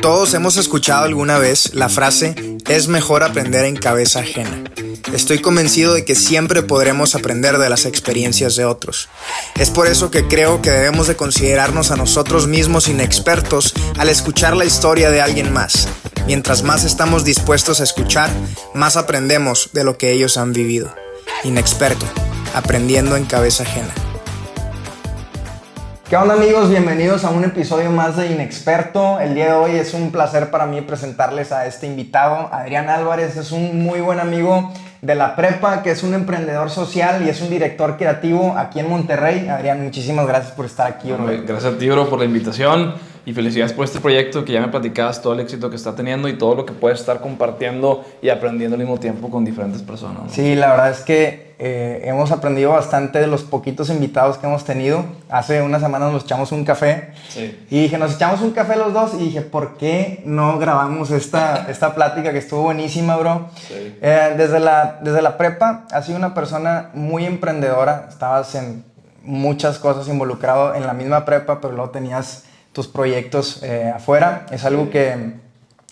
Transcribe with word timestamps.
Todos 0.00 0.32
hemos 0.34 0.56
escuchado 0.56 1.04
alguna 1.04 1.38
vez 1.38 1.74
la 1.74 1.88
frase 1.88 2.56
es 2.68 2.86
mejor 2.86 3.24
aprender 3.24 3.64
en 3.64 3.76
cabeza 3.76 4.20
ajena. 4.20 4.62
Estoy 5.12 5.40
convencido 5.40 5.94
de 5.94 6.04
que 6.04 6.14
siempre 6.14 6.62
podremos 6.62 7.16
aprender 7.16 7.58
de 7.58 7.68
las 7.68 7.84
experiencias 7.84 8.54
de 8.54 8.64
otros. 8.64 9.08
Es 9.56 9.70
por 9.70 9.88
eso 9.88 10.10
que 10.12 10.28
creo 10.28 10.62
que 10.62 10.70
debemos 10.70 11.08
de 11.08 11.16
considerarnos 11.16 11.90
a 11.90 11.96
nosotros 11.96 12.46
mismos 12.46 12.86
inexpertos 12.88 13.74
al 13.98 14.08
escuchar 14.08 14.56
la 14.56 14.64
historia 14.64 15.10
de 15.10 15.20
alguien 15.20 15.52
más. 15.52 15.88
Mientras 16.26 16.62
más 16.62 16.84
estamos 16.84 17.24
dispuestos 17.24 17.80
a 17.80 17.84
escuchar, 17.84 18.30
más 18.74 18.96
aprendemos 18.96 19.70
de 19.72 19.82
lo 19.82 19.98
que 19.98 20.12
ellos 20.12 20.36
han 20.36 20.52
vivido. 20.52 20.94
Inexperto, 21.42 22.06
aprendiendo 22.54 23.16
en 23.16 23.24
cabeza 23.24 23.64
ajena. 23.64 23.92
¿Qué 26.08 26.16
onda 26.16 26.36
amigos? 26.36 26.70
Bienvenidos 26.70 27.22
a 27.24 27.28
un 27.28 27.44
episodio 27.44 27.90
más 27.90 28.16
de 28.16 28.32
Inexperto. 28.32 29.20
El 29.20 29.34
día 29.34 29.48
de 29.48 29.52
hoy 29.52 29.72
es 29.72 29.92
un 29.92 30.10
placer 30.10 30.50
para 30.50 30.64
mí 30.64 30.80
presentarles 30.80 31.52
a 31.52 31.66
este 31.66 31.86
invitado. 31.86 32.48
Adrián 32.50 32.88
Álvarez 32.88 33.36
es 33.36 33.52
un 33.52 33.82
muy 33.82 34.00
buen 34.00 34.18
amigo 34.18 34.72
de 35.02 35.14
la 35.14 35.36
prepa, 35.36 35.82
que 35.82 35.90
es 35.90 36.02
un 36.02 36.14
emprendedor 36.14 36.70
social 36.70 37.22
y 37.26 37.28
es 37.28 37.42
un 37.42 37.50
director 37.50 37.98
creativo 37.98 38.54
aquí 38.56 38.80
en 38.80 38.88
Monterrey. 38.88 39.48
Adrián, 39.48 39.84
muchísimas 39.84 40.26
gracias 40.26 40.52
por 40.52 40.64
estar 40.64 40.86
aquí. 40.86 41.12
Bro. 41.12 41.26
Gracias 41.46 41.74
a 41.74 41.76
ti, 41.76 41.90
bro, 41.90 42.08
por 42.08 42.20
la 42.20 42.24
invitación 42.24 42.94
y 43.26 43.34
felicidades 43.34 43.74
por 43.74 43.84
este 43.84 44.00
proyecto 44.00 44.46
que 44.46 44.54
ya 44.54 44.62
me 44.62 44.68
platicabas 44.68 45.20
todo 45.20 45.34
el 45.34 45.40
éxito 45.40 45.68
que 45.68 45.76
está 45.76 45.94
teniendo 45.94 46.26
y 46.30 46.38
todo 46.38 46.54
lo 46.54 46.64
que 46.64 46.72
puedes 46.72 47.00
estar 47.00 47.20
compartiendo 47.20 48.02
y 48.22 48.30
aprendiendo 48.30 48.76
al 48.76 48.80
mismo 48.80 48.96
tiempo 48.96 49.28
con 49.28 49.44
diferentes 49.44 49.82
personas. 49.82 50.32
Sí, 50.32 50.54
la 50.54 50.70
verdad 50.70 50.90
es 50.90 51.00
que 51.00 51.47
eh, 51.60 52.02
hemos 52.04 52.30
aprendido 52.30 52.70
bastante 52.70 53.18
de 53.18 53.26
los 53.26 53.42
poquitos 53.42 53.90
invitados 53.90 54.38
que 54.38 54.46
hemos 54.46 54.64
tenido. 54.64 55.04
Hace 55.28 55.60
unas 55.60 55.82
semanas 55.82 56.12
nos 56.12 56.22
echamos 56.22 56.52
un 56.52 56.64
café. 56.64 57.10
Y 57.68 57.82
dije, 57.82 57.98
nos 57.98 58.14
echamos 58.14 58.40
un 58.42 58.52
café 58.52 58.76
los 58.76 58.92
dos. 58.92 59.14
Y 59.14 59.24
dije, 59.24 59.42
¿por 59.42 59.76
qué 59.76 60.22
no 60.24 60.58
grabamos 60.60 61.10
esta, 61.10 61.66
esta 61.68 61.96
plática 61.96 62.30
que 62.30 62.38
estuvo 62.38 62.62
buenísima, 62.62 63.16
bro? 63.16 63.48
Eh, 63.70 64.34
desde, 64.36 64.60
la, 64.60 65.00
desde 65.02 65.20
la 65.20 65.36
prepa, 65.36 65.84
has 65.90 66.06
sido 66.06 66.16
una 66.16 66.32
persona 66.32 66.90
muy 66.94 67.24
emprendedora. 67.24 68.06
Estabas 68.08 68.54
en 68.54 68.84
muchas 69.24 69.80
cosas 69.80 70.06
involucrado 70.06 70.76
en 70.76 70.86
la 70.86 70.92
misma 70.92 71.24
prepa, 71.24 71.60
pero 71.60 71.74
luego 71.74 71.90
tenías 71.90 72.44
tus 72.72 72.86
proyectos 72.86 73.64
eh, 73.64 73.92
afuera. 73.92 74.46
Es 74.52 74.64
algo 74.64 74.90
que, 74.90 75.32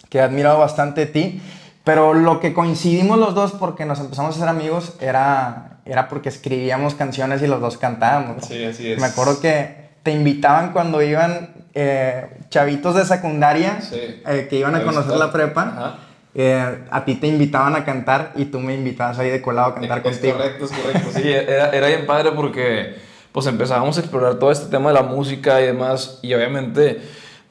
que 0.09 0.19
he 0.19 0.23
admirado 0.23 0.61
bastante 0.61 1.01
de 1.01 1.07
ti. 1.07 1.43
Pero 1.87 2.15
lo 2.15 2.41
que 2.41 2.53
coincidimos 2.53 3.17
los 3.17 3.37
dos 3.37 3.53
porque 3.53 3.85
nos 3.85 4.01
empezamos 4.01 4.35
a 4.35 4.41
ser 4.41 4.49
amigos 4.49 4.95
era, 4.99 5.79
era 5.85 6.09
porque 6.09 6.31
escribíamos 6.31 6.97
canciones 6.97 7.41
y 7.43 7.47
los 7.47 7.61
dos 7.61 7.79
cantábamos. 7.79 8.45
Sí, 8.45 8.65
así 8.65 8.91
es. 8.91 9.01
Me 9.01 9.07
acuerdo 9.07 9.41
que 9.41 9.87
te 10.03 10.11
invitaban 10.11 10.73
cuando 10.73 11.01
iban 11.01 11.55
eh, 11.75 12.27
chavitos 12.51 12.97
de 12.97 13.05
secundaria 13.05 13.79
eh, 13.93 14.49
que 14.51 14.57
iban 14.57 14.75
a 14.75 14.83
conocer 14.83 15.17
la 15.17 15.31
prepa. 15.31 16.01
Eh, 16.35 16.85
a 16.91 17.05
ti 17.05 17.15
te 17.15 17.29
invitaban 17.29 17.77
a 17.77 17.85
cantar 17.85 18.33
y 18.35 18.47
tú 18.47 18.59
me 18.59 18.75
invitabas 18.75 19.21
ahí 19.21 19.31
de 19.31 19.41
colado 19.41 19.69
a 19.69 19.75
cantar 19.77 19.99
es, 19.99 20.03
contigo. 20.03 20.39
correcto, 20.39 20.65
es 20.65 20.73
correcto. 20.73 21.11
Sí, 21.15 21.33
era, 21.33 21.71
era 21.71 21.87
bien 21.87 22.05
padre 22.05 22.33
porque 22.33 22.97
pues 23.31 23.47
empezábamos 23.47 23.97
a 23.97 24.01
explorar 24.01 24.41
todo 24.41 24.51
este 24.51 24.69
tema 24.73 24.89
de 24.89 24.95
la 24.95 25.05
música 25.05 25.61
y 25.61 25.67
demás 25.67 26.19
y 26.21 26.35
obviamente 26.35 27.01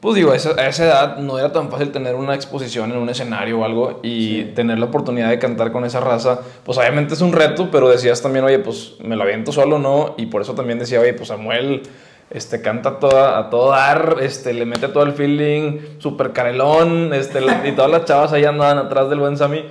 pues 0.06 0.17
digo, 0.17 0.34
a 0.34 0.36
esa, 0.36 0.86
edad 0.86 1.17
no 1.17 1.39
era 1.39 1.52
tan 1.52 1.72
fácil 1.72 1.92
tener 1.92 2.14
una 2.14 2.36
exposición 2.36 2.92
en 2.92 2.98
un 3.00 3.09
escenario 3.09 3.61
o 3.61 3.66
algo 3.66 4.02
y 4.03 4.44
tener 4.53 4.78
la 4.78 4.86
oportunidad 4.86 5.30
de 5.30 5.39
cantar 5.39 5.72
con 5.72 5.84
esa 5.84 6.00
raza, 6.00 6.42
pues 6.64 6.78
obviamente 6.78 7.16
es 7.16 7.22
un 7.22 7.34
reto, 7.34 7.70
pero 7.72 7.89
decías 7.89 8.22
también, 8.22 8.45
oye, 8.45 8.59
pues 8.59 8.98
me 9.03 9.16
lo 9.16 9.23
aviento 9.23 9.52
solo, 9.52 9.80
¿no? 9.80 10.14
Y 10.16 10.28
por 10.28 10.44
eso 10.44 10.53
también 10.53 10.78
decía, 10.78 11.00
oye, 11.00 11.16
pues 11.16 11.30
Samuel 11.30 11.81
este, 12.30 12.61
canta 12.61 13.00
toda, 13.00 13.39
a 13.39 13.50
todo 13.50 13.72
dar, 13.72 14.17
este, 14.22 14.53
le 14.53 14.67
mete 14.67 14.89
todo 14.89 15.02
el 15.02 15.14
feeling, 15.14 15.80
súper 15.98 16.33
carelón, 16.33 17.11
este, 17.11 17.39
y 17.64 17.72
todas 17.72 17.89
las 17.89 18.06
chavas 18.06 18.31
ahí 18.31 18.45
andaban 18.45 18.78
atrás 18.78 19.09
del 19.09 19.17
buen 19.17 19.38
Sammy. 19.38 19.66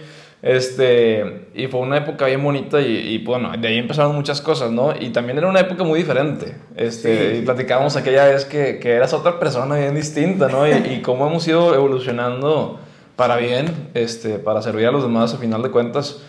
Este, 0.45 1.47
y 1.55 1.69
fue 1.69 1.81
una 1.81 1.97
época 1.97 2.27
bien 2.27 2.45
bonita 2.45 2.79
y, 2.79 2.85
y, 2.85 3.25
bueno, 3.25 3.51
de 3.57 3.67
ahí 3.67 3.79
empezaron 3.79 4.15
muchas 4.15 4.43
cosas, 4.43 4.71
¿no? 4.71 4.93
Y 4.95 5.09
también 5.09 5.39
era 5.39 5.49
una 5.49 5.61
época 5.61 5.85
muy 5.85 5.99
diferente. 5.99 6.55
Este, 6.77 7.39
Y 7.39 7.43
platicábamos 7.47 7.97
aquella 7.97 8.27
vez 8.27 8.45
que, 8.45 8.79
que, 8.79 8.93
eras 8.93 9.15
otra 9.15 9.39
persona 9.39 9.77
bien 9.77 9.95
distinta, 9.95 10.49
¿no? 10.49 10.69
Y, 10.69 10.73
y, 10.73 11.01
cómo 11.01 11.27
hemos 11.27 11.49
ido 11.49 11.75
evolucionando 11.75 12.79
para 13.17 13.39
bien, 13.39 13.89
este, 13.95 14.39
para 14.39 14.61
servir 14.61 14.87
a 14.87 14.91
los 14.91 15.03
demás 15.03 15.33
a 15.33 15.39
final 15.39 15.63
de 15.63 15.71
cuentas. 15.71 16.21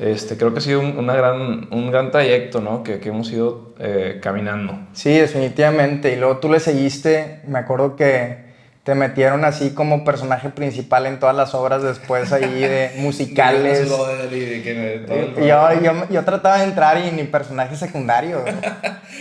Este, 0.00 0.38
creo 0.38 0.54
que 0.54 0.60
ha 0.60 0.62
sido 0.62 0.80
un, 0.80 0.96
una 0.96 1.14
gran, 1.14 1.68
un 1.70 1.90
gran 1.90 2.10
trayecto, 2.10 2.62
¿no? 2.62 2.82
Que, 2.82 3.00
que 3.00 3.10
hemos 3.10 3.30
ido 3.30 3.74
eh, 3.78 4.18
caminando. 4.22 4.78
Sí, 4.94 5.10
definitivamente. 5.10 6.10
Y 6.14 6.16
luego 6.16 6.38
tú 6.38 6.50
le 6.50 6.60
seguiste, 6.60 7.42
me 7.46 7.58
acuerdo 7.58 7.96
que 7.96 8.47
te 8.84 8.94
metieron 8.94 9.44
así 9.44 9.74
como 9.74 10.04
personaje 10.04 10.48
principal 10.48 11.04
en 11.06 11.20
todas 11.20 11.36
las 11.36 11.54
obras 11.54 11.82
después 11.82 12.32
ahí 12.32 12.60
de 12.60 12.92
musicales. 12.98 13.86
yo, 13.86 15.82
yo, 15.82 15.92
yo, 16.10 16.24
trataba 16.24 16.58
de 16.58 16.64
entrar 16.64 17.04
y 17.04 17.10
ni 17.10 17.24
personaje 17.24 17.76
secundario. 17.76 18.42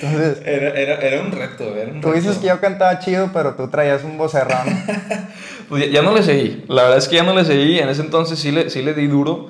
Entonces, 0.01 0.41
era, 0.45 0.69
era, 0.69 0.95
era, 0.95 1.21
un 1.21 1.31
reto, 1.31 1.75
era 1.75 1.91
un 1.91 1.99
Tú 1.99 2.13
dices 2.13 2.37
que 2.37 2.47
yo 2.47 2.61
cantaba 2.61 2.99
chido, 2.99 3.29
pero 3.33 3.55
tú 3.55 3.67
traías 3.67 4.03
un 4.03 4.17
vocerrón. 4.17 4.67
pues 5.69 5.91
ya, 5.91 6.01
no 6.01 6.13
le 6.13 6.23
seguí. 6.23 6.63
La 6.69 6.83
verdad 6.83 6.99
es 6.99 7.07
que 7.09 7.17
ya 7.17 7.23
no 7.23 7.35
le 7.35 7.43
seguí. 7.43 7.79
En 7.79 7.89
ese 7.89 8.01
entonces 8.01 8.39
sí 8.39 8.51
le, 8.51 8.69
sí 8.69 8.81
le 8.81 8.93
di 8.93 9.07
duro. 9.07 9.49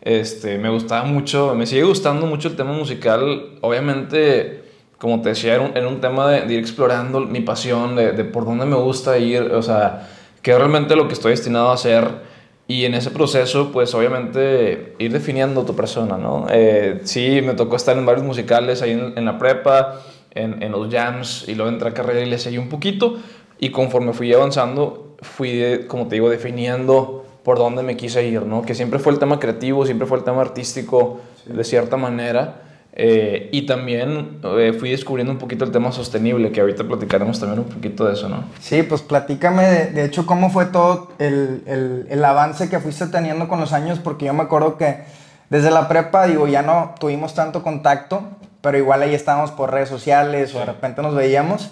Este, 0.00 0.56
me 0.56 0.70
gustaba 0.70 1.04
mucho, 1.04 1.54
me 1.54 1.66
sigue 1.66 1.82
gustando 1.82 2.26
mucho 2.26 2.48
el 2.48 2.56
tema 2.56 2.72
musical. 2.72 3.58
Obviamente 3.60 4.57
como 4.98 5.22
te 5.22 5.30
decía, 5.30 5.54
era 5.54 5.88
un, 5.88 6.00
tema 6.00 6.28
de, 6.28 6.52
ir 6.52 6.58
explorando 6.58 7.20
mi 7.20 7.40
pasión, 7.40 7.94
de, 7.94 8.12
por 8.24 8.44
dónde 8.44 8.66
me 8.66 8.76
gusta 8.76 9.16
ir, 9.18 9.42
o 9.42 9.62
sea, 9.62 10.08
qué 10.42 10.50
es 10.50 10.58
realmente 10.58 10.96
lo 10.96 11.06
que 11.06 11.14
estoy 11.14 11.30
destinado 11.30 11.68
a 11.70 11.74
hacer. 11.74 12.26
Y 12.66 12.84
en 12.84 12.94
ese 12.94 13.10
proceso, 13.10 13.70
pues 13.72 13.94
obviamente 13.94 14.94
ir 14.98 15.12
definiendo 15.12 15.64
tu 15.64 15.74
persona, 15.74 16.18
¿no? 16.18 16.46
Eh, 16.50 17.00
sí, 17.04 17.40
me 17.42 17.54
tocó 17.54 17.76
estar 17.76 17.96
en 17.96 18.04
varios 18.04 18.26
musicales 18.26 18.82
ahí 18.82 18.90
en, 18.90 19.24
la 19.24 19.38
prepa, 19.38 20.00
en, 20.32 20.62
en, 20.62 20.72
los 20.72 20.92
jams, 20.92 21.48
y 21.48 21.54
luego 21.54 21.70
entré 21.70 21.88
a 21.88 21.94
carrera 21.94 22.20
y 22.20 22.26
le 22.26 22.38
seguí 22.38 22.58
un 22.58 22.68
poquito. 22.68 23.16
Y 23.58 23.70
conforme 23.70 24.12
fui 24.12 24.34
avanzando, 24.34 25.16
fui, 25.22 25.86
como 25.88 26.08
te 26.08 26.16
digo, 26.16 26.28
definiendo 26.28 27.24
por 27.42 27.56
dónde 27.56 27.82
me 27.82 27.96
quise 27.96 28.26
ir, 28.26 28.42
¿no? 28.42 28.60
Que 28.62 28.74
siempre 28.74 28.98
fue 28.98 29.12
el 29.12 29.18
tema 29.18 29.40
creativo, 29.40 29.86
siempre 29.86 30.06
fue 30.06 30.18
el 30.18 30.24
tema 30.24 30.42
artístico, 30.42 31.20
de 31.46 31.64
cierta 31.64 31.96
manera. 31.96 32.67
Eh, 33.00 33.48
y 33.52 33.62
también 33.62 34.40
eh, 34.42 34.74
fui 34.76 34.90
descubriendo 34.90 35.32
un 35.32 35.38
poquito 35.38 35.64
el 35.64 35.70
tema 35.70 35.92
sostenible, 35.92 36.50
que 36.50 36.60
ahorita 36.60 36.82
platicaremos 36.82 37.38
también 37.38 37.60
un 37.60 37.66
poquito 37.66 38.04
de 38.04 38.14
eso, 38.14 38.28
¿no? 38.28 38.42
Sí, 38.58 38.82
pues 38.82 39.02
platícame 39.02 39.62
de, 39.62 39.86
de 39.92 40.04
hecho 40.04 40.26
cómo 40.26 40.50
fue 40.50 40.66
todo 40.66 41.12
el, 41.20 41.62
el, 41.66 42.06
el, 42.10 42.24
avance 42.24 42.68
que 42.68 42.80
fuiste 42.80 43.06
teniendo 43.06 43.46
con 43.46 43.60
los 43.60 43.72
años, 43.72 44.00
porque 44.00 44.26
yo 44.26 44.34
me 44.34 44.42
acuerdo 44.42 44.76
que 44.76 45.04
desde 45.48 45.70
la 45.70 45.86
prepa, 45.86 46.26
digo, 46.26 46.48
ya 46.48 46.62
no 46.62 46.96
tuvimos 46.98 47.34
tanto 47.34 47.62
contacto, 47.62 48.24
pero 48.62 48.76
igual 48.76 49.00
ahí 49.02 49.14
estábamos 49.14 49.52
por 49.52 49.70
redes 49.70 49.88
sociales 49.88 50.52
o 50.56 50.58
de 50.58 50.64
repente 50.64 51.00
nos 51.00 51.14
veíamos, 51.14 51.70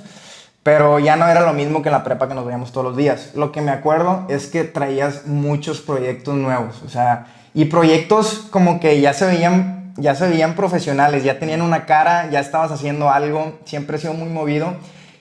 pero 0.63 1.01
ya 1.01 1.17
no 1.17 1.27
era 1.27 1.41
lo 1.41 1.53
mismo 1.55 1.83
que 1.83 1.89
en 1.89 1.95
la 1.95 2.05
prepa 2.05 2.29
que 2.29 2.35
nos 2.35 2.45
veíamos 2.45 2.71
todos 2.71 2.87
los 2.87 2.97
días. 2.97 3.33
Lo 3.35 3.51
que 3.51 3.63
me 3.63 3.73
acuerdo 3.73 4.27
es 4.29 4.47
que 4.47 4.63
traías 4.63 5.27
muchos 5.27 5.81
proyectos 5.81 6.37
nuevos, 6.37 6.83
o 6.87 6.89
sea, 6.89 7.27
y 7.53 7.65
proyectos 7.65 8.47
como 8.51 8.79
que 8.79 9.01
ya 9.01 9.13
se 9.13 9.27
veían 9.27 9.77
ya 9.97 10.15
se 10.15 10.29
veían 10.29 10.55
profesionales, 10.55 11.25
ya 11.25 11.39
tenían 11.39 11.63
una 11.63 11.87
cara, 11.87 12.31
ya 12.31 12.41
estabas 12.41 12.71
haciendo 12.73 13.11
algo, 13.11 13.59
siempre 13.65 13.97
he 13.97 14.01
sido 14.01 14.15
muy 14.15 14.29
movido. 14.29 14.75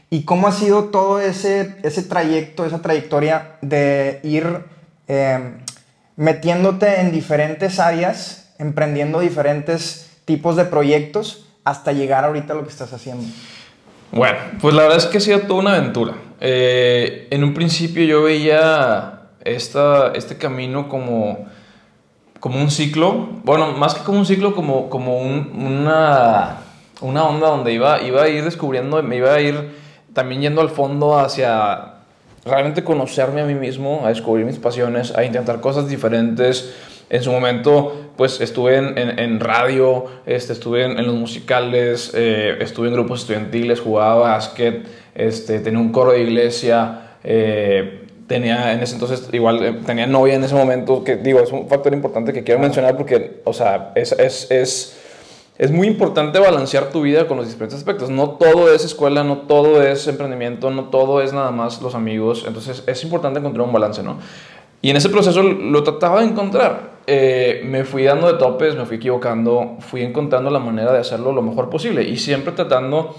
¿Y 0.10 0.24
cómo 0.24 0.48
ha 0.48 0.52
sido 0.52 0.86
todo 0.86 1.20
ese, 1.20 1.76
ese 1.84 2.04
trayecto, 2.04 2.66
esa 2.66 2.82
trayectoria 2.82 3.58
de 3.62 4.20
ir 4.24 4.66
em, 5.08 5.58
metiéndote 6.16 7.02
en 7.02 7.12
diferentes 7.12 7.80
áreas, 7.80 8.54
emprendiendo 8.60 9.20
diferentes 9.20 10.12
tipos 10.26 10.56
de 10.56 10.66
proyectos 10.66 11.48
hasta 11.64 11.92
llegar 11.92 12.24
ahorita 12.24 12.54
a 12.54 12.56
lo 12.56 12.64
que 12.64 12.70
estás 12.70 12.94
haciendo? 12.94 13.24
Bueno, 14.12 14.38
pues 14.62 14.74
la 14.74 14.84
verdad 14.84 14.98
es 15.00 15.06
que 15.08 15.18
ha 15.18 15.22
sido 15.22 15.42
toda 15.42 15.60
una 15.60 15.76
aventura. 15.76 16.14
Eh, 16.40 17.28
en 17.32 17.44
un 17.44 17.54
principio 17.54 18.04
yo 18.04 18.24
veía 18.24 19.22
esta, 19.44 20.12
este 20.14 20.38
camino 20.38 20.88
como 20.88 21.48
como 22.40 22.60
un 22.60 22.70
ciclo, 22.70 23.30
bueno, 23.44 23.72
más 23.72 23.96
que 23.96 24.04
como 24.04 24.20
un 24.20 24.26
ciclo, 24.26 24.54
como, 24.56 24.90
como 24.90 25.20
una, 25.20 26.58
una 27.02 27.24
onda 27.24 27.50
donde 27.50 27.74
iba, 27.74 28.02
iba 28.02 28.24
a 28.24 28.30
ir 28.30 28.44
descubriendo, 28.44 29.02
me 29.04 29.18
iba 29.18 29.34
a 29.34 29.42
ir 29.42 29.72
también 30.14 30.42
yendo 30.42 30.62
al 30.62 30.70
fondo 30.70 31.18
hacia 31.18 31.96
realmente 32.46 32.84
conocerme 32.84 33.42
a 33.42 33.46
mí 33.46 33.56
mismo, 33.56 34.02
a 34.06 34.10
descubrir 34.10 34.46
mis 34.46 34.60
pasiones, 34.60 35.16
a 35.16 35.24
intentar 35.24 35.60
cosas 35.60 35.90
diferentes. 35.90 36.74
En 37.10 37.22
su 37.22 37.32
momento, 37.32 38.12
pues 38.16 38.42
estuve 38.42 38.78
en, 38.78 38.98
en, 38.98 39.40
radio, 39.40 40.06
este, 40.26 40.54
estuve 40.54 40.86
en, 40.86 41.06
los 41.06 41.16
musicales, 41.16 42.12
eh, 42.16 42.58
estuve 42.62 42.88
en 42.88 42.94
grupos 42.94 43.22
estudiantiles, 43.22 43.80
jugaba 43.80 44.16
básquet, 44.16 44.88
este, 45.14 45.60
tenía 45.60 45.80
un 45.80 45.92
coro 45.92 46.12
de 46.12 46.22
iglesia, 46.22 47.18
eh, 47.24 48.05
tenía 48.28 48.74
en 48.74 48.82
ese 48.82 48.94
entonces, 48.94 49.28
igual 49.32 49.64
eh, 49.64 49.80
tenía 49.86 50.08
novia 50.08 50.36
en 50.36 50.44
ese 50.44 50.56
momento, 50.56 51.04
que 51.04 51.18
digo, 51.18 51.40
es 51.40 51.52
un 51.52 51.68
factor 51.68 51.94
importante 51.94 52.34
que 52.34 52.44
quiero 52.44 52.60
mencionar 52.60 52.98
porque, 52.98 53.42
o 53.44 53.54
sea, 53.54 53.92
es, 53.96 54.12
es, 54.14 54.50
es 54.52 55.02
es 55.58 55.72
muy 55.72 55.88
importante 55.88 56.38
balancear 56.40 56.90
tu 56.90 57.02
vida 57.02 57.28
con 57.28 57.38
los 57.38 57.48
diferentes 57.48 57.78
aspectos. 57.78 58.10
No 58.10 58.32
todo 58.32 58.74
es 58.74 58.84
escuela, 58.84 59.24
no 59.24 59.40
todo 59.40 59.82
es 59.82 60.06
emprendimiento, 60.08 60.70
no 60.70 60.86
todo 60.86 61.22
es 61.22 61.32
nada 61.32 61.52
más 61.52 61.82
los 61.82 61.96
amigos. 61.96 62.44
Entonces 62.46 62.84
es 62.86 63.04
importante 63.04 63.40
encontrar 63.40 63.66
un 63.66 63.72
balance, 63.72 64.04
¿no? 64.04 64.18
Y 64.82 64.90
en 64.90 64.98
ese 64.98 65.10
proceso 65.10 65.42
lo 65.42 65.84
trataba 65.84 66.20
de 66.20 66.28
encontrar. 66.28 66.96
Eh, 67.08 67.62
me 67.66 67.86
fui 67.86 68.04
dando 68.04 68.32
de 68.32 68.38
topes, 68.38 68.76
me 68.76 68.86
fui 68.86 68.98
equivocando, 68.98 69.78
fui 69.80 70.02
encontrando 70.02 70.50
la 70.50 70.60
manera 70.60 70.92
de 70.92 71.00
hacerlo 71.00 71.32
lo 71.32 71.42
mejor 71.42 71.70
posible 71.70 72.04
y 72.04 72.18
siempre 72.18 72.52
tratando 72.52 73.16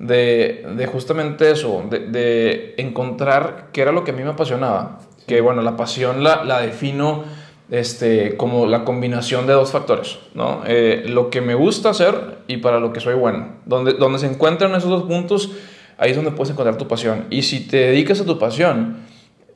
de, 0.00 0.66
de 0.76 0.86
justamente 0.86 1.50
eso, 1.50 1.84
de, 1.88 2.00
de, 2.00 2.74
encontrar 2.78 3.68
qué 3.72 3.82
era 3.82 3.92
lo 3.92 4.02
que 4.02 4.10
a 4.10 4.14
mí 4.14 4.24
me 4.24 4.30
apasionaba. 4.30 4.98
Que 5.26 5.40
bueno, 5.40 5.62
la 5.62 5.76
pasión 5.76 6.24
la, 6.24 6.42
la 6.42 6.60
defino 6.60 7.22
este, 7.70 8.36
como 8.36 8.66
la 8.66 8.84
combinación 8.84 9.46
de 9.46 9.52
dos 9.52 9.70
factores, 9.70 10.18
¿no? 10.34 10.62
Eh, 10.66 11.04
lo 11.06 11.30
que 11.30 11.40
me 11.40 11.54
gusta 11.54 11.90
hacer 11.90 12.38
y 12.48 12.56
para 12.56 12.80
lo 12.80 12.92
que 12.92 13.00
soy 13.00 13.14
bueno. 13.14 13.58
Donde, 13.66 13.92
donde 13.92 14.18
se 14.18 14.26
encuentran 14.26 14.74
esos 14.74 14.90
dos 14.90 15.04
puntos, 15.04 15.52
ahí 15.98 16.10
es 16.10 16.16
donde 16.16 16.32
puedes 16.32 16.50
encontrar 16.50 16.78
tu 16.78 16.88
pasión. 16.88 17.26
Y 17.30 17.42
si 17.42 17.68
te 17.68 17.76
dedicas 17.76 18.20
a 18.20 18.24
tu 18.24 18.38
pasión, 18.38 19.04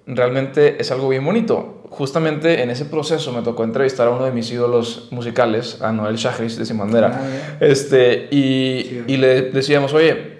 realmente 0.06 0.76
es 0.78 0.92
algo 0.92 1.08
bien 1.08 1.24
bonito. 1.24 1.80
Justamente 1.88 2.62
en 2.62 2.70
ese 2.70 2.84
proceso 2.84 3.32
me 3.32 3.40
tocó 3.42 3.64
entrevistar 3.64 4.08
a 4.08 4.10
uno 4.10 4.26
de 4.26 4.32
mis 4.32 4.50
ídolos 4.50 5.08
musicales, 5.10 5.80
a 5.80 5.90
Noel 5.90 6.16
Shahris 6.16 6.58
de 6.58 6.66
Simandera. 6.66 7.20
Ah, 7.20 7.56
este, 7.60 8.28
y, 8.30 9.04
y 9.06 9.16
le 9.16 9.42
decíamos, 9.42 9.94
oye, 9.94 10.33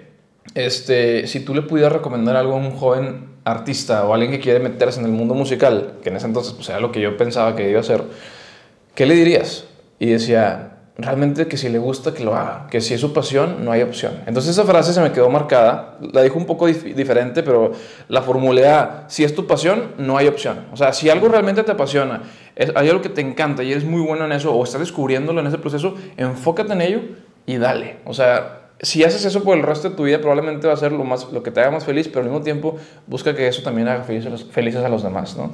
este, 0.55 1.27
si 1.27 1.41
tú 1.41 1.53
le 1.53 1.61
pudieras 1.61 1.93
recomendar 1.93 2.35
algo 2.37 2.53
a 2.53 2.57
un 2.57 2.71
joven 2.71 3.35
artista 3.43 4.05
o 4.05 4.13
alguien 4.13 4.31
que 4.31 4.39
quiere 4.39 4.59
meterse 4.59 4.99
en 4.99 5.05
el 5.05 5.11
mundo 5.11 5.35
musical, 5.35 5.99
que 6.01 6.09
en 6.09 6.15
ese 6.15 6.25
entonces 6.25 6.53
pues, 6.53 6.67
era 6.69 6.79
lo 6.79 6.91
que 6.91 7.01
yo 7.01 7.15
pensaba 7.17 7.55
que 7.55 7.69
iba 7.69 7.77
a 7.77 7.81
hacer, 7.81 8.03
¿qué 8.95 9.05
le 9.05 9.13
dirías? 9.13 9.65
Y 9.99 10.07
decía, 10.07 10.77
realmente 10.97 11.47
que 11.47 11.57
si 11.57 11.67
le 11.67 11.77
gusta, 11.77 12.13
que 12.13 12.23
lo 12.23 12.35
haga, 12.35 12.67
que 12.71 12.79
si 12.79 12.93
es 12.93 13.01
su 13.01 13.11
pasión, 13.11 13.65
no 13.65 13.71
hay 13.71 13.81
opción. 13.81 14.13
Entonces 14.25 14.51
esa 14.51 14.63
frase 14.63 14.93
se 14.93 15.01
me 15.01 15.11
quedó 15.11 15.29
marcada, 15.29 15.97
la 16.13 16.21
dijo 16.21 16.37
un 16.37 16.45
poco 16.45 16.67
dif 16.67 16.83
diferente, 16.95 17.43
pero 17.43 17.73
la 18.07 18.21
formulé 18.21 18.67
a, 18.67 19.03
si 19.07 19.25
es 19.25 19.35
tu 19.35 19.45
pasión, 19.45 19.91
no 19.97 20.17
hay 20.17 20.27
opción. 20.27 20.67
O 20.71 20.77
sea, 20.77 20.93
si 20.93 21.09
algo 21.09 21.27
realmente 21.27 21.63
te 21.63 21.71
apasiona, 21.71 22.23
es, 22.55 22.71
hay 22.75 22.87
algo 22.87 23.01
que 23.01 23.09
te 23.09 23.21
encanta 23.21 23.61
y 23.61 23.71
eres 23.71 23.83
muy 23.83 24.01
bueno 24.01 24.25
en 24.25 24.31
eso 24.31 24.55
o 24.55 24.63
estás 24.63 24.79
descubriéndolo 24.79 25.41
en 25.41 25.47
ese 25.47 25.57
proceso, 25.57 25.95
enfócate 26.15 26.71
en 26.71 26.81
ello 26.81 27.01
y 27.45 27.57
dale. 27.57 27.97
O 28.05 28.13
sea, 28.13 28.64
si 28.81 29.03
haces 29.03 29.23
eso 29.25 29.43
por 29.43 29.57
el 29.57 29.63
resto 29.63 29.89
de 29.89 29.95
tu 29.95 30.03
vida, 30.03 30.19
probablemente 30.19 30.67
va 30.67 30.73
a 30.73 30.77
ser 30.77 30.91
lo, 30.91 31.03
más, 31.03 31.31
lo 31.31 31.43
que 31.43 31.51
te 31.51 31.61
haga 31.61 31.71
más 31.71 31.85
feliz, 31.85 32.07
pero 32.07 32.21
al 32.21 32.25
mismo 32.25 32.43
tiempo 32.43 32.77
busca 33.07 33.35
que 33.35 33.47
eso 33.47 33.61
también 33.63 33.87
haga 33.87 34.03
felices 34.03 34.45
felices 34.51 34.83
a 34.83 34.89
los 34.89 35.03
demás, 35.03 35.37
¿no? 35.37 35.51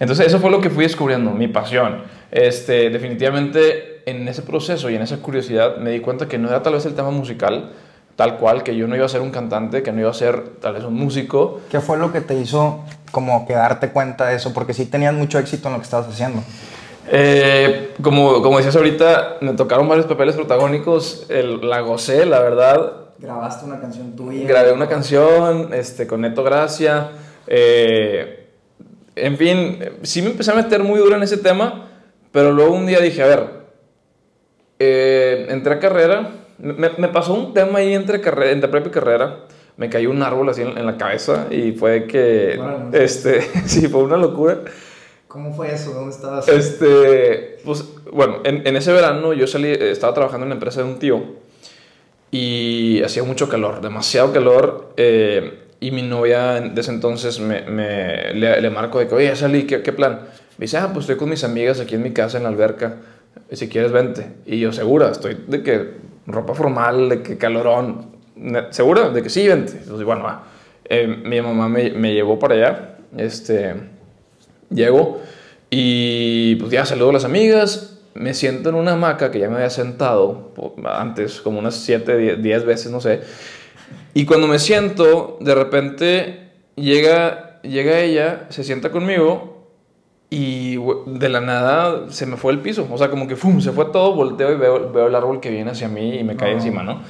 Entonces 0.00 0.26
eso 0.26 0.40
fue 0.40 0.50
lo 0.50 0.60
que 0.60 0.70
fui 0.70 0.84
descubriendo, 0.84 1.30
mi 1.30 1.48
pasión. 1.48 2.02
Este, 2.30 2.90
definitivamente 2.90 4.02
en 4.06 4.26
ese 4.26 4.42
proceso 4.42 4.90
y 4.90 4.96
en 4.96 5.02
esa 5.02 5.18
curiosidad 5.18 5.76
me 5.76 5.90
di 5.90 6.00
cuenta 6.00 6.26
que 6.26 6.36
no 6.36 6.48
era 6.48 6.62
tal 6.62 6.74
vez 6.74 6.84
el 6.86 6.94
tema 6.94 7.10
musical, 7.10 7.70
tal 8.16 8.36
cual, 8.38 8.62
que 8.62 8.76
yo 8.76 8.88
no 8.88 8.96
iba 8.96 9.06
a 9.06 9.08
ser 9.08 9.20
un 9.20 9.30
cantante, 9.30 9.82
que 9.82 9.92
no 9.92 10.00
iba 10.00 10.10
a 10.10 10.14
ser 10.14 10.42
tal 10.60 10.74
vez 10.74 10.84
un 10.84 10.94
músico. 10.94 11.60
¿Qué 11.70 11.80
fue 11.80 11.96
lo 11.96 12.12
que 12.12 12.20
te 12.20 12.34
hizo 12.34 12.84
como 13.12 13.46
que 13.46 13.54
darte 13.54 13.90
cuenta 13.90 14.26
de 14.26 14.36
eso? 14.36 14.52
Porque 14.52 14.74
sí 14.74 14.86
tenías 14.86 15.14
mucho 15.14 15.38
éxito 15.38 15.68
en 15.68 15.74
lo 15.74 15.80
que 15.80 15.84
estabas 15.84 16.08
haciendo. 16.08 16.42
Eh, 17.10 17.94
como, 18.02 18.42
como 18.42 18.56
decías 18.58 18.76
ahorita, 18.76 19.38
me 19.40 19.52
tocaron 19.52 19.88
varios 19.88 20.06
papeles 20.06 20.34
protagónicos, 20.36 21.26
el, 21.28 21.68
la 21.68 21.80
gocé, 21.80 22.26
la 22.26 22.40
verdad. 22.40 22.92
Grabaste 23.18 23.64
una 23.66 23.80
canción 23.80 24.16
tuya. 24.16 24.46
Grabé 24.46 24.72
una 24.72 24.88
canción 24.88 25.72
este, 25.72 26.06
con 26.06 26.22
Neto 26.22 26.42
Gracia. 26.42 27.10
Eh, 27.46 28.48
en 29.16 29.36
fin, 29.36 29.78
sí 30.02 30.22
me 30.22 30.30
empecé 30.30 30.50
a 30.50 30.54
meter 30.54 30.82
muy 30.82 30.98
duro 30.98 31.16
en 31.16 31.22
ese 31.22 31.36
tema, 31.36 31.88
pero 32.32 32.52
luego 32.52 32.74
un 32.74 32.86
día 32.86 33.00
dije, 33.00 33.22
a 33.22 33.26
ver, 33.26 33.48
eh, 34.78 35.46
entré 35.50 35.74
a 35.74 35.78
carrera, 35.78 36.30
me, 36.58 36.90
me, 36.98 37.08
pasó 37.08 37.34
un 37.34 37.54
tema 37.54 37.78
ahí 37.78 37.94
entre, 37.94 38.20
carrera, 38.20 38.50
entre 38.50 38.68
propia 38.68 38.90
carrera, 38.90 39.40
me 39.76 39.88
cayó 39.88 40.10
un 40.10 40.22
árbol 40.22 40.48
así 40.48 40.62
en, 40.62 40.76
en 40.76 40.86
la 40.86 40.96
cabeza 40.96 41.46
y 41.50 41.72
fue 41.72 42.06
que, 42.06 42.54
bueno, 42.56 42.90
este, 42.92 43.42
sí, 43.66 43.88
fue 43.88 44.02
una 44.02 44.16
locura. 44.16 44.58
¿Cómo 45.34 45.52
fue 45.52 45.74
eso? 45.74 45.92
¿Dónde 45.92 46.14
estabas? 46.14 46.46
Este, 46.46 47.58
pues, 47.64 47.84
bueno, 48.12 48.36
en, 48.44 48.64
en, 48.68 48.76
ese 48.76 48.92
verano 48.92 49.32
yo 49.32 49.48
salí, 49.48 49.66
estaba 49.68 50.14
trabajando 50.14 50.44
en 50.44 50.50
la 50.50 50.54
empresa 50.54 50.80
de 50.80 50.88
un 50.88 51.00
tío 51.00 51.24
y 52.30 53.02
hacía 53.02 53.24
mucho 53.24 53.48
calor, 53.48 53.80
demasiado 53.80 54.32
calor. 54.32 54.92
Eh, 54.96 55.64
y 55.80 55.90
mi 55.90 56.02
novia 56.02 56.60
de 56.60 56.80
ese 56.80 56.92
entonces 56.92 57.40
me, 57.40 57.62
me 57.62 58.32
le, 58.32 58.60
le, 58.60 58.70
marco 58.70 59.00
de 59.00 59.08
que, 59.08 59.14
oye, 59.16 59.34
salí, 59.34 59.64
¿qué, 59.64 59.82
¿qué, 59.82 59.92
plan? 59.92 60.20
Me 60.56 60.66
dice, 60.66 60.76
ah, 60.76 60.90
pues 60.92 61.02
estoy 61.02 61.16
con 61.16 61.28
mis 61.28 61.42
amigas 61.42 61.80
aquí 61.80 61.96
en 61.96 62.04
mi 62.04 62.12
casa, 62.12 62.36
en 62.36 62.44
la 62.44 62.50
alberca. 62.50 62.98
Si 63.50 63.68
quieres, 63.68 63.90
vente. 63.90 64.34
Y 64.46 64.60
yo, 64.60 64.72
segura, 64.72 65.10
estoy 65.10 65.36
de 65.48 65.64
que 65.64 65.94
ropa 66.28 66.54
formal, 66.54 67.08
de 67.08 67.22
que 67.22 67.38
calorón. 67.38 68.06
¿Segura? 68.70 69.08
De 69.08 69.20
que 69.20 69.30
sí, 69.30 69.48
vente. 69.48 69.72
Entonces, 69.78 70.06
bueno, 70.06 70.22
va. 70.22 70.44
Eh, 70.84 71.08
mi 71.08 71.40
mamá 71.40 71.68
me, 71.68 71.90
me 71.90 72.14
llevó 72.14 72.38
para 72.38 72.54
allá. 72.54 72.98
Este 73.16 73.93
Llego 74.70 75.20
y 75.70 76.54
pues 76.56 76.70
ya 76.70 76.86
saludo 76.86 77.10
a 77.10 77.14
las 77.14 77.24
amigas, 77.24 77.98
me 78.14 78.32
siento 78.32 78.68
en 78.68 78.76
una 78.76 78.92
hamaca 78.92 79.30
que 79.30 79.40
ya 79.40 79.48
me 79.48 79.56
había 79.56 79.70
sentado 79.70 80.52
antes, 80.84 81.40
como 81.40 81.58
unas 81.58 81.74
7, 81.74 82.36
10 82.36 82.64
veces, 82.64 82.92
no 82.92 83.00
sé. 83.00 83.22
Y 84.14 84.24
cuando 84.24 84.46
me 84.46 84.60
siento, 84.60 85.36
de 85.40 85.54
repente 85.54 86.50
llega, 86.76 87.60
llega 87.62 87.98
ella, 87.98 88.46
se 88.50 88.62
sienta 88.62 88.92
conmigo 88.92 89.66
y 90.30 90.76
de 91.06 91.28
la 91.28 91.40
nada 91.40 92.10
se 92.10 92.26
me 92.26 92.36
fue 92.36 92.52
el 92.52 92.60
piso. 92.60 92.86
O 92.90 92.96
sea, 92.96 93.10
como 93.10 93.26
que 93.26 93.34
¡fum! 93.34 93.60
se 93.60 93.72
fue 93.72 93.86
todo, 93.86 94.14
volteo 94.14 94.52
y 94.52 94.56
veo, 94.56 94.92
veo 94.92 95.08
el 95.08 95.14
árbol 95.14 95.40
que 95.40 95.50
viene 95.50 95.72
hacia 95.72 95.88
mí 95.88 96.18
y 96.18 96.22
me 96.24 96.36
cae 96.36 96.52
encima, 96.52 96.84
¿no? 96.84 97.00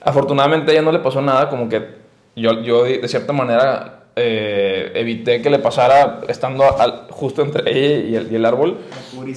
Afortunadamente 0.00 0.70
a 0.70 0.74
ella 0.74 0.82
no 0.82 0.92
le 0.92 1.00
pasó 1.00 1.20
nada, 1.20 1.50
como 1.50 1.68
que 1.68 1.86
yo, 2.34 2.62
yo 2.62 2.84
de 2.84 3.06
cierta 3.08 3.34
manera 3.34 3.95
eh, 4.18 4.92
evité 4.94 5.42
que 5.42 5.50
le 5.50 5.58
pasara 5.58 6.22
estando 6.26 6.64
al, 6.80 7.06
justo 7.10 7.42
entre 7.42 7.70
ella 7.70 8.08
y 8.08 8.16
el, 8.16 8.32
y 8.32 8.36
el 8.36 8.46
árbol. 8.46 8.78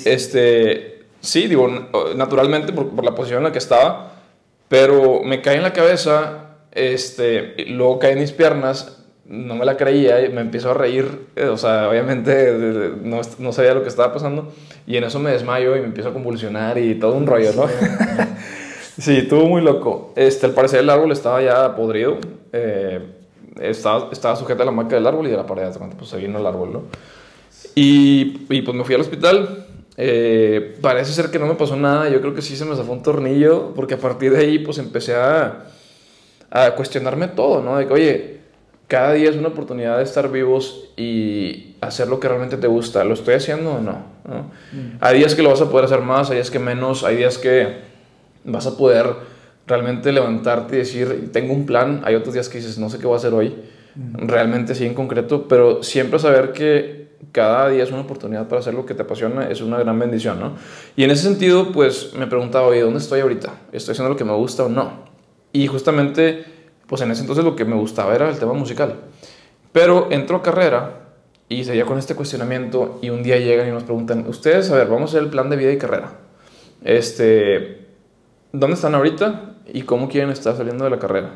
Este, 0.05 1.03
sí, 1.19 1.47
digo, 1.47 1.67
naturalmente 2.15 2.71
por, 2.71 2.89
por, 2.89 3.03
la 3.03 3.13
posición 3.13 3.39
en 3.39 3.43
la 3.43 3.51
que 3.51 3.57
estaba, 3.57 4.13
pero 4.69 5.21
me 5.23 5.41
cae 5.41 5.57
en 5.57 5.63
la 5.63 5.73
cabeza, 5.73 6.55
este, 6.71 7.55
luego 7.67 7.99
cae 7.99 8.13
en 8.13 8.19
mis 8.19 8.31
piernas, 8.31 9.03
no 9.25 9.55
me 9.55 9.65
la 9.65 9.75
creía 9.75 10.25
y 10.25 10.29
me 10.29 10.39
empiezo 10.39 10.71
a 10.71 10.73
reír, 10.73 11.27
eh, 11.35 11.45
o 11.45 11.57
sea, 11.57 11.89
obviamente 11.89 12.93
no, 13.03 13.19
no, 13.37 13.51
sabía 13.51 13.73
lo 13.73 13.83
que 13.83 13.89
estaba 13.89 14.13
pasando 14.13 14.53
y 14.87 14.95
en 14.95 15.03
eso 15.03 15.19
me 15.19 15.31
desmayo 15.31 15.75
y 15.75 15.81
me 15.81 15.87
empiezo 15.87 16.09
a 16.09 16.13
convulsionar 16.13 16.77
y 16.77 16.95
todo 16.95 17.15
un 17.15 17.27
rollo, 17.27 17.51
¿no? 17.53 17.67
sí, 18.97 19.17
estuvo 19.23 19.45
muy 19.45 19.61
loco. 19.61 20.13
Este, 20.15 20.45
al 20.45 20.53
parecer 20.53 20.79
el 20.79 20.89
árbol 20.89 21.11
estaba 21.11 21.41
ya 21.41 21.75
podrido. 21.75 22.17
Eh, 22.53 23.18
estaba, 23.61 24.09
estaba 24.11 24.35
sujeta 24.35 24.63
a 24.63 24.65
la 24.65 24.71
marca 24.71 24.95
del 24.95 25.05
árbol 25.07 25.27
y 25.27 25.31
de 25.31 25.37
la 25.37 25.45
pared, 25.45 25.69
pues 25.97 26.09
se 26.09 26.17
vino 26.17 26.39
el 26.39 26.45
árbol, 26.45 26.73
¿no? 26.73 26.83
Y, 27.75 28.45
y 28.49 28.61
pues 28.61 28.75
me 28.75 28.83
fui 28.83 28.95
al 28.95 29.01
hospital. 29.01 29.65
Eh, 29.97 30.77
parece 30.81 31.11
ser 31.11 31.29
que 31.29 31.39
no 31.39 31.45
me 31.45 31.55
pasó 31.55 31.75
nada, 31.75 32.07
yo 32.09 32.21
creo 32.21 32.33
que 32.33 32.41
sí 32.41 32.55
se 32.55 32.63
me 32.63 32.75
zafó 32.75 32.93
un 32.93 33.03
tornillo, 33.03 33.73
porque 33.75 33.95
a 33.95 33.97
partir 33.97 34.31
de 34.31 34.39
ahí 34.39 34.59
pues 34.59 34.77
empecé 34.77 35.15
a, 35.15 35.65
a 36.49 36.71
cuestionarme 36.75 37.27
todo, 37.27 37.61
¿no? 37.61 37.77
De 37.77 37.85
que, 37.85 37.93
oye, 37.93 38.39
cada 38.87 39.13
día 39.13 39.29
es 39.29 39.35
una 39.35 39.49
oportunidad 39.49 39.97
de 39.97 40.03
estar 40.03 40.31
vivos 40.31 40.89
y 40.97 41.75
hacer 41.79 42.07
lo 42.07 42.19
que 42.19 42.27
realmente 42.27 42.57
te 42.57 42.67
gusta. 42.67 43.03
¿Lo 43.03 43.13
estoy 43.13 43.35
haciendo 43.35 43.73
o 43.73 43.81
no? 43.81 44.03
¿no? 44.25 44.39
Mm. 44.71 44.97
Hay 44.99 45.19
días 45.19 45.35
que 45.35 45.43
lo 45.43 45.51
vas 45.51 45.61
a 45.61 45.69
poder 45.69 45.85
hacer 45.85 46.01
más, 46.01 46.29
hay 46.31 46.37
días 46.37 46.49
que 46.49 46.59
menos, 46.59 47.03
hay 47.03 47.17
días 47.17 47.37
que 47.37 47.81
vas 48.45 48.65
a 48.65 48.75
poder 48.77 49.05
realmente 49.69 50.11
levantarte 50.11 50.75
y 50.75 50.79
decir, 50.79 51.29
tengo 51.31 51.53
un 51.53 51.65
plan, 51.65 52.01
hay 52.03 52.15
otros 52.15 52.33
días 52.33 52.49
que 52.49 52.57
dices, 52.57 52.77
no 52.79 52.89
sé 52.89 52.97
qué 52.97 53.05
voy 53.05 53.13
a 53.13 53.17
hacer 53.17 53.33
hoy, 53.33 53.55
realmente 53.95 54.73
sí 54.75 54.85
en 54.85 54.95
concreto, 54.95 55.47
pero 55.47 55.83
siempre 55.83 56.19
saber 56.19 56.51
que 56.51 57.09
cada 57.31 57.69
día 57.69 57.83
es 57.83 57.91
una 57.91 58.01
oportunidad 58.01 58.47
para 58.47 58.61
hacer 58.61 58.73
lo 58.73 58.85
que 58.85 58.95
te 58.95 59.03
apasiona 59.03 59.47
es 59.49 59.61
una 59.61 59.77
gran 59.77 59.99
bendición, 59.99 60.39
¿no? 60.39 60.53
Y 60.95 61.03
en 61.03 61.11
ese 61.11 61.23
sentido, 61.23 61.71
pues 61.71 62.13
me 62.15 62.27
preguntaba, 62.27 62.67
oye, 62.67 62.81
¿dónde 62.81 62.99
estoy 62.99 63.19
ahorita? 63.19 63.53
¿Estoy 63.71 63.91
haciendo 63.91 64.09
lo 64.09 64.15
que 64.15 64.23
me 64.23 64.33
gusta 64.33 64.65
o 64.65 64.69
no? 64.69 65.03
Y 65.51 65.67
justamente, 65.67 66.45
pues 66.87 67.01
en 67.01 67.11
ese 67.11 67.21
entonces 67.21 67.45
lo 67.45 67.55
que 67.55 67.65
me 67.65 67.75
gustaba 67.75 68.15
era 68.15 68.29
el 68.29 68.39
tema 68.39 68.53
musical. 68.53 68.95
Pero 69.71 70.07
entro 70.09 70.37
a 70.37 70.41
carrera 70.41 71.09
y 71.47 71.63
seguía 71.63 71.85
con 71.85 71.99
este 71.99 72.15
cuestionamiento 72.15 72.99
y 73.01 73.09
un 73.09 73.21
día 73.21 73.37
llegan 73.37 73.67
y 73.67 73.71
nos 73.71 73.83
preguntan, 73.83 74.25
ustedes, 74.27 74.71
a 74.71 74.75
ver, 74.75 74.87
vamos 74.87 75.11
a 75.11 75.17
hacer 75.17 75.23
el 75.23 75.29
plan 75.29 75.49
de 75.49 75.57
vida 75.57 75.71
y 75.71 75.77
carrera. 75.77 76.13
Este, 76.83 77.85
¿dónde 78.51 78.75
están 78.75 78.95
ahorita? 78.95 79.48
¿Y 79.73 79.83
cómo 79.83 80.09
quieren 80.09 80.29
estar 80.29 80.55
saliendo 80.55 80.83
de 80.83 80.89
la 80.89 80.99
carrera? 80.99 81.31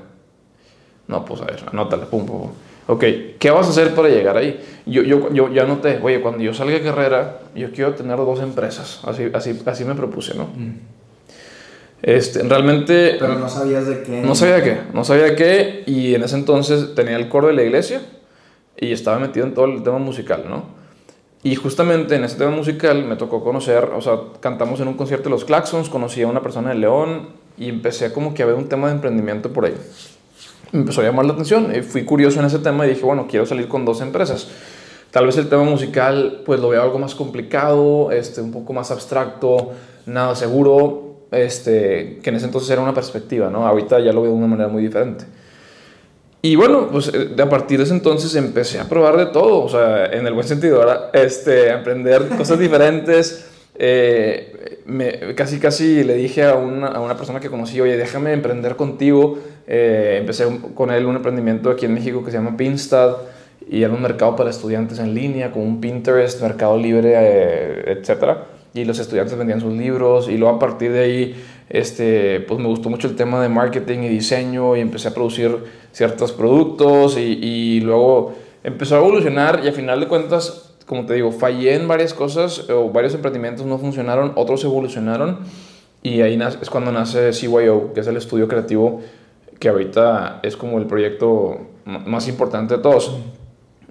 No, 1.08 1.26
pues 1.26 1.42
a 1.42 1.46
ver, 1.46 1.64
anótala, 1.72 2.06
pum, 2.06 2.26
pum, 2.26 2.42
pum. 2.42 2.52
Ok, 2.88 3.04
¿qué 3.40 3.50
vas 3.52 3.68
a 3.68 3.70
hacer 3.70 3.96
para 3.96 4.10
llegar 4.10 4.36
ahí? 4.36 4.60
Yo, 4.86 5.04
yo, 5.04 5.32
yo 5.32 5.52
ya 5.54 5.64
anoté, 5.64 6.00
oye, 6.04 6.22
cuando 6.22 6.44
yo 6.44 6.54
salga 6.54 6.74
de 6.74 6.82
carrera, 6.82 7.40
yo 7.56 7.72
quiero 7.72 7.94
tener 7.94 8.18
dos 8.18 8.42
empresas. 8.42 9.00
Así, 9.06 9.30
así, 9.34 9.62
así 9.66 9.86
me 9.86 9.96
propuse, 9.96 10.36
¿no? 10.36 10.46
Mm. 10.46 10.80
Este, 12.02 12.44
realmente... 12.44 13.16
Pero 13.18 13.40
no 13.40 13.48
sabías 13.48 13.88
de 13.88 14.04
qué. 14.04 14.22
No 14.22 14.36
sabía 14.36 14.56
de 14.56 14.64
qué, 14.64 14.78
no 14.94 15.06
sabía 15.06 15.24
de 15.24 15.36
qué. 15.36 15.84
Y 15.86 16.16
en 16.16 16.24
ese 16.24 16.36
entonces 16.36 16.94
tenía 16.94 17.16
el 17.16 17.30
coro 17.30 17.48
de 17.48 17.54
la 17.54 17.64
iglesia 17.64 18.02
y 18.78 18.92
estaba 18.92 19.18
metido 19.20 19.46
en 19.46 19.54
todo 19.54 19.66
el 19.66 19.82
tema 19.84 20.00
musical, 20.00 20.44
¿no? 20.50 20.66
Y 21.44 21.56
justamente 21.56 22.16
en 22.16 22.26
ese 22.26 22.38
tema 22.38 22.52
musical 22.52 23.06
me 23.06 23.16
tocó 23.16 23.44
conocer, 23.44 23.86
o 23.96 24.02
sea, 24.02 24.20
cantamos 24.42 24.80
en 24.82 24.90
un 24.90 24.96
concierto 24.96 25.26
de 25.26 25.30
los 25.30 25.46
Claxons, 25.46 25.90
conocí 25.90 26.22
a 26.22 26.28
una 26.28 26.42
persona 26.42 26.70
de 26.70 26.76
León 26.76 27.30
y 27.58 27.70
empecé 27.70 28.12
como 28.12 28.34
que 28.34 28.44
a 28.44 28.46
ver 28.46 28.56
un 28.56 28.68
tema 28.68 28.88
de 28.88 28.96
emprendimiento 28.96 29.52
por 29.52 29.66
ahí. 29.66 29.76
Me 30.72 30.80
empezó 30.80 31.02
a 31.02 31.04
llamar 31.04 31.26
la 31.26 31.34
atención, 31.34 31.72
fui 31.84 32.04
curioso 32.04 32.40
en 32.40 32.46
ese 32.46 32.60
tema 32.60 32.86
y 32.86 32.90
dije, 32.90 33.04
bueno, 33.04 33.28
quiero 33.30 33.46
salir 33.46 33.68
con 33.68 33.86
dos 33.86 34.02
empresas. 34.02 34.48
Tal 35.12 35.28
vez 35.28 35.38
el 35.38 35.48
tema 35.48 35.64
musical, 35.64 36.42
pues 36.44 36.60
lo 36.60 36.70
veo 36.70 36.82
algo 36.82 36.98
más 36.98 37.14
complicado, 37.14 38.12
este, 38.12 38.42
un 38.42 38.52
poco 38.52 38.74
más 38.74 38.90
abstracto, 38.90 39.72
nada 40.08 40.36
seguro, 40.36 41.28
este, 41.32 42.20
que 42.24 42.32
en 42.32 42.36
ese 42.38 42.48
entonces 42.48 42.72
era 42.72 42.82
una 42.82 42.96
perspectiva, 42.96 43.52
¿no? 43.52 43.68
Ahorita 43.68 44.00
ya 44.00 44.12
lo 44.12 44.24
veo 44.24 44.32
de 44.32 44.38
una 44.38 44.48
manera 44.48 44.70
muy 44.70 44.82
diferente. 44.82 45.26
Y 46.42 46.56
bueno, 46.56 46.90
pues 46.92 47.12
eh, 47.14 47.36
a 47.40 47.48
partir 47.48 47.78
de 47.78 47.84
ese 47.84 47.94
entonces 47.94 48.34
empecé 48.36 48.80
a 48.80 48.90
probar 48.90 49.16
de 49.18 49.28
todo, 49.28 49.64
o 49.64 49.70
sea, 49.70 50.08
en 50.08 50.26
el 50.26 50.34
buen 50.34 50.48
sentido, 50.48 50.82
ahora, 50.82 51.12
este, 51.14 51.72
a 51.72 51.80
aprender 51.80 52.30
cosas 52.30 52.58
diferentes. 52.60 53.53
Eh, 53.76 54.82
me, 54.86 55.34
casi, 55.36 55.60
casi 55.60 56.04
le 56.04 56.16
dije 56.16 56.44
a 56.44 56.56
una, 56.56 56.88
a 56.88 57.00
una, 57.00 57.18
persona 57.18 57.40
que 57.40 57.50
conocí, 57.50 57.80
oye, 57.82 57.98
déjame 57.98 58.34
emprender 58.34 58.76
contigo. 58.76 59.40
Eh, 59.68 60.18
empecé 60.20 60.46
con 60.76 60.92
él 60.92 61.06
un 61.06 61.16
emprendimiento 61.16 61.70
aquí 61.70 61.86
en 61.86 61.94
México 61.94 62.24
que 62.24 62.32
se 62.32 62.38
llama 62.38 62.58
Pinstad 62.58 63.16
y 63.70 63.84
era 63.84 63.94
un 63.94 64.02
mercado 64.02 64.36
para 64.36 64.50
estudiantes 64.50 65.00
en 65.00 65.14
línea, 65.14 65.52
como 65.52 65.66
un 65.66 65.80
Pinterest, 65.80 66.42
Mercado 66.42 66.78
Libre, 66.78 67.14
eh, 67.16 67.98
etc. 67.98 68.38
Y 68.74 68.86
los 68.86 69.00
estudiantes 69.00 69.38
vendían 69.38 69.62
sus 69.62 69.74
libros 69.74 70.28
y 70.30 70.38
luego 70.38 70.56
a 70.56 70.60
partir 70.60 70.92
de 70.92 71.00
ahí 71.00 71.44
este, 71.70 72.42
pues 72.42 72.60
me 72.60 72.68
gustó 72.68 72.90
mucho 72.90 73.08
el 73.08 73.16
tema 73.16 73.42
de 73.42 73.50
marketing 73.50 74.00
y 74.00 74.10
diseño 74.10 74.76
y 74.76 74.82
empecé 74.82 75.08
a 75.08 75.14
producir 75.14 75.58
ciertos 75.92 76.32
productos 76.32 77.18
y, 77.18 77.22
y 77.22 77.82
luego 77.82 78.36
empezó 78.64 78.96
a 78.96 79.00
evolucionar 79.00 79.62
y 79.64 79.68
a 79.68 79.72
final 79.72 80.00
de 80.00 80.08
cuentas, 80.08 80.63
como 80.86 81.06
te 81.06 81.14
digo, 81.14 81.32
fallé 81.32 81.76
en 81.76 81.88
varias 81.88 82.14
cosas 82.14 82.70
o 82.70 82.90
varios 82.90 83.14
emprendimientos 83.14 83.66
no 83.66 83.78
funcionaron, 83.78 84.34
otros 84.36 84.64
evolucionaron 84.64 85.40
y 86.02 86.22
ahí 86.22 86.40
es 86.62 86.70
cuando 86.70 86.92
nace 86.92 87.32
CYO, 87.32 87.94
que 87.94 88.02
es 88.02 88.08
el 88.08 88.18
estudio 88.18 88.48
creativo 88.48 89.02
que 89.64 89.70
ahorita 89.70 90.42
es 90.44 90.58
como 90.58 90.78
el 90.78 90.88
proyecto 90.88 91.68
más 91.86 92.28
importante 92.28 92.76
de 92.76 92.84
todos. 92.84 93.16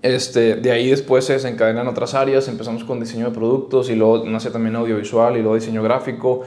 Este, 0.02 0.56
de 0.56 0.70
ahí 0.70 0.90
después 0.90 1.24
se 1.24 1.32
desencadenan 1.32 1.88
otras 1.88 2.12
áreas, 2.12 2.46
empezamos 2.48 2.84
con 2.84 3.00
diseño 3.00 3.30
de 3.30 3.30
productos 3.34 3.88
y 3.88 3.94
luego 3.94 4.24
nace 4.26 4.50
también 4.50 4.76
audiovisual 4.76 5.34
y 5.36 5.40
luego 5.40 5.54
diseño 5.54 5.82
gráfico. 5.82 6.42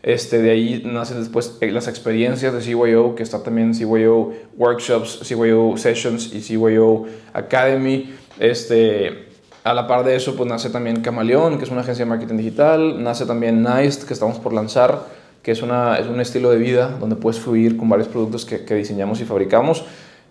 Este, 0.00 0.40
de 0.40 0.50
ahí 0.52 0.82
nacen 0.84 1.18
después 1.18 1.58
eh, 1.60 1.72
las 1.72 1.88
experiencias 1.88 2.54
de 2.54 2.60
CYO, 2.60 3.16
que 3.16 3.24
está 3.24 3.42
también 3.42 3.74
CYO 3.74 4.30
Workshops, 4.56 5.22
CYO 5.26 5.76
Sessions 5.76 6.32
y 6.32 6.40
CYO 6.40 7.06
Academy. 7.32 8.14
Este, 8.38 9.27
a 9.68 9.74
la 9.74 9.86
par 9.86 10.02
de 10.02 10.16
eso, 10.16 10.34
pues 10.34 10.48
nace 10.48 10.70
también 10.70 11.02
Camaleón, 11.02 11.58
que 11.58 11.64
es 11.64 11.70
una 11.70 11.82
agencia 11.82 12.06
de 12.06 12.08
marketing 12.08 12.38
digital. 12.38 13.02
Nace 13.02 13.26
también 13.26 13.62
Nice, 13.62 14.06
que 14.06 14.14
estamos 14.14 14.38
por 14.38 14.54
lanzar, 14.54 15.04
que 15.42 15.50
es, 15.50 15.60
un 15.60 16.20
estilo 16.20 16.50
de 16.50 16.56
vida 16.56 16.96
donde 16.98 17.16
puedes 17.16 17.38
fluir 17.38 17.76
con 17.76 17.86
varios 17.86 18.08
productos 18.08 18.46
que, 18.46 18.74
diseñamos 18.74 19.20
y 19.20 19.26
fabricamos. 19.26 19.84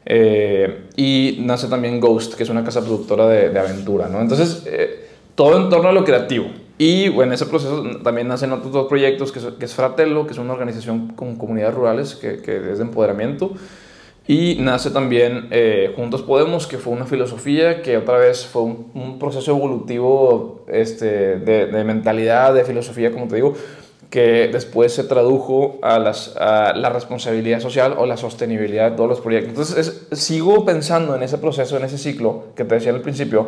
Eh, 0.08 0.86
y 0.96 1.38
nace 1.42 1.68
también 1.68 2.00
Ghost, 2.00 2.34
que 2.34 2.42
es 2.42 2.50
una 2.50 2.64
casa 2.64 2.82
productora 2.82 3.28
de, 3.28 3.50
de 3.50 3.60
aventura, 3.60 4.08
¿no? 4.08 4.22
Entonces, 4.22 4.64
eh, 4.66 5.08
todo 5.36 5.62
en 5.62 5.70
torno 5.70 5.90
a 5.90 5.92
lo 5.92 6.04
creativo. 6.04 6.48
Y 6.80 7.06
en 7.06 7.32
ese 7.32 7.46
proceso 7.46 7.84
también 8.04 8.28
nacen 8.28 8.52
otros 8.54 8.72
dos 8.72 8.88
proyectos, 8.88 9.32
que 9.32 9.38
es, 9.38 9.46
que 9.46 9.68
Fratello, 9.68 10.26
que 10.26 10.34
es 10.34 10.40
una 10.40 10.54
organización 10.54 11.10
con 11.10 11.36
comunidades 11.36 11.76
rurales 11.76 12.16
que, 12.16 12.42
que 12.42 12.72
es 12.72 12.80
de 12.80 12.84
empoderamiento. 12.84 13.52
Y 14.28 14.58
nace 14.60 14.92
también 14.92 15.48
eh, 15.52 15.94
Juntos 15.96 16.22
Podemos, 16.22 16.68
que 16.68 16.78
fue 16.78 16.92
una 16.92 17.06
filosofía 17.06 17.82
que 17.82 17.96
otra 17.96 18.18
vez 18.18 18.46
fue 18.46 18.64
un, 18.64 18.92
un 18.94 19.20
proceso 19.20 19.52
evolutivo 19.52 20.66
este, 20.68 21.40
de, 21.40 21.68
de, 21.68 21.84
mentalidad, 21.86 22.54
de 22.54 22.66
filosofía, 22.66 23.10
como 23.12 23.30
te 23.30 23.36
digo, 23.36 23.54
que 24.10 24.50
después 24.52 24.94
se 24.94 25.06
tradujo 25.06 25.80
a, 25.82 25.98
las, 25.98 26.36
a 26.36 26.74
la 26.74 26.90
responsabilidad 26.90 27.62
social 27.62 27.96
o 27.98 28.06
la 28.06 28.18
sostenibilidad 28.18 28.92
de 28.92 28.98
todos 28.98 29.10
los 29.10 29.22
proyectos. 29.22 29.50
Entonces, 29.50 30.08
es, 30.12 30.20
sigo 30.20 30.66
pensando 30.66 31.16
en 31.16 31.24
ese 31.24 31.38
proceso, 31.38 31.78
en 31.78 31.86
ese 31.86 31.98
ciclo 31.98 32.48
que 32.54 32.66
te 32.66 32.76
decía 32.76 32.92
al 32.92 33.02
principio, 33.02 33.48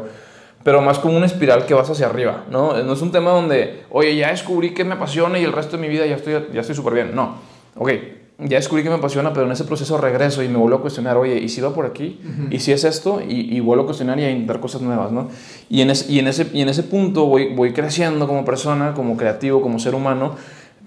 pero 0.64 0.82
más 0.82 0.98
como 1.00 1.18
una 1.18 1.26
espiral 1.26 1.66
que 1.66 1.74
vas 1.74 1.90
hacia 1.90 2.06
arriba, 2.06 2.46
¿no? 2.50 2.82
No 2.84 2.94
es 2.94 3.02
un 3.02 3.12
tema 3.12 3.32
donde, 3.32 3.84
oye, 3.90 4.16
ya 4.16 4.32
descubrí 4.32 4.74
que 4.74 4.86
me 4.86 4.94
apasiona 4.94 5.40
y 5.40 5.44
el 5.44 5.52
resto 5.52 5.76
de 5.76 5.82
mi 5.82 5.90
vida 5.90 6.06
ya 6.06 6.16
estoy 6.16 6.34
ya 6.54 6.62
estoy 6.62 6.76
súper 6.76 6.94
bien. 6.94 7.16
No, 7.16 7.36
ok, 7.76 7.92
ya 8.40 8.58
descubrí 8.58 8.84
que 8.84 8.90
me 8.90 8.96
apasiona, 8.96 9.34
pero 9.34 9.46
en 9.46 9.52
ese 9.52 9.66
proceso 9.66 9.98
regreso 9.98 10.42
y 10.44 10.48
me 10.48 10.58
vuelvo 10.58 10.78
a 10.78 10.82
cuestionar, 10.82 11.18
oye, 11.18 11.38
¿y 11.38 11.50
si 11.50 11.60
va 11.60 11.74
por 11.74 11.86
aquí? 11.86 12.20
Uh 12.24 12.28
-huh. 12.28 12.54
¿Y 12.56 12.60
si 12.60 12.72
es 12.72 12.86
esto? 12.86 13.22
Y, 13.22 13.56
y, 13.56 13.60
vuelvo 13.60 13.84
a 13.84 13.86
cuestionar 13.88 14.18
y 14.20 14.24
a 14.24 14.32
intentar 14.32 14.62
cosas 14.62 14.82
nuevas, 14.82 15.12
¿no? 15.12 15.28
Y 15.70 15.82
en, 15.82 15.90
es, 15.90 16.10
y 16.10 16.20
en, 16.20 16.28
ese, 16.28 16.48
y 16.54 16.62
en 16.62 16.70
ese 16.70 16.84
punto 16.84 17.26
voy, 17.26 17.54
voy 17.54 17.74
creciendo 17.74 18.28
como 18.28 18.46
persona, 18.46 18.94
como 18.94 19.18
creativo, 19.18 19.62
como 19.62 19.78
ser 19.78 19.94
humano, 19.94 20.36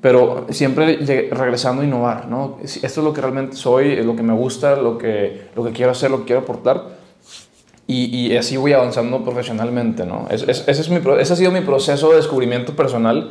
pero 0.00 0.46
siempre 0.50 0.96
regresando 1.30 1.82
a 1.82 1.84
innovar, 1.84 2.26
¿no? 2.26 2.58
Esto 2.62 2.86
es 2.86 2.96
lo 2.96 3.12
que 3.12 3.20
realmente 3.20 3.54
soy, 3.54 3.92
es 3.92 4.06
lo 4.06 4.16
que 4.16 4.22
me 4.22 4.32
gusta, 4.32 4.74
lo 4.76 4.96
que, 4.96 5.42
lo 5.54 5.62
que 5.62 5.72
quiero 5.72 5.92
hacer, 5.92 6.10
lo 6.10 6.20
que 6.20 6.24
quiero 6.24 6.40
aportar. 6.42 7.02
Y, 7.86 8.04
y 8.16 8.36
así 8.36 8.56
voy 8.56 8.72
avanzando 8.72 9.22
profesionalmente, 9.22 10.06
¿no? 10.06 10.26
Es, 10.30 10.42
es, 10.42 10.64
ese, 10.66 10.80
es 10.80 10.88
mi, 10.88 11.00
ese 11.20 11.32
ha 11.34 11.36
sido 11.36 11.52
mi 11.52 11.60
proceso 11.60 12.10
de 12.10 12.16
descubrimiento 12.16 12.74
personal. 12.74 13.30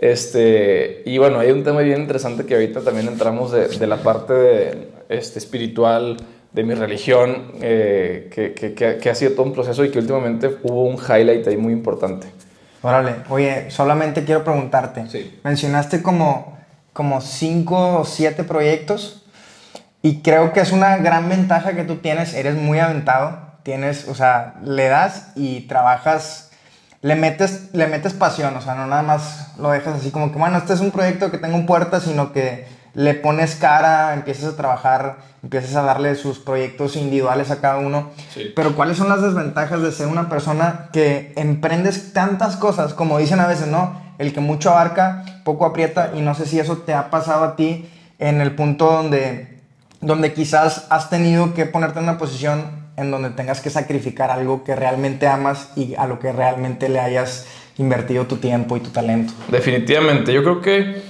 Este, 0.00 1.02
y 1.04 1.18
bueno, 1.18 1.40
hay 1.40 1.50
un 1.50 1.62
tema 1.62 1.82
bien 1.82 2.00
interesante 2.00 2.46
que 2.46 2.54
ahorita 2.54 2.80
también 2.80 3.06
entramos 3.06 3.52
de, 3.52 3.68
de 3.68 3.86
la 3.86 3.98
parte 3.98 4.32
de, 4.32 4.88
este, 5.10 5.38
espiritual, 5.38 6.16
de 6.52 6.64
mi 6.64 6.72
religión, 6.72 7.52
eh, 7.60 8.30
que, 8.32 8.54
que, 8.54 8.74
que, 8.74 9.10
ha 9.10 9.14
sido 9.14 9.32
todo 9.32 9.42
un 9.44 9.52
proceso 9.52 9.84
y 9.84 9.90
que 9.90 9.98
últimamente 9.98 10.56
hubo 10.62 10.84
un 10.84 10.96
highlight 10.96 11.46
ahí 11.46 11.58
muy 11.58 11.74
importante. 11.74 12.28
Órale, 12.82 13.16
oye, 13.28 13.70
solamente 13.70 14.24
quiero 14.24 14.42
preguntarte. 14.42 15.06
Sí. 15.08 15.38
Mencionaste 15.44 16.00
como, 16.00 16.58
como 16.94 17.20
cinco 17.20 17.98
o 18.00 18.04
siete 18.06 18.42
proyectos 18.42 19.26
y 20.00 20.22
creo 20.22 20.54
que 20.54 20.60
es 20.60 20.72
una 20.72 20.96
gran 20.96 21.28
ventaja 21.28 21.74
que 21.74 21.84
tú 21.84 21.96
tienes, 21.96 22.32
eres 22.32 22.54
muy 22.54 22.78
aventado, 22.78 23.38
tienes, 23.64 24.08
o 24.08 24.14
sea, 24.14 24.54
le 24.64 24.88
das 24.88 25.32
y 25.36 25.60
trabajas, 25.62 26.49
le 27.02 27.14
metes, 27.14 27.70
le 27.72 27.86
metes 27.86 28.12
pasión, 28.12 28.56
o 28.56 28.60
sea, 28.60 28.74
no 28.74 28.86
nada 28.86 29.02
más 29.02 29.52
lo 29.58 29.70
dejas 29.70 29.96
así 29.96 30.10
como 30.10 30.32
que, 30.32 30.38
bueno, 30.38 30.58
este 30.58 30.74
es 30.74 30.80
un 30.80 30.90
proyecto 30.90 31.30
que 31.30 31.38
tengo 31.38 31.56
en 31.56 31.66
puerta, 31.66 32.00
sino 32.00 32.32
que 32.32 32.66
le 32.94 33.14
pones 33.14 33.54
cara, 33.54 34.12
empiezas 34.14 34.52
a 34.52 34.56
trabajar, 34.56 35.18
empiezas 35.42 35.76
a 35.76 35.82
darle 35.82 36.14
sus 36.16 36.38
proyectos 36.38 36.96
individuales 36.96 37.50
a 37.50 37.60
cada 37.60 37.78
uno. 37.78 38.10
Sí. 38.34 38.52
Pero 38.54 38.74
¿cuáles 38.74 38.96
son 38.96 39.08
las 39.08 39.22
desventajas 39.22 39.80
de 39.80 39.92
ser 39.92 40.08
una 40.08 40.28
persona 40.28 40.88
que 40.92 41.32
emprendes 41.36 42.12
tantas 42.12 42.56
cosas? 42.56 42.92
Como 42.92 43.18
dicen 43.18 43.40
a 43.40 43.46
veces, 43.46 43.68
¿no? 43.68 44.00
El 44.18 44.34
que 44.34 44.40
mucho 44.40 44.70
abarca, 44.70 45.24
poco 45.44 45.64
aprieta. 45.64 46.10
Y 46.14 46.20
no 46.20 46.34
sé 46.34 46.46
si 46.46 46.58
eso 46.58 46.78
te 46.78 46.92
ha 46.92 47.10
pasado 47.10 47.44
a 47.44 47.56
ti 47.56 47.88
en 48.18 48.40
el 48.40 48.54
punto 48.54 48.90
donde, 48.90 49.60
donde 50.00 50.34
quizás 50.34 50.86
has 50.90 51.08
tenido 51.10 51.54
que 51.54 51.66
ponerte 51.66 52.00
en 52.00 52.04
una 52.04 52.18
posición 52.18 52.79
en 52.96 53.10
donde 53.10 53.30
tengas 53.30 53.60
que 53.60 53.70
sacrificar 53.70 54.30
algo 54.30 54.64
que 54.64 54.76
realmente 54.76 55.26
amas 55.26 55.72
y 55.76 55.94
a 55.94 56.06
lo 56.06 56.18
que 56.18 56.32
realmente 56.32 56.88
le 56.88 57.00
hayas 57.00 57.46
invertido 57.78 58.26
tu 58.26 58.36
tiempo 58.36 58.76
y 58.76 58.80
tu 58.80 58.90
talento. 58.90 59.32
Definitivamente. 59.48 60.32
Yo 60.32 60.42
creo 60.42 60.60
que 60.60 61.02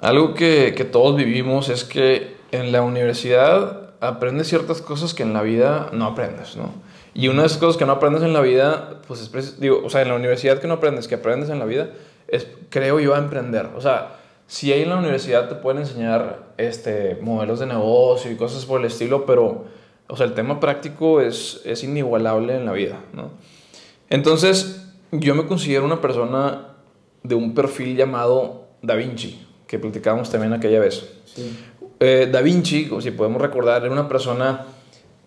algo 0.00 0.34
que, 0.34 0.74
que, 0.76 0.84
todos 0.84 1.16
vivimos 1.16 1.68
es 1.68 1.84
que 1.84 2.36
en 2.52 2.72
la 2.72 2.82
universidad 2.82 3.90
aprendes 4.00 4.48
ciertas 4.48 4.80
cosas 4.80 5.14
que 5.14 5.22
en 5.22 5.32
la 5.32 5.42
vida 5.42 5.90
no 5.92 6.06
aprendes, 6.06 6.56
¿no? 6.56 6.72
Y 7.12 7.28
una 7.28 7.42
de 7.42 7.48
esas 7.48 7.58
cosas 7.58 7.76
que 7.76 7.84
no 7.84 7.92
aprendes 7.92 8.22
en 8.22 8.32
la 8.32 8.40
vida, 8.40 9.00
pues 9.06 9.30
es, 9.34 9.60
digo, 9.60 9.82
o 9.84 9.90
sea, 9.90 10.02
en 10.02 10.08
la 10.08 10.14
universidad 10.14 10.58
que 10.58 10.68
no 10.68 10.74
aprendes, 10.74 11.08
que 11.08 11.16
aprendes 11.16 11.50
en 11.50 11.58
la 11.58 11.64
vida, 11.64 11.90
es, 12.28 12.46
creo 12.68 13.00
yo, 13.00 13.14
a 13.14 13.18
emprender. 13.18 13.68
O 13.76 13.80
sea, 13.80 14.16
si 14.46 14.72
ahí 14.72 14.82
en 14.82 14.90
la 14.90 14.96
universidad 14.96 15.48
te 15.48 15.56
pueden 15.56 15.82
enseñar 15.82 16.38
este, 16.56 17.18
modelos 17.20 17.58
de 17.58 17.66
negocio 17.66 18.30
y 18.30 18.36
cosas 18.36 18.64
por 18.64 18.80
el 18.80 18.86
estilo, 18.86 19.26
pero, 19.26 19.64
o 20.10 20.16
sea, 20.16 20.26
el 20.26 20.34
tema 20.34 20.58
práctico 20.58 21.20
es, 21.20 21.60
es 21.64 21.84
inigualable 21.84 22.56
en 22.56 22.66
la 22.66 22.72
vida, 22.72 22.98
¿no? 23.12 23.30
Entonces, 24.08 24.86
yo 25.12 25.34
me 25.34 25.46
considero 25.46 25.84
una 25.84 26.00
persona 26.00 26.74
de 27.22 27.34
un 27.36 27.54
perfil 27.54 27.96
llamado 27.96 28.66
Da 28.82 28.96
Vinci, 28.96 29.46
que 29.66 29.78
platicábamos 29.78 30.30
también 30.30 30.52
aquella 30.52 30.80
vez. 30.80 31.08
Sí. 31.24 31.56
Eh, 32.00 32.28
da 32.30 32.40
Vinci, 32.40 32.90
si 33.00 33.10
podemos 33.12 33.40
recordar, 33.40 33.84
era 33.84 33.92
una 33.92 34.08
persona 34.08 34.66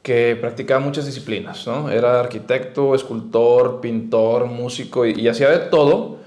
que 0.01 0.37
practicaba 0.39 0.81
muchas 0.81 1.05
disciplinas, 1.05 1.65
¿no? 1.65 1.89
Era 1.89 2.19
arquitecto, 2.19 2.93
escultor, 2.93 3.79
pintor, 3.79 4.47
músico 4.47 5.05
y, 5.05 5.13
y 5.13 5.29
hacía 5.29 5.49
de 5.49 5.59
todo 5.69 6.17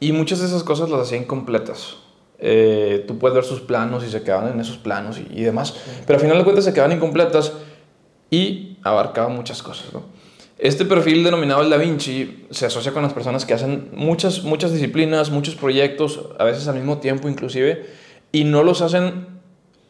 y 0.00 0.10
muchas 0.10 0.40
de 0.40 0.46
esas 0.46 0.64
cosas 0.64 0.90
las 0.90 1.02
hacía 1.02 1.18
incompletas. 1.18 1.96
Eh, 2.38 3.04
tú 3.06 3.18
puedes 3.18 3.34
ver 3.34 3.44
sus 3.44 3.60
planos 3.60 4.02
y 4.02 4.10
se 4.10 4.22
quedaban 4.22 4.50
en 4.52 4.58
esos 4.58 4.78
planos 4.78 5.18
y, 5.18 5.28
y 5.38 5.42
demás, 5.42 5.68
sí. 5.68 5.90
pero 6.06 6.16
al 6.16 6.22
final 6.22 6.38
de 6.38 6.44
cuentas 6.44 6.64
se 6.64 6.72
quedaban 6.72 6.96
incompletas 6.96 7.52
y 8.30 8.76
abarcaba 8.82 9.28
muchas 9.28 9.62
cosas, 9.62 9.92
¿no? 9.92 10.02
Este 10.58 10.84
perfil 10.84 11.24
denominado 11.24 11.62
el 11.62 11.70
Da 11.70 11.78
Vinci 11.78 12.44
se 12.50 12.66
asocia 12.66 12.92
con 12.92 13.02
las 13.02 13.14
personas 13.14 13.46
que 13.46 13.54
hacen 13.54 13.88
muchas, 13.94 14.44
muchas 14.44 14.72
disciplinas, 14.72 15.30
muchos 15.30 15.54
proyectos, 15.54 16.20
a 16.38 16.44
veces 16.44 16.68
al 16.68 16.74
mismo 16.74 16.98
tiempo 16.98 17.30
inclusive, 17.30 17.86
y 18.30 18.44
no 18.44 18.62
los 18.62 18.82
hacen, 18.82 19.40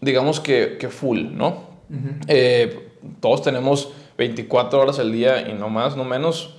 digamos 0.00 0.38
que, 0.38 0.76
que 0.78 0.88
full, 0.88 1.22
¿no? 1.32 1.70
Uh 1.90 1.94
-huh. 1.94 2.24
eh, 2.28 2.88
todos 3.20 3.42
tenemos 3.42 3.90
24 4.16 4.80
horas 4.80 5.00
al 5.00 5.10
día 5.10 5.48
y 5.48 5.54
no 5.54 5.68
más, 5.68 5.96
no 5.96 6.04
menos. 6.04 6.54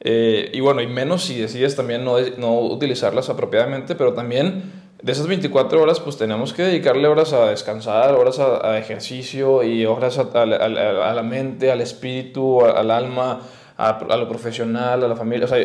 Eh, 0.00 0.50
y 0.52 0.60
bueno, 0.60 0.82
y 0.82 0.86
menos 0.86 1.24
si 1.24 1.40
decides 1.40 1.74
también 1.74 2.04
no, 2.04 2.20
no 2.36 2.58
utilizarlas 2.60 3.30
apropiadamente, 3.30 3.94
pero 3.94 4.12
también 4.12 4.83
de 5.04 5.12
esas 5.12 5.26
24 5.26 5.82
horas, 5.82 6.00
pues 6.00 6.16
tenemos 6.16 6.54
que 6.54 6.62
dedicarle 6.62 7.06
horas 7.08 7.34
a 7.34 7.50
descansar, 7.50 8.14
horas 8.14 8.38
a, 8.38 8.78
ejercicio 8.78 9.62
y 9.62 9.84
horas 9.84 10.16
a, 10.16 10.22
a, 10.32 10.46
la 10.46 11.22
mente, 11.22 11.70
al 11.70 11.82
espíritu, 11.82 12.64
al 12.64 12.90
alma, 12.90 13.40
a, 13.76 14.16
lo 14.16 14.26
profesional, 14.26 15.04
a 15.04 15.08
la 15.08 15.14
familia. 15.14 15.44
O 15.44 15.48
sea, 15.48 15.58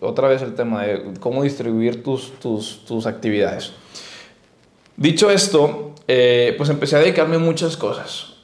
otra 0.00 0.28
vez 0.28 0.40
el 0.40 0.54
tema 0.54 0.84
de 0.84 1.12
cómo 1.20 1.42
distribuir 1.42 2.02
tus, 2.02 2.40
tus, 2.40 2.86
tus 2.86 3.04
actividades. 3.04 3.74
Dicho 4.96 5.28
esto, 5.28 5.92
eh, 6.08 6.54
pues 6.56 6.70
empecé 6.70 6.96
a 6.96 7.00
dedicarme 7.00 7.36
a 7.36 7.40
muchas 7.40 7.76
cosas. 7.76 8.36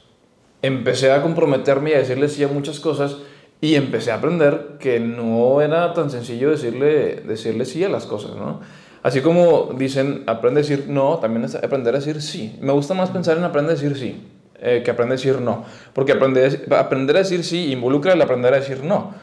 Empecé 0.61 1.11
a 1.11 1.23
comprometerme 1.23 1.89
y 1.89 1.93
a 1.95 1.97
decirle 1.97 2.29
sí 2.29 2.43
a 2.43 2.47
muchas 2.47 2.79
cosas 2.79 3.17
y 3.59 3.73
empecé 3.73 4.11
a 4.11 4.17
aprender 4.17 4.77
que 4.79 4.99
no 4.99 5.61
era 5.61 5.95
tan 5.95 6.11
sencillo 6.11 6.51
decirle, 6.51 7.23
decirle 7.25 7.65
sí 7.65 7.83
a 7.83 7.89
las 7.89 8.05
cosas, 8.05 8.35
¿no? 8.35 8.61
Así 9.03 9.19
como 9.19 9.73
dicen, 9.77 10.23
aprende 10.27 10.61
a 10.61 10.63
decir 10.63 10.85
no, 10.87 11.19
también 11.19 11.43
es 11.43 11.55
aprender 11.55 11.93
a 11.93 11.99
decir 11.99 12.21
sí. 12.21 12.57
Me 12.61 12.71
gusta 12.71 12.93
más 12.93 13.11
pensar 13.11 13.37
en 13.37 13.43
aprender 13.43 13.75
a 13.75 13.79
decir 13.79 13.97
sí 13.97 14.21
eh, 14.65 14.81
que 14.83 14.91
aprender 14.91 15.17
a 15.17 15.17
decir 15.17 15.41
no. 15.41 15.65
Porque 15.91 16.13
aprender, 16.13 16.65
aprender 16.71 17.17
a 17.17 17.19
decir 17.19 17.43
sí 17.43 17.73
involucra 17.73 18.13
el 18.13 18.21
aprender 18.21 18.53
a 18.53 18.59
decir 18.61 18.81
no. 18.81 19.13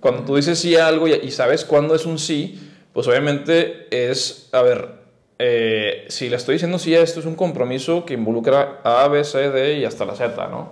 Cuando 0.00 0.22
tú 0.22 0.36
dices 0.36 0.58
sí 0.58 0.74
a 0.76 0.88
algo 0.88 1.06
y, 1.06 1.30
sabes 1.30 1.66
cuándo 1.66 1.94
es 1.94 2.06
un 2.06 2.18
sí, 2.18 2.58
pues 2.94 3.06
obviamente 3.06 3.88
es, 3.90 4.48
a 4.52 4.62
ver, 4.62 4.88
eh, 5.38 6.06
si 6.08 6.30
le 6.30 6.36
estoy 6.36 6.54
diciendo 6.54 6.78
sí 6.78 6.94
a 6.94 7.02
esto, 7.02 7.20
es 7.20 7.26
un 7.26 7.34
compromiso 7.34 8.06
que 8.06 8.14
involucra 8.14 8.80
A, 8.84 9.06
B, 9.08 9.22
C, 9.22 9.50
D 9.50 9.80
y 9.80 9.84
hasta 9.84 10.06
la 10.06 10.14
Z, 10.14 10.48
¿no? 10.48 10.70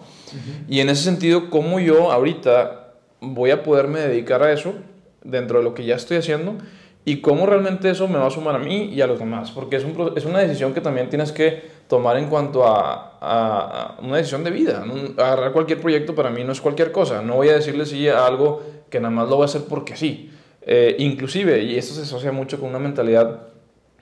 Y 0.68 0.80
en 0.80 0.88
ese 0.88 1.04
sentido, 1.04 1.50
¿cómo 1.50 1.78
yo 1.80 2.10
ahorita 2.10 2.94
voy 3.20 3.50
a 3.50 3.62
poderme 3.62 4.00
dedicar 4.00 4.42
a 4.42 4.52
eso 4.52 4.74
dentro 5.22 5.58
de 5.58 5.64
lo 5.64 5.74
que 5.74 5.84
ya 5.84 5.96
estoy 5.96 6.16
haciendo? 6.16 6.56
Y 7.04 7.20
cómo 7.20 7.44
realmente 7.46 7.90
eso 7.90 8.08
me 8.08 8.18
va 8.18 8.26
a 8.26 8.30
sumar 8.30 8.54
a 8.54 8.58
mí 8.58 8.90
y 8.94 9.00
a 9.00 9.06
los 9.06 9.18
demás, 9.18 9.50
porque 9.50 9.76
es, 9.76 9.84
un, 9.84 10.12
es 10.16 10.24
una 10.24 10.38
decisión 10.38 10.72
que 10.72 10.80
también 10.80 11.10
tienes 11.10 11.32
que 11.32 11.62
tomar 11.86 12.16
en 12.16 12.28
cuanto 12.28 12.66
a, 12.66 13.98
una 14.02 14.16
decisión 14.16 14.44
de 14.44 14.50
vida. 14.50 14.84
Agarrar 15.16 15.52
cualquier 15.52 15.80
proyecto 15.80 16.14
para 16.14 16.30
mí 16.30 16.44
no 16.44 16.52
es 16.52 16.60
cualquier 16.60 16.92
cosa, 16.92 17.22
no 17.22 17.36
voy 17.36 17.48
a 17.48 17.54
decirle 17.54 17.86
sí 17.86 18.08
a 18.08 18.26
algo 18.26 18.62
que 18.90 19.00
nada 19.00 19.14
más 19.14 19.28
lo 19.28 19.36
voy 19.36 19.44
a 19.44 19.46
hacer 19.46 19.62
porque 19.68 19.96
sí. 19.96 20.30
Eh, 20.66 20.96
inclusive, 20.98 21.62
y 21.62 21.76
esto 21.76 21.94
se 21.94 22.02
asocia 22.02 22.32
mucho 22.32 22.58
con 22.58 22.70
una 22.70 22.78
mentalidad 22.78 23.48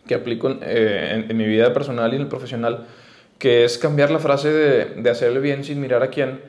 que 0.06 0.14
aplico 0.14 0.48
en, 0.48 0.58
eh, 0.62 1.28
mi 1.34 1.46
vida 1.46 1.72
personal 1.72 2.12
y 2.12 2.16
en 2.16 2.22
el 2.22 2.28
profesional, 2.28 2.86
que 3.38 3.64
es 3.64 3.78
cambiar 3.78 4.10
la 4.10 4.20
frase 4.20 4.52
de, 4.52 4.84
de 5.02 5.38
bien 5.40 5.64
sin 5.64 5.80
mirar 5.80 6.02
a 6.04 6.08
quién 6.08 6.40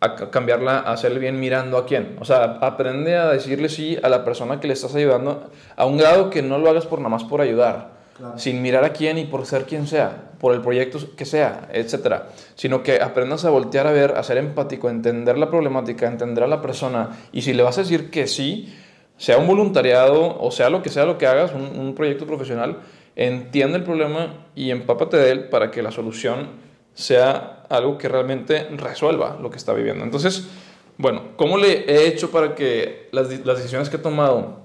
a 0.00 0.16
cambiarla, 0.30 0.78
a 0.78 0.92
hacerle 0.92 1.18
bien 1.18 1.38
mirando 1.38 1.76
a 1.76 1.84
quién. 1.84 2.16
O 2.20 2.24
sea, 2.24 2.58
aprende 2.62 3.16
a 3.16 3.28
decirle 3.28 3.68
sí 3.68 3.98
a 4.02 4.08
la 4.08 4.24
persona 4.24 4.58
que 4.58 4.66
le 4.66 4.72
estás 4.72 4.94
ayudando 4.94 5.50
a 5.76 5.84
un 5.84 5.98
grado 5.98 6.30
que 6.30 6.42
no 6.42 6.58
lo 6.58 6.70
hagas 6.70 6.86
por 6.86 7.00
nada 7.00 7.10
más 7.10 7.24
por 7.24 7.42
ayudar, 7.42 8.00
sin 8.36 8.62
mirar 8.62 8.84
a 8.84 8.92
quién 8.92 9.18
y 9.18 9.24
por 9.24 9.44
ser 9.44 9.64
quien 9.64 9.86
sea, 9.86 10.30
por 10.38 10.54
el 10.54 10.62
proyecto 10.62 10.98
que 11.16 11.26
sea, 11.26 11.68
etcétera, 11.72 12.28
sino 12.54 12.82
que 12.82 13.00
aprendas 13.02 13.44
a 13.44 13.50
voltear 13.50 13.86
a 13.86 13.92
ver, 13.92 14.12
a 14.12 14.22
ser 14.22 14.38
empático, 14.38 14.88
a 14.88 14.90
entender 14.90 15.36
la 15.36 15.50
problemática, 15.50 16.06
a 16.06 16.10
entender 16.10 16.44
a 16.44 16.46
la 16.46 16.62
persona 16.62 17.10
y 17.32 17.42
si 17.42 17.52
le 17.52 17.62
vas 17.62 17.76
a 17.76 17.82
decir 17.82 18.10
que 18.10 18.26
sí, 18.26 18.74
sea 19.18 19.36
un 19.36 19.46
voluntariado 19.46 20.38
o 20.40 20.50
sea 20.50 20.70
lo 20.70 20.82
que 20.82 20.88
sea 20.88 21.04
lo 21.04 21.18
que 21.18 21.26
hagas, 21.26 21.52
un, 21.52 21.78
un 21.78 21.94
proyecto 21.94 22.26
profesional, 22.26 22.78
entiende 23.16 23.76
el 23.76 23.84
problema 23.84 24.46
y 24.54 24.70
empápate 24.70 25.18
de 25.18 25.30
él 25.30 25.48
para 25.48 25.70
que 25.70 25.82
la 25.82 25.90
solución 25.90 26.69
sea 27.00 27.64
algo 27.68 27.98
que 27.98 28.08
realmente 28.08 28.64
resuelva 28.76 29.38
lo 29.40 29.50
que 29.50 29.56
está 29.56 29.72
viviendo. 29.72 30.04
Entonces, 30.04 30.48
bueno, 30.98 31.22
¿cómo 31.36 31.56
le 31.56 31.90
he 31.90 32.06
hecho 32.06 32.30
para 32.30 32.54
que 32.54 33.08
las, 33.12 33.28
las 33.44 33.56
decisiones 33.56 33.88
que 33.88 33.96
he 33.96 34.00
tomado 34.00 34.60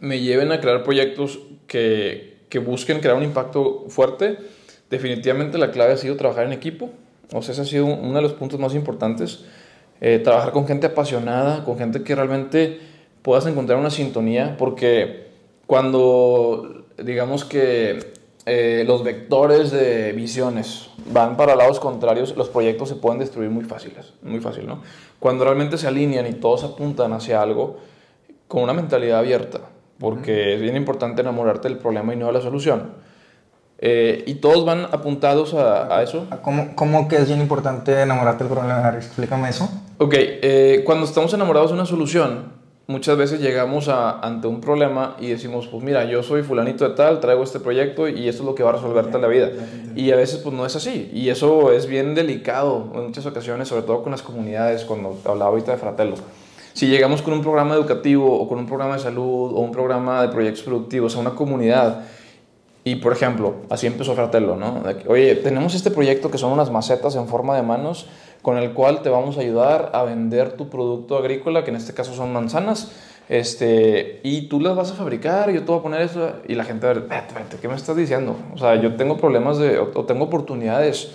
me 0.00 0.20
lleven 0.20 0.52
a 0.52 0.60
crear 0.60 0.82
proyectos 0.82 1.38
que, 1.66 2.38
que, 2.48 2.58
busquen 2.58 3.00
crear 3.00 3.16
un 3.16 3.24
impacto 3.24 3.84
fuerte? 3.88 4.38
Definitivamente 4.88 5.58
la 5.58 5.70
clave 5.70 5.92
ha 5.92 5.96
sido 5.96 6.16
trabajar 6.16 6.46
en 6.46 6.52
equipo. 6.52 6.90
O 7.32 7.42
sea, 7.42 7.52
ese 7.52 7.62
ha 7.62 7.64
sido 7.64 7.86
uno 7.86 8.14
de 8.14 8.22
los 8.22 8.32
puntos 8.32 8.58
más 8.58 8.74
importantes. 8.74 9.44
Eh, 10.00 10.20
trabajar 10.22 10.52
con 10.52 10.66
gente 10.66 10.86
apasionada, 10.86 11.64
con 11.64 11.76
gente 11.78 12.02
que 12.02 12.14
realmente 12.14 12.80
puedas 13.22 13.46
encontrar 13.46 13.78
una 13.78 13.90
sintonía, 13.90 14.56
porque 14.58 15.26
cuando 15.66 16.86
digamos 17.02 17.44
que 17.44 17.98
eh, 18.48 18.84
los 18.86 19.02
vectores 19.02 19.72
de 19.72 20.12
visiones 20.12 20.90
van 21.12 21.36
para 21.36 21.56
lados 21.56 21.80
contrarios, 21.80 22.36
los 22.36 22.48
proyectos 22.48 22.88
se 22.88 22.94
pueden 22.94 23.18
destruir 23.18 23.50
muy 23.50 23.64
fáciles, 23.64 24.12
muy 24.22 24.38
fácil, 24.38 24.68
¿no? 24.68 24.82
Cuando 25.18 25.44
realmente 25.44 25.76
se 25.78 25.88
alinean 25.88 26.28
y 26.28 26.34
todos 26.34 26.62
apuntan 26.62 27.12
hacia 27.12 27.42
algo 27.42 27.78
con 28.46 28.62
una 28.62 28.72
mentalidad 28.72 29.18
abierta, 29.18 29.62
porque 29.98 30.54
es 30.54 30.60
bien 30.60 30.76
importante 30.76 31.22
enamorarte 31.22 31.68
del 31.68 31.78
problema 31.78 32.14
y 32.14 32.16
no 32.16 32.26
de 32.26 32.34
la 32.34 32.40
solución. 32.40 32.92
Eh, 33.78 34.22
y 34.26 34.36
todos 34.36 34.64
van 34.64 34.84
apuntados 34.84 35.52
a, 35.54 36.00
eso. 36.02 36.26
¿Cómo, 36.42 36.76
¿Cómo, 36.76 37.08
que 37.08 37.16
es 37.16 37.26
bien 37.26 37.40
importante 37.40 38.00
enamorarte 38.00 38.44
del 38.44 38.52
problema? 38.52 38.88
Explícame 38.94 39.48
eso. 39.48 39.68
Ok, 39.98 40.14
eh, 40.16 40.82
cuando 40.86 41.04
estamos 41.04 41.34
enamorados 41.34 41.70
de 41.70 41.74
una 41.74 41.86
solución, 41.86 42.52
muchas 42.86 43.16
veces 43.16 43.40
llegamos 43.40 43.88
a, 43.88 44.20
ante 44.20 44.46
un 44.46 44.60
problema 44.60 45.16
y 45.18 45.28
decimos, 45.28 45.66
pues 45.66 45.82
mira, 45.82 46.04
yo 46.04 46.22
soy 46.22 46.42
fulanito 46.42 46.88
de 46.88 46.94
tal, 46.94 47.20
traigo 47.20 47.42
este 47.42 47.60
proyecto 47.60 48.08
y 48.08 48.28
esto 48.28 48.42
es 48.42 48.46
lo 48.46 48.54
que 48.54 48.62
va 48.62 48.70
a 48.70 48.72
resolverte 48.74 49.18
la 49.18 49.28
vida. 49.28 49.50
Y 49.94 50.10
a 50.12 50.16
veces 50.16 50.38
pues 50.38 50.54
no 50.54 50.64
es 50.66 50.76
así. 50.76 51.10
Y 51.12 51.28
eso 51.28 51.72
es 51.72 51.86
bien 51.86 52.14
delicado 52.14 52.90
en 52.94 53.04
muchas 53.04 53.26
ocasiones, 53.26 53.68
sobre 53.68 53.82
todo 53.82 54.02
con 54.02 54.12
las 54.12 54.22
comunidades, 54.22 54.84
cuando 54.84 55.18
hablaba 55.24 55.50
ahorita 55.50 55.72
de 55.72 55.78
Fratello. 55.78 56.14
Si 56.72 56.86
llegamos 56.88 57.22
con 57.22 57.32
un 57.32 57.40
programa 57.40 57.74
educativo 57.74 58.38
o 58.38 58.46
con 58.48 58.58
un 58.58 58.66
programa 58.66 58.94
de 58.94 59.00
salud 59.00 59.52
o 59.54 59.60
un 59.60 59.72
programa 59.72 60.22
de 60.22 60.28
proyectos 60.28 60.62
productivos 60.62 61.16
a 61.16 61.20
una 61.20 61.30
comunidad, 61.30 62.04
y 62.84 62.96
por 62.96 63.12
ejemplo, 63.12 63.54
así 63.68 63.88
empezó 63.88 64.14
Fratello, 64.14 64.54
¿no? 64.54 64.82
Oye, 65.08 65.34
tenemos 65.34 65.74
este 65.74 65.90
proyecto 65.90 66.30
que 66.30 66.38
son 66.38 66.52
unas 66.52 66.70
macetas 66.70 67.16
en 67.16 67.26
forma 67.26 67.56
de 67.56 67.62
manos 67.62 68.06
con 68.46 68.58
el 68.58 68.74
cual 68.74 69.02
te 69.02 69.08
vamos 69.08 69.38
a 69.38 69.40
ayudar 69.40 69.90
a 69.92 70.04
vender 70.04 70.52
tu 70.52 70.70
producto 70.70 71.18
agrícola, 71.18 71.64
que 71.64 71.70
en 71.70 71.76
este 71.76 71.92
caso 71.94 72.14
son 72.14 72.32
manzanas, 72.32 72.92
este, 73.28 74.20
y 74.22 74.42
tú 74.42 74.60
las 74.60 74.76
vas 74.76 74.92
a 74.92 74.94
fabricar, 74.94 75.50
yo 75.50 75.62
te 75.62 75.66
voy 75.66 75.80
a 75.80 75.82
poner 75.82 76.00
eso, 76.02 76.30
y 76.46 76.54
la 76.54 76.62
gente 76.62 76.86
va 76.86 76.92
a 76.92 76.94
ver, 76.94 77.08
¿qué 77.60 77.66
me 77.66 77.74
estás 77.74 77.96
diciendo? 77.96 78.36
O 78.54 78.56
sea, 78.56 78.76
yo 78.76 78.94
tengo 78.94 79.16
problemas 79.16 79.58
de, 79.58 79.80
o, 79.80 80.04
tengo 80.04 80.26
oportunidades 80.26 81.10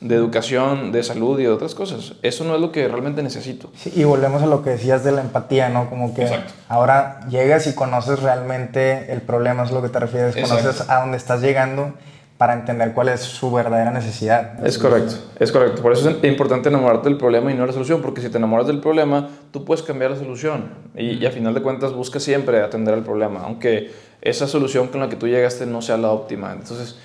de 0.00 0.14
educación, 0.14 0.92
de 0.92 1.02
salud 1.02 1.40
y 1.40 1.42
de 1.42 1.48
otras 1.48 1.74
cosas. 1.74 2.12
Eso 2.22 2.44
no 2.44 2.54
es 2.54 2.60
lo 2.60 2.70
que 2.70 2.86
realmente 2.86 3.20
necesito. 3.20 3.68
Sí, 3.74 3.92
y 3.96 4.04
volvemos 4.04 4.44
a 4.44 4.46
lo 4.46 4.62
que 4.62 4.70
decías 4.70 5.02
de 5.02 5.10
la 5.10 5.22
empatía, 5.22 5.68
¿no? 5.68 5.90
Como 5.90 6.14
que 6.14 6.28
ahora 6.68 7.18
llegas 7.28 7.66
y 7.66 7.74
conoces 7.74 8.22
realmente 8.22 9.12
el 9.12 9.22
problema, 9.22 9.64
es 9.64 9.72
lo 9.72 9.82
que 9.82 9.88
te 9.88 9.98
refieres, 9.98 10.36
conoces 10.36 10.88
a 10.88 11.00
dónde 11.00 11.16
estás 11.16 11.40
llegando 11.40 11.94
para 12.38 12.52
entender 12.54 12.92
cuál 12.92 13.08
es 13.08 13.20
su 13.20 13.50
verdadera 13.50 13.90
necesidad. 13.90 14.64
Es 14.64 14.78
correcto, 14.78 15.14
es 15.38 15.50
correcto. 15.50 15.82
Por 15.82 15.92
eso 15.92 16.10
es 16.10 16.24
importante 16.24 16.68
enamorarte 16.68 17.08
del 17.08 17.16
problema 17.16 17.50
y 17.50 17.54
no 17.54 17.62
de 17.62 17.68
la 17.68 17.72
solución, 17.72 18.02
porque 18.02 18.20
si 18.20 18.28
te 18.28 18.38
enamoras 18.38 18.66
del 18.66 18.80
problema, 18.80 19.28
tú 19.52 19.64
puedes 19.64 19.82
cambiar 19.82 20.10
la 20.10 20.18
solución 20.18 20.70
y, 20.94 21.12
y 21.12 21.26
a 21.26 21.30
final 21.30 21.54
de 21.54 21.62
cuentas 21.62 21.92
busca 21.92 22.20
siempre 22.20 22.60
atender 22.60 22.94
al 22.94 23.02
problema, 23.02 23.40
aunque 23.44 23.90
esa 24.20 24.46
solución 24.46 24.88
con 24.88 25.00
la 25.00 25.08
que 25.08 25.16
tú 25.16 25.26
llegaste 25.26 25.66
no 25.66 25.80
sea 25.80 25.96
la 25.96 26.10
óptima. 26.10 26.52
Entonces 26.52 26.96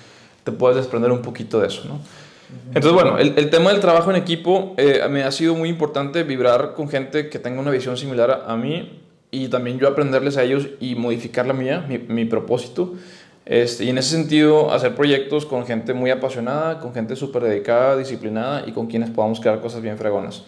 te 0.44 0.52
puedes 0.52 0.76
desprender 0.76 1.10
un 1.12 1.22
poquito 1.22 1.60
de 1.60 1.68
eso, 1.68 1.84
¿no? 1.88 2.00
Entonces, 2.68 2.92
bueno, 2.92 3.16
el, 3.18 3.32
el, 3.36 3.48
tema 3.48 3.70
del 3.70 3.80
trabajo 3.80 4.10
en 4.10 4.16
equipo 4.16 4.74
eh, 4.76 5.00
me 5.10 5.22
ha 5.22 5.32
sido 5.32 5.54
muy 5.54 5.70
importante 5.70 6.22
vibrar 6.22 6.74
con 6.74 6.88
gente 6.88 7.30
que 7.30 7.38
tenga 7.38 7.60
una 7.60 7.70
visión 7.70 7.96
similar 7.96 8.30
a, 8.30 8.52
a, 8.52 8.56
mí 8.56 9.00
y 9.30 9.48
también 9.48 9.78
yo 9.78 9.88
aprenderles 9.88 10.36
a 10.36 10.42
ellos 10.42 10.68
y 10.78 10.94
modificar 10.94 11.46
la 11.46 11.54
mía, 11.54 11.84
mi, 11.88 11.96
mi 11.98 12.26
propósito. 12.26 12.94
Este, 13.44 13.84
y 13.84 13.90
en 13.90 13.98
ese 13.98 14.10
sentido, 14.10 14.72
hacer 14.72 14.94
proyectos 14.94 15.46
con 15.46 15.66
gente 15.66 15.94
muy 15.94 16.10
apasionada, 16.10 16.78
con 16.78 16.94
gente 16.94 17.16
súper 17.16 17.42
dedicada, 17.42 17.96
disciplinada 17.96 18.64
y 18.66 18.72
con 18.72 18.86
quienes 18.86 19.10
podamos 19.10 19.40
crear 19.40 19.60
cosas 19.60 19.82
bien 19.82 19.98
fregonas. 19.98 20.44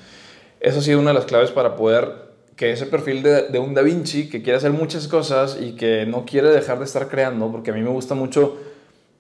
Esa 0.61 0.79
ha 0.79 0.83
sido 0.83 1.01
una 1.01 1.11
de 1.11 1.15
las 1.15 1.27
claves 1.27 1.51
para 1.51 1.77
poder 1.77 2.25
que 2.57 2.71
ese 2.71 2.87
perfil 2.87 3.23
de, 3.23 3.59
un 3.59 3.75
Da 3.75 3.83
Vinci 3.83 4.29
que 4.29 4.43
quiere 4.43 4.57
hacer 4.57 4.71
muchas 4.71 5.09
cosas 5.09 5.59
y 5.61 5.73
que 5.73 6.07
no 6.07 6.25
quiere 6.25 6.51
dejar 6.51 6.79
de 6.79 6.85
estar 6.85 7.09
creando, 7.09 7.51
porque 7.51 7.73
a 7.73 7.75
mí 7.75 7.81
me 7.81 7.91
gusta 7.91 8.15
mucho 8.15 8.57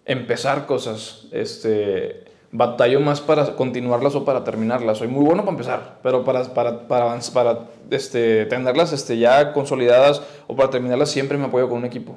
empezar 0.04 0.66
cosas, 0.66 1.26
este, 1.32 2.24
batallo 2.52 3.00
más 3.00 3.20
para 3.20 3.56
continuarlas 3.56 4.14
o 4.14 4.24
para 4.24 4.44
terminarlas. 4.44 4.98
Soy 4.98 5.08
muy 5.08 5.24
bueno 5.24 5.42
para 5.42 5.52
empezar, 5.52 5.98
pero 6.02 6.24
para, 6.24 6.44
para, 6.54 6.86
para, 6.86 7.18
para 7.18 7.58
este, 7.90 8.46
tenerlas 8.46 8.92
este, 8.92 9.18
ya 9.18 9.52
consolidadas 9.52 10.22
o 10.46 10.54
para 10.54 10.70
terminarlas 10.70 11.10
siempre 11.10 11.36
me 11.36 11.46
apoyo 11.46 11.68
con 11.68 11.78
un 11.78 11.86
equipo. 11.86 12.16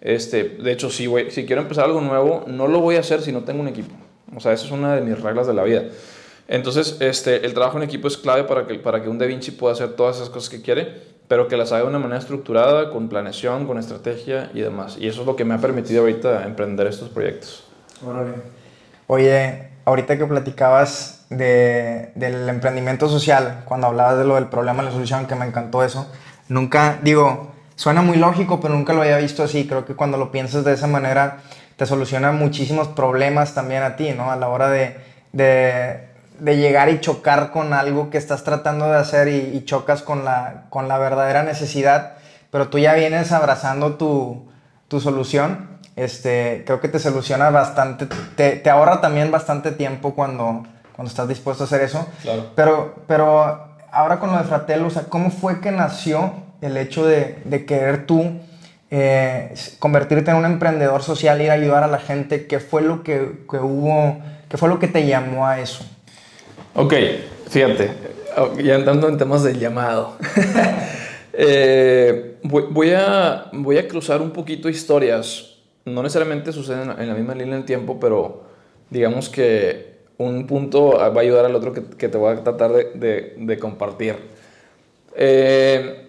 Este, 0.00 0.44
de 0.44 0.72
hecho, 0.72 0.90
si, 0.90 1.08
si 1.30 1.46
quiero 1.46 1.62
empezar 1.62 1.84
algo 1.84 2.00
nuevo, 2.00 2.44
no 2.46 2.68
lo 2.68 2.80
voy 2.80 2.96
a 2.96 3.00
hacer 3.00 3.20
si 3.22 3.32
no 3.32 3.42
tengo 3.42 3.60
un 3.60 3.68
equipo. 3.68 3.94
O 4.34 4.40
sea, 4.40 4.52
esa 4.52 4.66
es 4.66 4.70
una 4.70 4.94
de 4.94 5.00
mis 5.00 5.20
reglas 5.20 5.46
de 5.46 5.54
la 5.54 5.64
vida. 5.64 5.84
Entonces, 6.46 6.96
este, 7.00 7.44
el 7.44 7.52
trabajo 7.52 7.76
en 7.76 7.82
equipo 7.82 8.08
es 8.08 8.16
clave 8.16 8.44
para 8.44 8.66
que, 8.66 8.74
para 8.74 9.02
que 9.02 9.08
un 9.08 9.18
Da 9.18 9.26
Vinci 9.26 9.50
pueda 9.50 9.74
hacer 9.74 9.90
todas 9.94 10.16
esas 10.16 10.30
cosas 10.30 10.48
que 10.48 10.62
quiere, 10.62 11.18
pero 11.28 11.46
que 11.46 11.56
las 11.56 11.72
haga 11.72 11.82
de 11.82 11.88
una 11.88 11.98
manera 11.98 12.18
estructurada, 12.18 12.90
con 12.90 13.08
planeación, 13.08 13.66
con 13.66 13.78
estrategia 13.78 14.50
y 14.54 14.60
demás. 14.60 14.96
Y 14.98 15.08
eso 15.08 15.20
es 15.20 15.26
lo 15.26 15.36
que 15.36 15.44
me 15.44 15.54
ha 15.54 15.58
permitido 15.58 16.00
ahorita 16.00 16.44
emprender 16.44 16.86
estos 16.86 17.10
proyectos. 17.10 17.64
Oye, 19.06 19.68
ahorita 19.84 20.16
que 20.16 20.24
platicabas 20.24 21.26
de, 21.28 22.12
del 22.14 22.48
emprendimiento 22.48 23.08
social, 23.08 23.62
cuando 23.66 23.88
hablabas 23.88 24.18
de 24.18 24.24
lo 24.24 24.36
del 24.36 24.46
problema 24.46 24.82
y 24.82 24.86
la 24.86 24.92
solución, 24.92 25.26
que 25.26 25.34
me 25.34 25.44
encantó 25.44 25.82
eso, 25.82 26.10
nunca, 26.48 26.98
digo, 27.02 27.52
suena 27.78 28.02
muy 28.02 28.16
lógico, 28.16 28.60
pero 28.60 28.74
nunca 28.74 28.92
lo 28.92 29.02
había 29.02 29.18
visto 29.18 29.44
así. 29.44 29.66
Creo 29.66 29.86
que 29.86 29.94
cuando 29.94 30.18
lo 30.18 30.32
piensas 30.32 30.64
de 30.64 30.74
esa 30.74 30.88
manera, 30.88 31.38
te 31.76 31.86
soluciona 31.86 32.32
muchísimos 32.32 32.88
problemas 32.88 33.54
también 33.54 33.84
a 33.84 33.94
ti, 33.94 34.10
¿no? 34.10 34.32
A 34.32 34.36
la 34.36 34.48
hora 34.48 34.68
de, 34.68 34.96
de, 35.32 36.08
de 36.40 36.56
llegar 36.56 36.88
y 36.88 37.00
chocar 37.00 37.52
con 37.52 37.72
algo 37.72 38.10
que 38.10 38.18
estás 38.18 38.42
tratando 38.42 38.90
de 38.90 38.96
hacer 38.96 39.28
y, 39.28 39.56
y, 39.56 39.64
chocas 39.64 40.02
con 40.02 40.24
la, 40.24 40.64
con 40.70 40.88
la 40.88 40.98
verdadera 40.98 41.44
necesidad, 41.44 42.14
pero 42.50 42.68
tú 42.68 42.80
ya 42.80 42.94
vienes 42.94 43.30
abrazando 43.30 43.94
tu, 43.94 44.50
tu 44.88 45.00
solución. 45.00 45.78
Este, 45.94 46.64
creo 46.66 46.80
que 46.80 46.88
te 46.88 46.98
soluciona 46.98 47.50
bastante, 47.50 48.08
te, 48.34 48.56
te 48.56 48.70
ahorra 48.70 49.00
también 49.00 49.30
bastante 49.30 49.70
tiempo 49.70 50.14
cuando, 50.14 50.64
cuando 50.96 51.10
estás 51.10 51.28
dispuesto 51.28 51.62
a 51.62 51.66
hacer 51.66 51.82
eso. 51.82 52.08
Claro. 52.22 52.50
Pero, 52.56 52.96
pero 53.06 53.68
ahora 53.92 54.18
con 54.18 54.32
lo 54.32 54.38
de 54.38 54.44
Fratello, 54.44 54.86
o 54.88 54.90
sea, 54.90 55.04
¿cómo 55.04 55.30
fue 55.30 55.60
que 55.60 55.70
nació 55.70 56.47
el 56.60 56.76
hecho 56.76 57.06
de, 57.06 57.38
de 57.44 57.64
querer 57.64 58.06
tú 58.06 58.40
eh, 58.90 59.54
convertirte 59.78 60.30
en 60.30 60.38
un 60.38 60.46
emprendedor 60.46 61.02
social, 61.02 61.40
ir 61.42 61.50
a 61.50 61.54
ayudar 61.54 61.82
a 61.82 61.88
la 61.88 61.98
gente? 61.98 62.46
¿Qué 62.46 62.58
fue 62.58 62.82
lo 62.82 63.02
que, 63.02 63.44
que 63.50 63.58
hubo, 63.58 64.18
qué 64.48 64.56
fue 64.56 64.68
lo 64.68 64.78
que 64.78 64.88
te 64.88 65.06
llamó 65.06 65.46
a 65.46 65.60
eso? 65.60 65.84
Ok, 66.74 66.94
fíjate, 67.48 67.90
ya 68.62 68.76
entrando 68.76 69.08
en 69.08 69.18
temas 69.18 69.42
del 69.42 69.58
llamado. 69.58 70.16
eh, 71.32 72.38
voy, 72.42 72.64
voy, 72.70 72.92
a, 72.92 73.46
voy 73.52 73.78
a 73.78 73.86
cruzar 73.86 74.22
un 74.22 74.30
poquito 74.30 74.68
historias. 74.68 75.56
No 75.84 76.02
necesariamente 76.02 76.52
suceden 76.52 76.90
en 76.98 77.08
la 77.08 77.14
misma 77.14 77.34
línea 77.34 77.56
del 77.56 77.64
tiempo, 77.64 77.98
pero 78.00 78.44
digamos 78.90 79.28
que 79.28 79.98
un 80.18 80.46
punto 80.46 80.90
va 80.98 81.06
a 81.06 81.20
ayudar 81.20 81.44
al 81.44 81.54
otro 81.54 81.72
que, 81.72 81.84
que 81.84 82.08
te 82.08 82.18
voy 82.18 82.32
a 82.32 82.42
tratar 82.42 82.72
de, 82.72 82.90
de, 82.94 83.34
de 83.36 83.58
compartir. 83.58 84.16
Eh, 85.14 86.07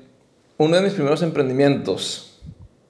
uno 0.60 0.76
de 0.76 0.84
mis 0.84 0.94
primeros 0.94 1.24
emprendimientos, 1.24 2.40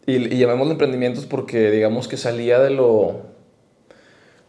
y, 0.06 0.34
y 0.34 0.38
llamémoslo 0.38 0.74
emprendimientos 0.74 1.26
porque 1.26 1.72
digamos 1.72 2.10
que 2.10 2.18
salía 2.18 2.60
de 2.60 2.72
lo... 2.72 3.30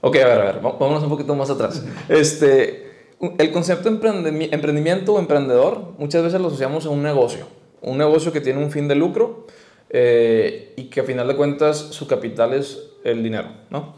Ok, 0.00 0.16
a 0.16 0.26
ver, 0.26 0.40
a 0.40 0.44
ver, 0.44 0.60
vámonos 0.60 1.02
un 1.04 1.10
poquito 1.10 1.34
más 1.36 1.50
atrás. 1.50 1.84
Este, 2.08 2.90
el 3.38 3.52
concepto 3.52 3.90
de 3.90 4.48
emprendimiento 4.50 5.14
o 5.14 5.18
emprendedor 5.18 5.92
muchas 5.98 6.22
veces 6.22 6.40
lo 6.40 6.48
asociamos 6.48 6.86
a 6.86 6.88
un 6.88 7.02
negocio. 7.02 7.46
Un 7.82 7.98
negocio 7.98 8.32
que 8.32 8.40
tiene 8.40 8.62
un 8.64 8.70
fin 8.70 8.88
de 8.88 8.94
lucro 8.94 9.46
eh, 9.90 10.72
y 10.76 10.84
que 10.84 11.00
a 11.00 11.04
final 11.04 11.28
de 11.28 11.36
cuentas 11.36 11.76
su 11.78 12.06
capital 12.06 12.54
es 12.54 12.78
el 13.04 13.22
dinero, 13.22 13.48
¿no? 13.68 13.94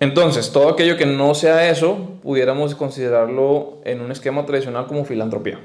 Entonces, 0.00 0.50
todo 0.50 0.70
aquello 0.70 0.96
que 0.96 1.06
no 1.06 1.34
sea 1.34 1.68
eso, 1.68 2.18
pudiéramos 2.22 2.74
considerarlo 2.74 3.78
en 3.84 4.00
un 4.00 4.10
esquema 4.10 4.46
tradicional 4.46 4.86
como 4.86 5.04
filantropía, 5.04 5.60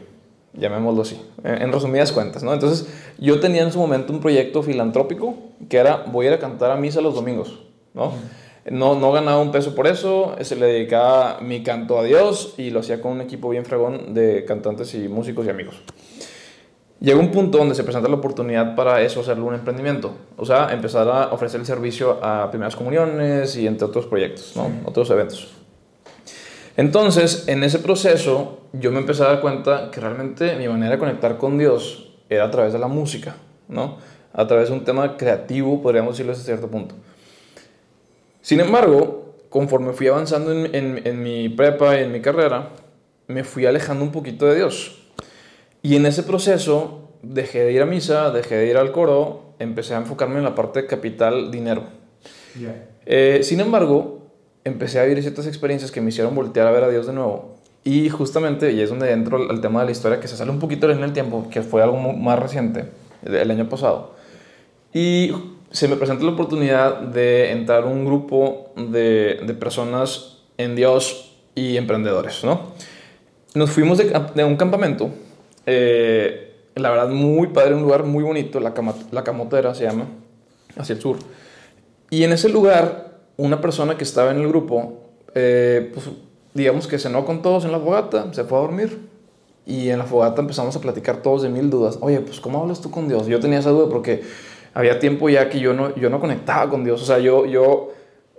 llamémoslo 0.58 1.02
así, 1.02 1.22
en 1.44 1.72
resumidas 1.72 2.12
cuentas, 2.12 2.44
¿no? 2.44 2.54
Entonces, 2.54 2.88
yo 3.18 3.40
tenía 3.40 3.64
en 3.64 3.72
su 3.72 3.80
momento 3.80 4.14
un 4.14 4.20
proyecto 4.20 4.64
filantrópico 4.64 5.36
que 5.70 5.78
era, 5.78 6.06
voy 6.12 6.26
a 6.26 6.30
ir 6.30 6.36
a 6.36 6.40
cantar 6.40 6.72
a 6.72 6.76
misa 6.76 7.02
los 7.02 7.16
domingos, 7.16 7.60
¿no? 7.94 8.14
No, 8.70 8.96
no 8.96 9.12
ganaba 9.12 9.40
un 9.40 9.52
peso 9.52 9.76
por 9.76 9.86
eso, 9.86 10.36
se 10.42 10.56
le 10.56 10.66
dedicaba 10.66 11.40
mi 11.40 11.62
canto 11.62 12.00
a 12.00 12.04
Dios 12.04 12.56
y 12.58 12.72
lo 12.72 12.80
hacía 12.80 13.00
con 13.00 13.12
un 13.12 13.22
equipo 13.22 13.50
bien 13.50 13.64
fregón 13.64 14.16
de 14.16 14.44
cantantes 14.44 14.96
y 14.96 15.08
músicos 15.08 15.46
y 15.46 15.50
amigos. 15.50 15.76
Llega 17.00 17.20
un 17.20 17.30
punto 17.30 17.60
donde 17.60 17.76
se 17.76 17.84
presenta 17.84 18.10
la 18.10 18.16
oportunidad 18.16 18.76
para 18.76 19.02
eso 19.02 19.20
hacerlo 19.20 19.46
un 19.46 19.54
emprendimiento. 19.54 20.16
O 20.38 20.46
sea, 20.46 20.70
empezar 20.72 21.08
a 21.08 21.28
ofrecer 21.34 21.60
el 21.60 21.66
servicio 21.68 22.18
a 22.24 22.50
primeras 22.50 22.76
comuniones 22.76 23.56
y 23.58 23.68
entre 23.68 23.86
otros 23.86 24.08
proyectos, 24.08 24.54
¿no? 24.56 24.72
otros 24.86 25.12
eventos. 25.12 25.52
Entonces, 26.78 27.48
en 27.48 27.64
ese 27.64 27.80
proceso, 27.80 28.62
yo 28.80 28.92
me 28.92 29.00
empecé 29.00 29.24
a 29.24 29.28
dar 29.28 29.42
cuenta 29.42 29.90
que 29.92 30.00
realmente 30.00 30.56
mi 30.56 30.68
manera 30.68 30.94
de 30.94 30.98
conectar 30.98 31.38
con 31.38 31.58
Dios 31.58 32.12
era 32.30 32.46
a 32.46 32.52
través 32.52 32.74
de 32.74 32.80
la 32.80 32.88
música, 32.88 33.36
¿no? 33.68 33.98
A 34.34 34.48
través 34.48 34.70
de 34.70 34.76
un 34.76 34.84
tema 34.84 35.18
creativo, 35.18 35.82
podríamos 35.82 36.14
decirlo 36.14 36.34
hasta 36.34 36.44
cierto 36.44 36.68
punto. 36.68 36.96
Sin 38.42 38.60
embargo, 38.60 39.36
conforme 39.50 39.94
fui 39.94 40.08
avanzando 40.08 40.52
en, 40.52 40.76
en, 40.76 41.02
en 41.06 41.24
mi 41.24 41.50
prepa 41.50 41.98
y 41.98 42.04
en 42.04 42.12
mi 42.12 42.22
carrera, 42.22 42.70
me 43.28 43.44
fui 43.44 43.66
alejando 43.66 44.04
un 44.04 44.12
poquito 44.12 44.46
de 44.46 44.56
Dios. 44.56 45.02
Y 45.82 45.96
en 45.96 46.06
ese 46.06 46.24
proceso 46.24 47.10
dejé 47.22 47.64
de 47.64 47.72
ir 47.72 47.82
a 47.82 47.86
misa, 47.86 48.32
dejé 48.32 48.56
de 48.56 48.68
ir 48.68 48.78
al 48.78 48.92
coro, 48.92 49.54
empecé 49.60 49.94
a 49.94 49.98
enfocarme 49.98 50.38
en 50.38 50.44
la 50.44 50.56
parte 50.56 50.82
de 50.82 50.88
capital, 50.88 51.52
dinero. 51.52 51.84
Yeah. 52.60 52.90
Eh, 53.06 53.40
sin 53.44 53.60
embargo, 53.60 54.32
empecé 54.64 55.00
a 55.00 55.04
vivir 55.04 55.22
ciertas 55.22 55.48
experiencias 55.48 55.92
que 55.92 56.02
me 56.02 56.10
hicieron 56.10 56.36
voltear 56.36 56.68
a 56.68 56.72
ver 56.72 56.84
a 56.84 56.90
Dios 56.90 57.08
de 57.08 57.14
nuevo. 57.14 57.55
Y 57.86 58.10
justamente, 58.10 58.74
y 58.74 58.82
es 58.82 58.90
donde 58.90 59.14
entro 59.14 59.50
al 59.50 59.62
tema 59.62 59.80
de 59.80 59.86
la 59.86 59.92
historia, 59.94 60.20
que 60.20 60.28
se 60.28 60.36
sale 60.36 60.52
un 60.52 60.60
poquito 60.60 60.92
en 60.92 61.02
el 61.02 61.14
tiempo, 61.14 61.48
que 61.50 61.62
fue 61.62 61.82
algo 61.82 61.98
más 61.98 62.38
reciente, 62.38 62.90
el 63.24 63.50
año 63.50 63.70
pasado. 63.70 64.16
Y 64.94 65.32
se 65.72 65.88
me 65.88 65.96
presenta 65.96 66.26
la 66.26 66.32
oportunidad 66.32 67.00
de 67.00 67.52
entrar 67.52 67.86
un 67.86 68.04
grupo 68.04 68.74
de, 68.76 69.40
de 69.46 69.54
personas 69.54 70.40
en 70.58 70.76
Dios 70.76 71.38
y 71.56 71.78
emprendedores, 71.78 72.44
¿no? 72.44 72.74
Nos 73.54 73.72
fuimos 73.72 73.98
de, 73.98 74.12
de 74.36 74.44
un 74.44 74.58
campamento 74.58 75.12
eh, 75.66 76.54
la 76.76 76.90
verdad, 76.90 77.10
muy 77.10 77.48
padre, 77.48 77.74
un 77.74 77.84
lugar 77.84 78.04
muy 78.04 78.24
bonito, 78.24 78.60
la, 78.60 78.74
cama, 78.74 78.96
la 79.12 79.24
Camotera 79.24 79.74
se 79.74 79.86
llama, 79.86 80.08
hacia 80.78 80.94
el 80.94 81.02
sur. 81.02 81.18
Y 82.10 82.24
en 82.24 82.34
ese 82.34 82.50
lugar, 82.50 83.20
una 83.38 83.62
persona 83.62 83.98
que 83.98 84.04
estaba 84.04 84.32
en 84.32 84.42
el 84.42 84.48
grupo, 84.48 85.02
eh, 85.34 85.92
pues 85.94 86.10
digamos 86.56 86.88
que 86.88 86.98
cenó 86.98 87.26
con 87.26 87.44
todos 87.44 87.66
en 87.66 87.72
la 87.72 87.80
fogata, 87.80 88.34
se 88.34 88.44
fue 88.46 88.58
a 88.58 88.62
dormir. 88.62 89.08
Y 89.68 89.90
en 89.90 90.00
la 90.00 90.06
fogata 90.06 90.42
empezamos 90.42 90.76
a 90.76 90.80
platicar 90.80 91.18
todos 91.18 91.44
de 91.44 91.50
mil 91.50 91.70
dudas. 91.70 91.98
Oye, 92.02 92.20
pues 92.22 92.40
¿cómo 92.40 92.62
hablas 92.62 92.82
tú 92.82 92.90
con 92.90 93.08
Dios? 93.08 93.28
Yo 93.28 93.40
tenía 93.40 93.60
esa 93.60 93.72
duda 93.72 93.90
porque 93.90 94.24
había 94.74 95.00
tiempo 95.00 95.30
ya 95.30 95.50
que 95.50 95.60
yo 95.60 95.74
no, 95.74 95.94
yo 95.96 96.10
no 96.10 96.20
conectaba 96.20 96.70
con 96.70 96.84
Dios. 96.84 97.02
O 97.02 97.06
sea, 97.06 97.20
yo, 97.20 97.46
yo 97.46 97.92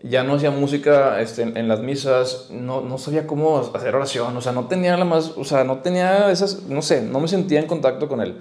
ya 0.02 0.24
no 0.24 0.35
hacía 0.35 0.50
música 0.50 1.20
este, 1.20 1.42
en, 1.42 1.57
en, 1.57 1.68
las 1.68 1.81
misas, 1.81 2.48
no, 2.50 2.81
no, 2.81 2.98
sabía 2.98 3.26
cómo 3.26 3.59
hacer 3.59 3.94
oración, 3.94 4.37
o 4.37 4.40
sea, 4.40 4.52
no 4.52 4.66
tenía 4.66 4.96
la 4.96 5.05
más, 5.05 5.33
o 5.37 5.44
sea, 5.44 5.64
no 5.64 5.79
tenía 5.79 6.31
esas, 6.31 6.64
no 6.64 6.83
sé, 6.83 7.02
no 7.02 7.20
me 7.20 7.29
sentía 7.29 7.61
en 7.61 7.66
contacto 7.66 8.09
con 8.09 8.20
él. 8.20 8.37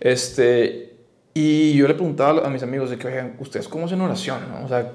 Este, 0.00 0.94
y 1.34 1.74
yo 1.74 1.88
le 1.88 1.94
preguntaba 1.94 2.46
a 2.46 2.50
mis 2.50 2.62
amigos 2.62 2.90
de 2.90 2.96
que, 2.96 3.08
oigan, 3.08 3.36
¿ustedes 3.40 3.68
cómo 3.68 3.86
hacen 3.86 4.00
oración? 4.00 4.38
No? 4.48 4.64
O 4.64 4.68
sea, 4.68 4.92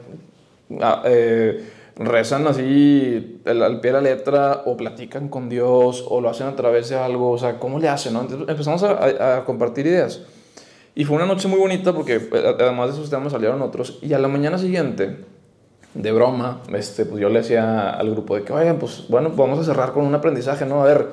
eh, 1.06 1.66
rezan 2.00 2.48
así 2.48 3.42
al, 3.46 3.82
pie 3.82 3.92
de 3.92 3.94
la 3.94 4.02
letra 4.02 4.64
o 4.66 4.78
platican 4.78 5.30
con 5.30 5.50
Dios 5.50 6.06
o 6.08 6.22
lo 6.22 6.30
hacen 6.30 6.48
a 6.48 6.56
través 6.56 6.90
de 6.90 6.96
algo, 6.96 7.32
o 7.32 7.38
sea, 7.38 7.60
¿cómo 7.60 7.78
le 7.78 7.90
hacen? 7.90 8.14
No? 8.14 8.22
Entonces 8.22 8.48
empezamos 8.50 8.84
a, 8.84 8.92
a, 8.92 9.38
a 9.38 9.46
compartir 9.46 9.86
ideas. 9.86 10.22
Y 10.96 11.06
fue 11.06 11.16
una 11.16 11.26
noche 11.26 11.48
muy 11.48 11.60
bonita 11.60 11.94
porque 11.94 12.16
eh, 12.16 12.56
además 12.60 12.90
de 12.90 12.94
esos 12.96 13.10
temas 13.10 13.32
salieron 13.32 13.62
otros. 13.62 14.00
Y 14.02 14.14
a 14.14 14.20
la 14.20 14.28
mañana 14.28 14.58
siguiente, 14.58 15.18
de 15.94 16.12
broma, 16.12 16.62
este, 16.74 17.06
pues 17.06 17.22
yo 17.22 17.30
le 17.30 17.40
decía 17.40 17.92
al 17.92 18.12
grupo 18.12 18.36
de 18.36 18.44
que, 18.44 18.54
oigan, 18.54 18.80
pues 18.80 19.06
bueno, 19.10 19.32
vamos 19.36 19.60
a 19.60 19.64
cerrar 19.64 19.92
con 19.92 20.06
un 20.06 20.14
aprendizaje, 20.16 20.66
¿no? 20.66 20.82
A 20.82 20.86
ver, 20.86 21.08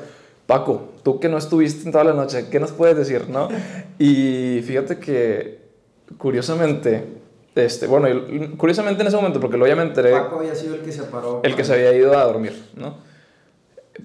Paco, 0.47 0.91
tú 1.03 1.19
que 1.19 1.29
no 1.29 1.39
estuviste 1.39 1.85
en 1.85 1.93
toda 1.93 2.05
la 2.05 2.15
noche, 2.15 2.49
¿qué 2.51 2.61
nos 2.61 2.73
puedes 2.73 2.97
decir, 2.97 3.29
no? 3.29 3.49
Y 3.99 4.63
fíjate 4.65 4.99
que, 4.99 5.61
curiosamente, 6.19 7.05
este, 7.57 7.87
bueno, 7.87 8.07
curiosamente 8.59 9.01
en 9.01 9.09
ese 9.09 9.17
momento, 9.17 9.41
porque 9.41 9.57
luego 9.57 9.75
ya 9.75 9.77
me 9.77 9.89
enteré... 9.89 10.13
Paco 10.13 10.41
había 10.41 10.55
sido 10.55 10.75
el 10.75 10.83
que 10.83 10.93
se 10.93 11.05
paró. 11.05 11.41
El 11.43 11.57
que 11.57 11.65
se 11.65 11.73
había 11.73 11.93
ido 11.95 12.17
a 12.17 12.25
dormir, 12.25 12.53
¿no? 12.77 12.99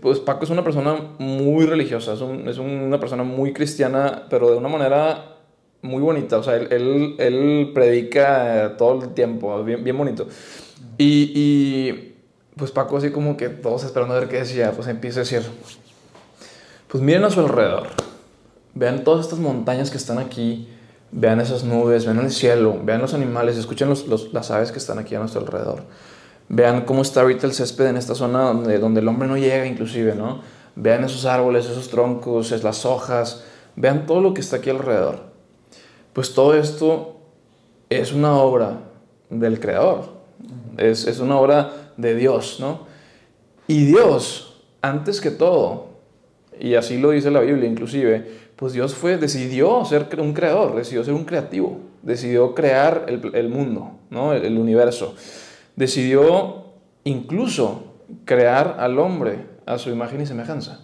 Pues 0.02 0.20
Paco 0.20 0.46
es 0.46 0.50
una 0.50 0.64
persona 0.64 0.96
muy 1.20 1.66
religiosa, 1.66 2.14
es, 2.14 2.22
un, 2.22 2.48
es 2.48 2.58
una 2.58 2.98
persona 2.98 3.24
muy 3.24 3.52
cristiana, 3.52 4.24
pero 4.30 4.50
de 4.50 4.56
una 4.56 4.70
manera 4.70 5.36
muy 5.82 6.02
bonita, 6.02 6.38
o 6.38 6.44
sea, 6.44 6.56
él, 6.56 6.70
él, 6.72 7.16
él 7.18 7.72
predica 7.74 8.76
todo 8.78 9.04
el 9.04 9.14
tiempo, 9.14 9.62
bien, 9.66 9.84
bien 9.84 9.98
bonito. 9.98 10.28
Y, 10.98 11.32
y, 11.36 12.16
pues 12.56 12.72
Paco 12.72 12.98
así 12.98 13.12
como 13.12 13.36
que 13.36 13.50
todos 13.50 13.84
esperando 13.84 14.16
a 14.16 14.20
ver 14.20 14.30
qué 14.30 14.38
decía, 14.38 14.72
pues 14.72 14.88
empieza 14.88 15.20
a 15.20 15.24
decir, 15.24 15.42
pues 16.88 17.04
miren 17.04 17.26
a 17.26 17.30
su 17.30 17.42
alrededor, 17.42 17.88
vean 18.76 19.04
todas 19.04 19.26
estas 19.26 19.40
montañas 19.40 19.92
que 19.92 19.98
están 19.98 20.20
aquí, 20.20 20.70
vean 21.12 21.42
esas 21.42 21.64
nubes, 21.64 22.06
vean 22.06 22.20
el 22.20 22.32
cielo, 22.32 22.80
vean 22.84 23.02
los 23.02 23.14
animales, 23.14 23.58
escuchen 23.58 23.90
las 24.32 24.52
aves 24.52 24.72
que 24.72 24.80
están 24.80 25.00
aquí 25.00 25.16
a 25.16 25.20
nuestro 25.20 25.42
alrededor. 25.42 25.84
Vean 26.50 26.82
cómo 26.82 27.02
está 27.02 27.22
ahorita 27.22 27.48
el 27.48 27.54
césped 27.54 27.86
en 27.86 27.98
esta 27.98 28.16
zona 28.16 28.44
donde, 28.44 28.78
donde 28.80 29.00
el 29.02 29.08
hombre 29.08 29.28
no 29.28 29.38
llega 29.38 29.66
inclusive, 29.66 30.16
¿no? 30.16 30.42
Vean 30.76 31.04
esos 31.04 31.26
árboles, 31.26 31.66
esos 31.66 31.90
troncos, 31.90 32.52
las 32.64 32.86
hojas, 32.86 33.44
vean 33.76 34.06
todo 34.06 34.22
lo 34.22 34.34
que 34.34 34.42
está 34.42 34.58
aquí 34.58 34.70
alrededor 34.70 35.32
pues 36.14 36.34
todo 36.34 36.56
esto 36.56 37.18
es 37.90 38.14
una 38.14 38.36
obra 38.36 38.82
del 39.30 39.60
Creador, 39.60 40.10
es, 40.78 41.08
es, 41.08 41.20
una 41.20 41.38
obra 41.38 41.94
de 41.98 42.16
Dios, 42.16 42.58
¿no? 42.60 42.88
Y 43.68 43.86
Dios, 43.86 44.62
antes 44.82 45.22
que 45.22 45.32
todo, 45.32 45.88
y 46.60 46.76
así 46.76 46.98
lo 46.98 47.12
dice 47.12 47.32
la 47.32 47.40
Biblia 47.40 47.70
inclusive, 47.70 48.41
pues 48.62 48.74
Dios 48.74 48.94
fue, 48.94 49.18
decidió 49.18 49.84
ser 49.86 50.08
un 50.20 50.34
creador, 50.34 50.76
decidió 50.76 51.04
ser 51.04 51.16
un 51.16 51.26
creativo, 51.26 51.80
decidió 52.04 52.54
crear 52.54 53.08
el, 53.08 53.50
mundo, 53.50 53.94
¿no? 54.12 54.34
El, 54.34 54.46
el 54.46 54.60
universo. 54.60 55.16
Decidió 55.76 56.66
incluso 57.04 57.86
crear 58.24 58.76
al 58.78 59.00
hombre 59.00 59.48
a 59.66 59.80
su 59.80 59.90
imagen 59.90 60.22
y 60.22 60.28
semejanza. 60.28 60.82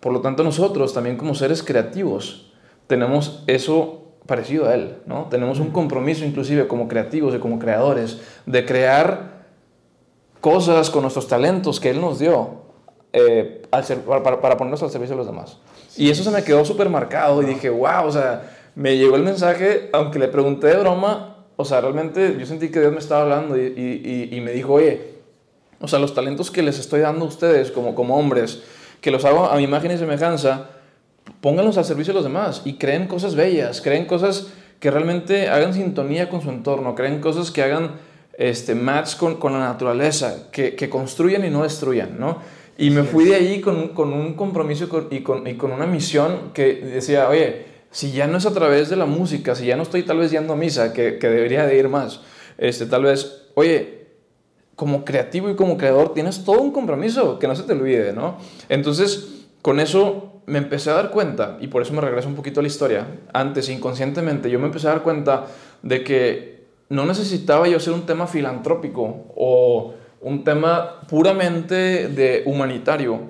Por 0.00 0.12
lo 0.12 0.22
tanto, 0.22 0.42
nosotros 0.42 0.92
también 0.92 1.16
como 1.16 1.36
seres 1.36 1.62
creativos, 1.62 2.52
tenemos 2.88 3.44
eso 3.46 4.16
parecido 4.26 4.66
a 4.66 4.74
Él, 4.74 4.96
¿no? 5.06 5.28
Tenemos 5.30 5.60
un 5.60 5.70
compromiso 5.70 6.24
inclusive 6.24 6.66
como 6.66 6.88
creativos 6.88 7.32
y 7.32 7.38
como 7.38 7.60
creadores 7.60 8.22
de 8.44 8.66
crear 8.66 9.44
cosas 10.40 10.90
con 10.90 11.02
nuestros 11.02 11.28
talentos 11.28 11.78
que 11.78 11.90
Él 11.90 12.00
nos 12.00 12.18
dio 12.18 12.64
eh, 13.12 13.62
para, 13.82 14.56
ponernos 14.56 14.82
al 14.82 14.90
servicio 14.90 15.14
de 15.14 15.18
los 15.18 15.26
demás. 15.26 15.58
Y 15.96 16.10
eso 16.10 16.24
se 16.24 16.30
me 16.30 16.42
quedó 16.42 16.64
súper 16.64 16.88
marcado 16.88 17.42
y 17.42 17.46
dije, 17.46 17.70
wow, 17.70 18.06
o 18.06 18.12
sea, 18.12 18.50
me 18.74 18.96
llegó 18.96 19.16
el 19.16 19.22
mensaje, 19.22 19.90
aunque 19.92 20.18
le 20.18 20.28
pregunté 20.28 20.68
de 20.68 20.76
broma, 20.76 21.36
o 21.56 21.64
sea, 21.64 21.80
realmente 21.80 22.36
yo 22.38 22.46
sentí 22.46 22.70
que 22.70 22.80
Dios 22.80 22.92
me 22.92 22.98
estaba 22.98 23.22
hablando 23.22 23.56
y, 23.56 24.40
me 24.42 24.52
dijo, 24.52 24.74
oye, 24.74 25.14
o 25.80 25.88
sea, 25.88 25.98
los 25.98 26.14
talentos 26.14 26.50
que 26.50 26.62
les 26.62 26.78
estoy 26.78 27.00
dando 27.00 27.24
a 27.24 27.28
ustedes 27.28 27.70
como, 27.70 27.94
como 27.94 28.16
hombres, 28.18 28.62
que 29.00 29.10
los 29.10 29.24
hago 29.24 29.46
a 29.46 29.56
mi 29.56 29.64
imagen 29.64 29.92
y 29.92 29.98
semejanza, 29.98 30.70
pónganlos 31.40 31.78
al 31.78 31.84
servicio 31.84 32.12
de 32.12 32.18
los 32.18 32.24
demás 32.24 32.62
y 32.64 32.74
creen 32.74 33.06
cosas 33.06 33.34
bellas, 33.34 33.80
creen 33.80 34.06
cosas 34.06 34.48
que 34.80 34.90
realmente 34.90 35.48
hagan 35.48 35.74
sintonía 35.74 36.28
con 36.28 36.42
su 36.42 36.50
entorno, 36.50 36.94
creen 36.94 37.20
cosas 37.20 37.50
que 37.50 37.62
hagan 37.62 37.92
este, 38.36 38.74
match 38.74 39.16
con, 39.16 39.36
con 39.36 39.52
la 39.52 39.60
naturaleza, 39.60 40.50
que, 40.50 40.74
que, 40.74 40.90
construyan 40.90 41.44
y 41.44 41.50
no 41.50 41.62
destruyan, 41.62 42.18
¿no? 42.18 42.38
Y 42.76 42.90
me 42.90 43.04
fui 43.04 43.24
de 43.24 43.36
ahí 43.36 43.60
con, 43.60 43.88
con 43.88 44.12
un 44.12 44.34
compromiso 44.34 44.88
y, 45.10 45.20
con, 45.20 45.46
y 45.46 45.54
con 45.54 45.72
una 45.72 45.86
misión 45.86 46.50
que 46.52 46.74
decía, 46.74 47.28
oye, 47.28 47.66
si 47.90 48.10
ya 48.10 48.26
no 48.26 48.38
es 48.38 48.46
a 48.46 48.52
través 48.52 48.90
de 48.90 48.96
la 48.96 49.06
música, 49.06 49.54
si 49.54 49.66
ya 49.66 49.76
no 49.76 49.84
estoy 49.84 50.02
tal 50.02 50.18
vez 50.18 50.32
yendo 50.32 50.54
a 50.54 50.56
misa, 50.56 50.92
que, 50.92 51.18
que 51.18 51.28
debería 51.28 51.66
de 51.66 51.78
ir 51.78 51.88
más, 51.88 52.20
este, 52.58 52.86
tal 52.86 53.04
vez, 53.04 53.46
oye, 53.54 54.06
como 54.74 55.04
creativo 55.04 55.50
y 55.50 55.54
como 55.54 55.76
creador 55.76 56.14
tienes 56.14 56.44
todo 56.44 56.60
un 56.60 56.72
compromiso, 56.72 57.38
que 57.38 57.46
no 57.46 57.54
se 57.54 57.62
te 57.62 57.74
olvide, 57.74 58.12
¿no? 58.12 58.38
Entonces, 58.68 59.44
con 59.62 59.78
eso 59.78 60.42
me 60.46 60.58
empecé 60.58 60.90
a 60.90 60.94
dar 60.94 61.10
cuenta, 61.10 61.58
y 61.60 61.68
por 61.68 61.82
eso 61.82 61.92
me 61.92 62.00
regreso 62.00 62.28
un 62.28 62.34
poquito 62.34 62.58
a 62.58 62.62
la 62.62 62.66
historia, 62.66 63.06
antes 63.32 63.68
inconscientemente 63.68 64.50
yo 64.50 64.58
me 64.58 64.66
empecé 64.66 64.88
a 64.88 64.90
dar 64.90 65.02
cuenta 65.02 65.46
de 65.82 66.02
que 66.02 66.64
no 66.88 67.06
necesitaba 67.06 67.68
yo 67.68 67.78
ser 67.78 67.92
un 67.94 68.06
tema 68.06 68.26
filantrópico 68.26 69.26
o 69.36 69.94
un 70.24 70.42
tema 70.42 71.02
puramente 71.06 72.08
de 72.08 72.42
humanitario 72.46 73.20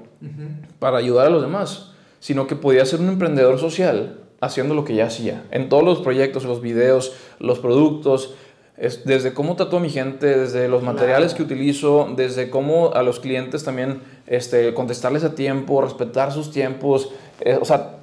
para 0.78 0.98
ayudar 0.98 1.26
a 1.26 1.30
los 1.30 1.42
demás, 1.42 1.90
sino 2.20 2.46
que 2.46 2.57
podía 2.57 2.87
ser 2.87 3.00
un 3.00 3.09
emprendedor 3.09 3.59
social 3.59 4.20
haciendo 4.40 4.74
lo 4.74 4.85
que 4.85 4.94
ya 4.94 5.07
hacía. 5.07 5.42
En 5.50 5.68
todos 5.68 5.83
los 5.83 6.00
proyectos, 6.00 6.44
los 6.44 6.62
videos, 6.62 7.12
los 7.40 7.59
productos, 7.59 8.35
es 8.76 9.04
desde 9.04 9.35
cómo 9.35 9.57
trato 9.57 9.76
a 9.76 9.80
mi 9.80 9.90
gente, 9.90 10.38
desde 10.38 10.68
los 10.68 10.83
materiales 10.83 11.35
que 11.35 11.42
utilizo, 11.42 12.09
desde 12.16 12.48
cómo 12.48 12.92
a 12.94 13.02
los 13.02 13.20
clientes 13.20 13.64
también 13.64 14.00
este, 14.26 14.72
contestarles 14.72 15.24
a 15.24 15.35
tiempo, 15.35 15.83
respetar 15.83 16.33
sus 16.33 16.50
tiempos, 16.50 17.11
eh, 17.40 17.59
o 17.61 17.64
sea, 17.64 17.96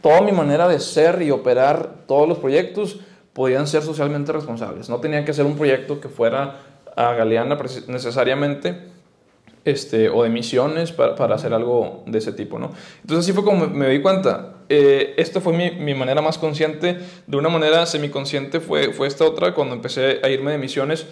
toda 0.00 0.20
mi 0.22 0.32
manera 0.32 0.68
de 0.68 0.78
ser 0.80 1.20
y 1.22 1.30
operar 1.30 2.06
todos 2.06 2.28
los 2.28 2.38
proyectos 2.38 3.00
podían 3.32 3.66
ser 3.66 3.82
socialmente 3.82 4.32
responsables. 4.32 4.88
No 4.88 4.98
tenía 4.98 5.24
que 5.24 5.32
ser 5.32 5.46
un 5.46 5.56
proyecto 5.56 6.00
que 6.00 6.08
fuera 6.08 6.60
a 7.00 7.14
Galeana 7.14 7.56
necesariamente, 7.88 8.76
este, 9.64 10.08
o 10.08 10.22
de 10.22 10.30
misiones 10.30 10.92
para, 10.92 11.14
para, 11.14 11.34
hacer 11.34 11.52
algo 11.52 12.02
de 12.06 12.18
ese 12.18 12.32
tipo, 12.32 12.58
¿no? 12.58 12.72
Entonces 13.02 13.26
así 13.26 13.32
fue 13.32 13.44
como 13.44 13.66
me, 13.66 13.88
di 13.88 14.00
cuenta. 14.00 14.54
Eh, 14.68 15.14
esto 15.16 15.40
fue 15.40 15.52
mi, 15.52 15.70
mi, 15.70 15.94
manera 15.94 16.22
más 16.22 16.38
consciente. 16.38 16.98
De 17.26 17.36
una 17.36 17.48
manera 17.48 17.84
semiconsciente 17.86 18.60
fue, 18.60 18.92
fue 18.92 19.06
esta 19.06 19.24
otra 19.24 19.54
cuando 19.54 19.74
empecé 19.74 20.20
a 20.22 20.28
irme 20.28 20.52
de 20.52 20.58
misiones 20.58 21.06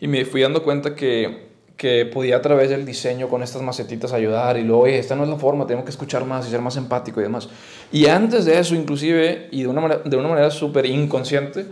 y 0.00 0.08
me 0.08 0.24
fui 0.24 0.40
dando 0.42 0.62
cuenta 0.62 0.96
que, 0.96 1.46
que 1.76 2.06
podía 2.06 2.36
a 2.36 2.42
través 2.42 2.70
del 2.70 2.84
diseño 2.84 3.28
con 3.28 3.42
estas 3.42 3.62
macetitas 3.62 4.12
ayudar 4.12 4.56
y 4.56 4.64
luego, 4.64 4.82
oye, 4.82 4.98
esta 4.98 5.14
no 5.14 5.22
es 5.22 5.28
la 5.28 5.36
forma, 5.36 5.66
tengo 5.66 5.84
que 5.84 5.90
escuchar 5.90 6.24
más 6.24 6.46
y 6.46 6.50
ser 6.50 6.60
más 6.60 6.76
empático 6.76 7.20
y 7.20 7.24
demás. 7.24 7.48
Y 7.92 8.06
antes 8.06 8.44
de 8.46 8.58
eso, 8.58 8.74
inclusive, 8.74 9.48
y 9.52 9.62
de 9.62 9.68
una 9.68 9.98
de 9.98 10.16
una 10.16 10.28
manera 10.28 10.50
súper 10.50 10.86
inconsciente, 10.86 11.66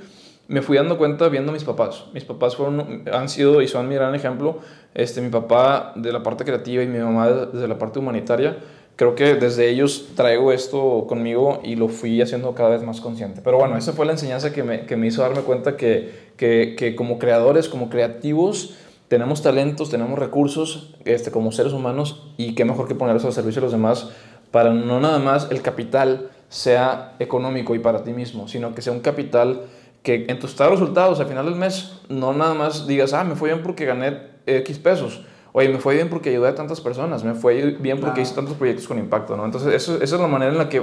me 0.50 0.62
fui 0.62 0.76
dando 0.76 0.98
cuenta 0.98 1.28
viendo 1.28 1.52
a 1.52 1.54
mis 1.54 1.62
papás. 1.62 2.06
Mis 2.12 2.24
papás 2.24 2.56
fueron, 2.56 3.04
han 3.12 3.28
sido 3.28 3.62
y 3.62 3.68
son 3.68 3.88
mi 3.88 3.94
gran 3.94 4.16
ejemplo. 4.16 4.58
Este, 4.94 5.20
mi 5.20 5.30
papá 5.30 5.92
de 5.94 6.12
la 6.12 6.24
parte 6.24 6.44
creativa 6.44 6.82
y 6.82 6.88
mi 6.88 6.98
mamá 6.98 7.30
desde 7.30 7.68
la 7.68 7.78
parte 7.78 8.00
humanitaria. 8.00 8.58
Creo 8.96 9.14
que 9.14 9.36
desde 9.36 9.70
ellos 9.70 10.08
traigo 10.16 10.52
esto 10.52 11.06
conmigo 11.08 11.60
y 11.62 11.76
lo 11.76 11.86
fui 11.86 12.20
haciendo 12.20 12.52
cada 12.52 12.70
vez 12.70 12.82
más 12.82 13.00
consciente. 13.00 13.42
Pero 13.44 13.58
bueno, 13.58 13.76
esa 13.76 13.92
fue 13.92 14.06
la 14.06 14.12
enseñanza 14.12 14.52
que 14.52 14.64
me, 14.64 14.86
que 14.86 14.96
me 14.96 15.06
hizo 15.06 15.22
darme 15.22 15.42
cuenta 15.42 15.76
que, 15.76 16.32
que, 16.36 16.74
que, 16.76 16.96
como 16.96 17.20
creadores, 17.20 17.68
como 17.68 17.88
creativos, 17.88 18.74
tenemos 19.06 19.42
talentos, 19.42 19.88
tenemos 19.88 20.18
recursos 20.18 20.96
este, 21.04 21.30
como 21.30 21.52
seres 21.52 21.72
humanos 21.72 22.26
y 22.36 22.56
qué 22.56 22.64
mejor 22.64 22.88
que 22.88 22.96
ponerlos 22.96 23.24
al 23.24 23.32
servicio 23.32 23.60
de 23.60 23.66
los 23.66 23.72
demás 23.72 24.10
para 24.50 24.74
no 24.74 24.98
nada 24.98 25.20
más 25.20 25.46
el 25.52 25.62
capital 25.62 26.30
sea 26.48 27.14
económico 27.20 27.76
y 27.76 27.78
para 27.78 28.02
ti 28.02 28.12
mismo, 28.12 28.48
sino 28.48 28.74
que 28.74 28.82
sea 28.82 28.92
un 28.92 29.00
capital 29.00 29.62
que 30.02 30.26
en 30.28 30.38
tus 30.38 30.56
resultados 30.56 31.20
al 31.20 31.26
final 31.26 31.44
del 31.44 31.56
mes 31.56 32.00
no 32.08 32.32
nada 32.32 32.54
más 32.54 32.86
digas, 32.86 33.12
ah, 33.12 33.24
me 33.24 33.34
fue 33.34 33.50
bien 33.50 33.62
porque 33.62 33.84
gané 33.84 34.18
X 34.46 34.78
pesos. 34.78 35.22
Oye, 35.52 35.68
me 35.68 35.78
fue 35.78 35.94
bien 35.94 36.08
porque 36.08 36.30
ayudé 36.30 36.48
a 36.48 36.54
tantas 36.54 36.80
personas, 36.80 37.24
me 37.24 37.34
fue 37.34 37.76
bien 37.80 37.98
porque 38.00 38.20
hice 38.20 38.34
tantos 38.34 38.54
proyectos 38.54 38.86
con 38.86 38.98
impacto, 38.98 39.36
¿no? 39.36 39.44
Entonces, 39.44 39.74
eso, 39.74 39.96
esa 39.96 40.14
es 40.14 40.20
la 40.20 40.28
manera 40.28 40.52
en 40.52 40.58
la 40.58 40.68
que 40.68 40.82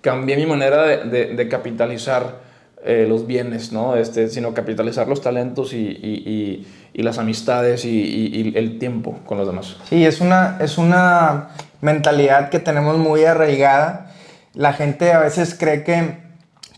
cambié 0.00 0.36
mi 0.36 0.46
manera 0.46 0.84
de, 0.84 1.34
de, 1.34 1.48
capitalizar 1.48 2.42
eh, 2.84 3.06
los 3.08 3.26
bienes, 3.26 3.72
¿no? 3.72 3.96
Este, 3.96 4.28
sino 4.28 4.54
capitalizar 4.54 5.08
los 5.08 5.20
talentos 5.20 5.72
y, 5.72 5.78
y, 5.78 6.66
y, 6.92 7.02
las 7.02 7.18
amistades 7.18 7.84
y, 7.84 8.52
el 8.54 8.78
tiempo 8.78 9.18
con 9.26 9.38
los 9.38 9.48
demás. 9.48 9.78
Sí, 9.88 10.04
es 10.06 10.20
una, 10.20 10.58
es 10.60 10.78
una 10.78 11.48
mentalidad 11.80 12.50
que 12.50 12.60
tenemos 12.60 12.98
muy 12.98 13.24
arraigada. 13.24 14.14
La 14.52 14.74
gente 14.74 15.12
a 15.12 15.18
veces 15.18 15.56
cree 15.58 15.82
que 15.82 16.18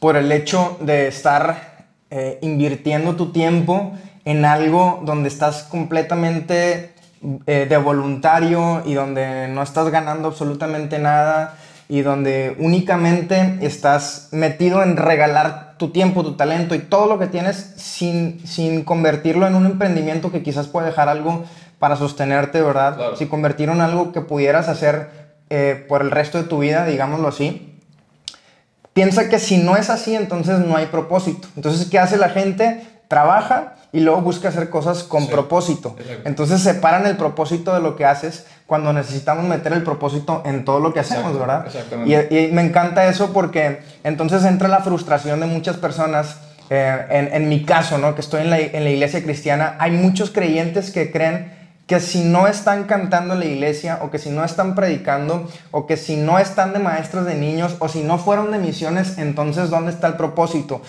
por 0.01 0.17
el 0.17 0.33
hecho 0.33 0.79
de 0.81 1.09
estar 1.09 1.76
eh, 2.11 2.39
invirtiendo 2.43 3.17
tu 3.17 3.33
tiempo 3.33 3.93
en 4.25 4.45
algo 4.45 5.03
donde 5.05 5.29
estás 5.29 5.65
completamente 5.65 6.93
eh, 7.47 7.67
de 7.69 7.77
voluntario 7.77 8.83
y 8.85 8.95
donde 8.95 9.49
no 9.49 9.63
estás 9.63 9.89
ganando 9.91 10.29
absolutamente 10.29 10.99
nada 10.99 11.57
y 11.89 12.03
donde 12.03 12.57
únicamente 12.59 13.59
estás 13.61 14.29
metido 14.33 14.83
en 14.83 14.97
regalar 14.97 15.75
tu 15.79 15.91
tiempo, 15.91 16.25
tu 16.25 16.37
talento 16.37 16.75
y 16.75 16.81
todo 16.81 17.07
lo 17.07 17.19
que 17.19 17.27
tienes 17.27 17.75
sin, 17.77 18.47
sin 18.47 18.85
convertirlo 18.85 19.47
en 19.47 19.55
un 19.55 19.67
emprendimiento 19.67 20.33
que 20.33 20.43
quizás 20.43 20.67
puede 20.67 20.87
dejar 20.87 21.09
algo 21.09 21.45
para 21.79 21.97
sostenerte, 21.97 22.63
¿verdad? 22.63 23.15
Si 23.17 23.27
convertirlo 23.27 23.75
en 23.75 23.81
algo 23.81 24.13
que 24.13 24.21
pudieras 24.21 24.69
hacer 24.69 25.11
eh, 25.51 25.85
por 25.89 26.03
el 26.03 26.11
resto 26.11 26.39
de 26.39 26.45
tu 26.49 26.59
vida, 26.59 26.87
digámoslo 26.87 27.29
así, 27.29 27.76
piensa 28.97 29.29
que 29.29 29.39
si 29.39 29.59
no 29.59 29.77
es 29.77 29.91
así, 29.91 30.15
entonces 30.15 30.61
no 30.61 30.75
hay 30.75 30.87
propósito. 30.87 31.49
Entonces, 31.55 31.87
¿qué 31.91 31.99
hace 31.99 32.17
la 32.17 32.31
gente? 32.31 32.83
Trabaja 33.09 33.75
y 33.93 34.01
luego 34.01 34.23
busca 34.23 34.49
hacer 34.49 34.71
cosas 34.71 35.03
con 35.03 35.29
propósito. 35.29 35.95
Entonces 36.25 36.63
separan 36.63 37.07
el 37.07 37.19
propósito 37.19 37.75
de 37.75 37.83
lo 37.83 37.95
que 37.95 38.07
haces 38.07 38.47
cuando 38.67 38.95
necesitamos 38.95 39.45
meter 39.45 39.75
el 39.75 39.83
propósito 39.83 40.43
en 40.47 40.65
todo 40.65 40.81
lo 40.81 40.95
que 40.95 41.01
hacemos, 41.01 41.39
¿verdad? 41.39 41.67
Y, 42.07 42.15
y, 42.15 42.53
me 42.53 42.63
encanta 42.63 43.07
eso 43.07 43.35
porque 43.35 43.81
entonces 44.03 44.43
entra 44.47 44.67
la 44.67 44.81
frustración 44.81 45.41
de 45.41 45.47
muchas 45.47 45.77
personas. 45.77 46.39
Eh, 46.69 47.07
en, 47.11 47.33
en, 47.33 47.49
mi 47.49 47.65
caso, 47.65 47.97
¿no? 47.99 48.17
que 48.17 48.23
estoy 48.23 48.41
en 48.41 48.51
la, 48.51 48.59
en 48.59 48.83
la 48.83 48.91
iglesia 48.91 49.23
cristiana, 49.23 49.77
hay 49.79 49.93
muchos 49.93 50.33
creyentes 50.33 50.91
que 50.91 51.13
creen 51.13 51.56
que 51.87 52.01
si 52.01 52.25
no 52.25 52.49
están 52.49 52.85
cantando 52.85 53.35
en 53.35 53.41
la 53.41 53.47
iglesia 53.47 54.01
o 54.03 54.11
que 54.11 54.19
si 54.19 54.31
no 54.31 54.45
están 54.45 54.75
predicando 54.75 55.49
o 55.71 55.87
que 55.87 55.97
si 55.97 56.17
no 56.17 56.39
están 56.39 56.73
de 56.73 56.81
maestros 56.81 57.27
de 57.27 57.37
niños 57.37 57.77
o 57.79 57.89
si 57.89 58.03
no 58.03 58.19
fueron 58.19 58.51
de 58.51 58.59
misiones, 58.59 59.19
entonces 59.19 59.71
¿dónde 59.71 59.93
está 59.93 60.09
el 60.09 60.15
propósito? 60.15 60.83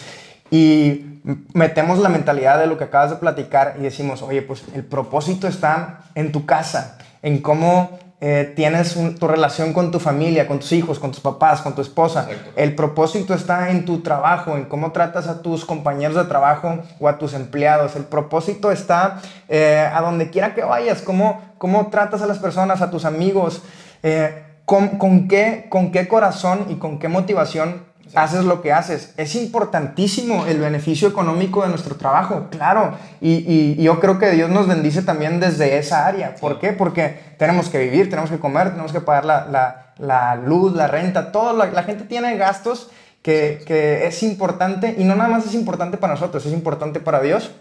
Y 0.50 1.20
metemos 1.54 2.00
la 2.00 2.10
mentalidad 2.10 2.58
de 2.58 2.68
lo 2.68 2.78
que 2.78 2.86
acabas 2.86 3.12
de 3.12 3.18
platicar 3.18 3.76
y 3.78 3.84
decimos, 3.84 4.22
oye, 4.22 4.42
pues 4.42 4.64
el 4.74 4.84
propósito 4.84 5.48
está 5.48 6.00
en 6.16 6.32
tu 6.32 6.46
casa, 6.46 6.98
en 7.22 7.42
cómo 7.42 8.00
eh, 8.20 8.52
tienes 8.56 8.98
tu 9.20 9.28
relación 9.28 9.74
con 9.74 9.92
tu 9.92 10.00
familia, 10.00 10.48
con 10.48 10.58
tus 10.60 10.72
hijos, 10.72 10.98
con 10.98 11.12
tus 11.12 11.20
papás, 11.20 11.62
con 11.62 11.76
tu 11.76 11.82
esposa. 11.82 12.28
El 12.56 12.74
propósito 12.74 13.36
está 13.36 13.70
en 13.70 13.86
tu 13.86 14.02
trabajo, 14.02 14.58
en 14.58 14.66
cómo 14.66 14.92
tratas 14.92 15.28
a 15.28 15.44
tus 15.44 15.66
compañeros 15.66 16.18
de 16.18 16.24
trabajo 16.26 16.80
o 17.00 17.08
a 17.08 17.20
tus 17.20 17.34
empleados. 17.34 17.96
El 17.96 18.06
propósito 18.06 18.72
está 18.72 19.22
eh, 19.50 19.88
a 19.94 20.02
donde 20.02 20.32
quiera 20.32 20.56
que 20.56 20.64
vayas, 20.64 21.04
cómo, 21.04 21.42
cómo 21.60 21.88
tratas 21.88 22.24
a 22.24 22.28
las 22.28 22.40
personas, 22.40 22.82
a 22.82 22.90
tus 22.90 23.06
amigos. 23.06 23.62
Eh, 24.02 24.44
con, 24.66 24.98
con, 24.98 25.30
qué, 25.30 25.68
con 25.70 25.92
qué 25.92 26.10
corazón 26.10 26.66
y 26.68 26.76
con 26.76 27.00
qué 27.00 27.08
motivación 27.08 27.86
haces 28.16 28.46
lo 28.46 28.62
que 28.62 28.74
haces. 28.74 29.14
Es 29.18 29.36
importantísimo 29.36 30.46
el 30.46 30.60
beneficio 30.60 31.08
económico 31.08 31.64
de 31.64 31.70
nuestro 31.70 31.96
trabajo, 31.96 32.48
claro. 32.50 32.98
Y, 33.22 33.44
y, 33.78 33.84
yo 33.84 34.00
creo 34.00 34.20
que 34.20 34.32
Dios 34.32 34.50
nos 34.50 34.68
bendice 34.68 35.02
también 35.02 35.40
desde 35.40 35.78
esa 35.78 36.06
área. 36.06 36.36
¿Por 36.36 36.60
qué? 36.60 36.74
Porque 36.74 37.20
tenemos 37.38 37.70
que 37.70 37.80
vivir, 37.80 38.10
tenemos 38.10 38.30
que 38.30 38.40
comer, 38.40 38.72
tenemos 38.72 38.92
que 38.92 39.02
pagar 39.02 39.26
la, 39.26 39.46
la, 39.48 39.94
la 39.98 40.36
luz, 40.36 40.74
la 40.74 40.88
renta, 40.88 41.32
todo. 41.32 41.54
La, 41.56 41.68
la 41.68 41.84
gente 41.84 42.04
tiene 42.06 42.38
gastos 42.38 42.90
que, 43.22 43.64
que, 43.66 44.08
es 44.08 44.24
importante 44.24 44.96
y 44.98 45.04
no 45.04 45.16
nada 45.16 45.30
más 45.30 45.46
es 45.46 45.54
importante 45.54 45.98
para 45.98 46.14
nosotros, 46.14 46.46
es 46.46 46.54
importante 46.54 47.00
para 47.00 47.22
Dios. 47.22 47.52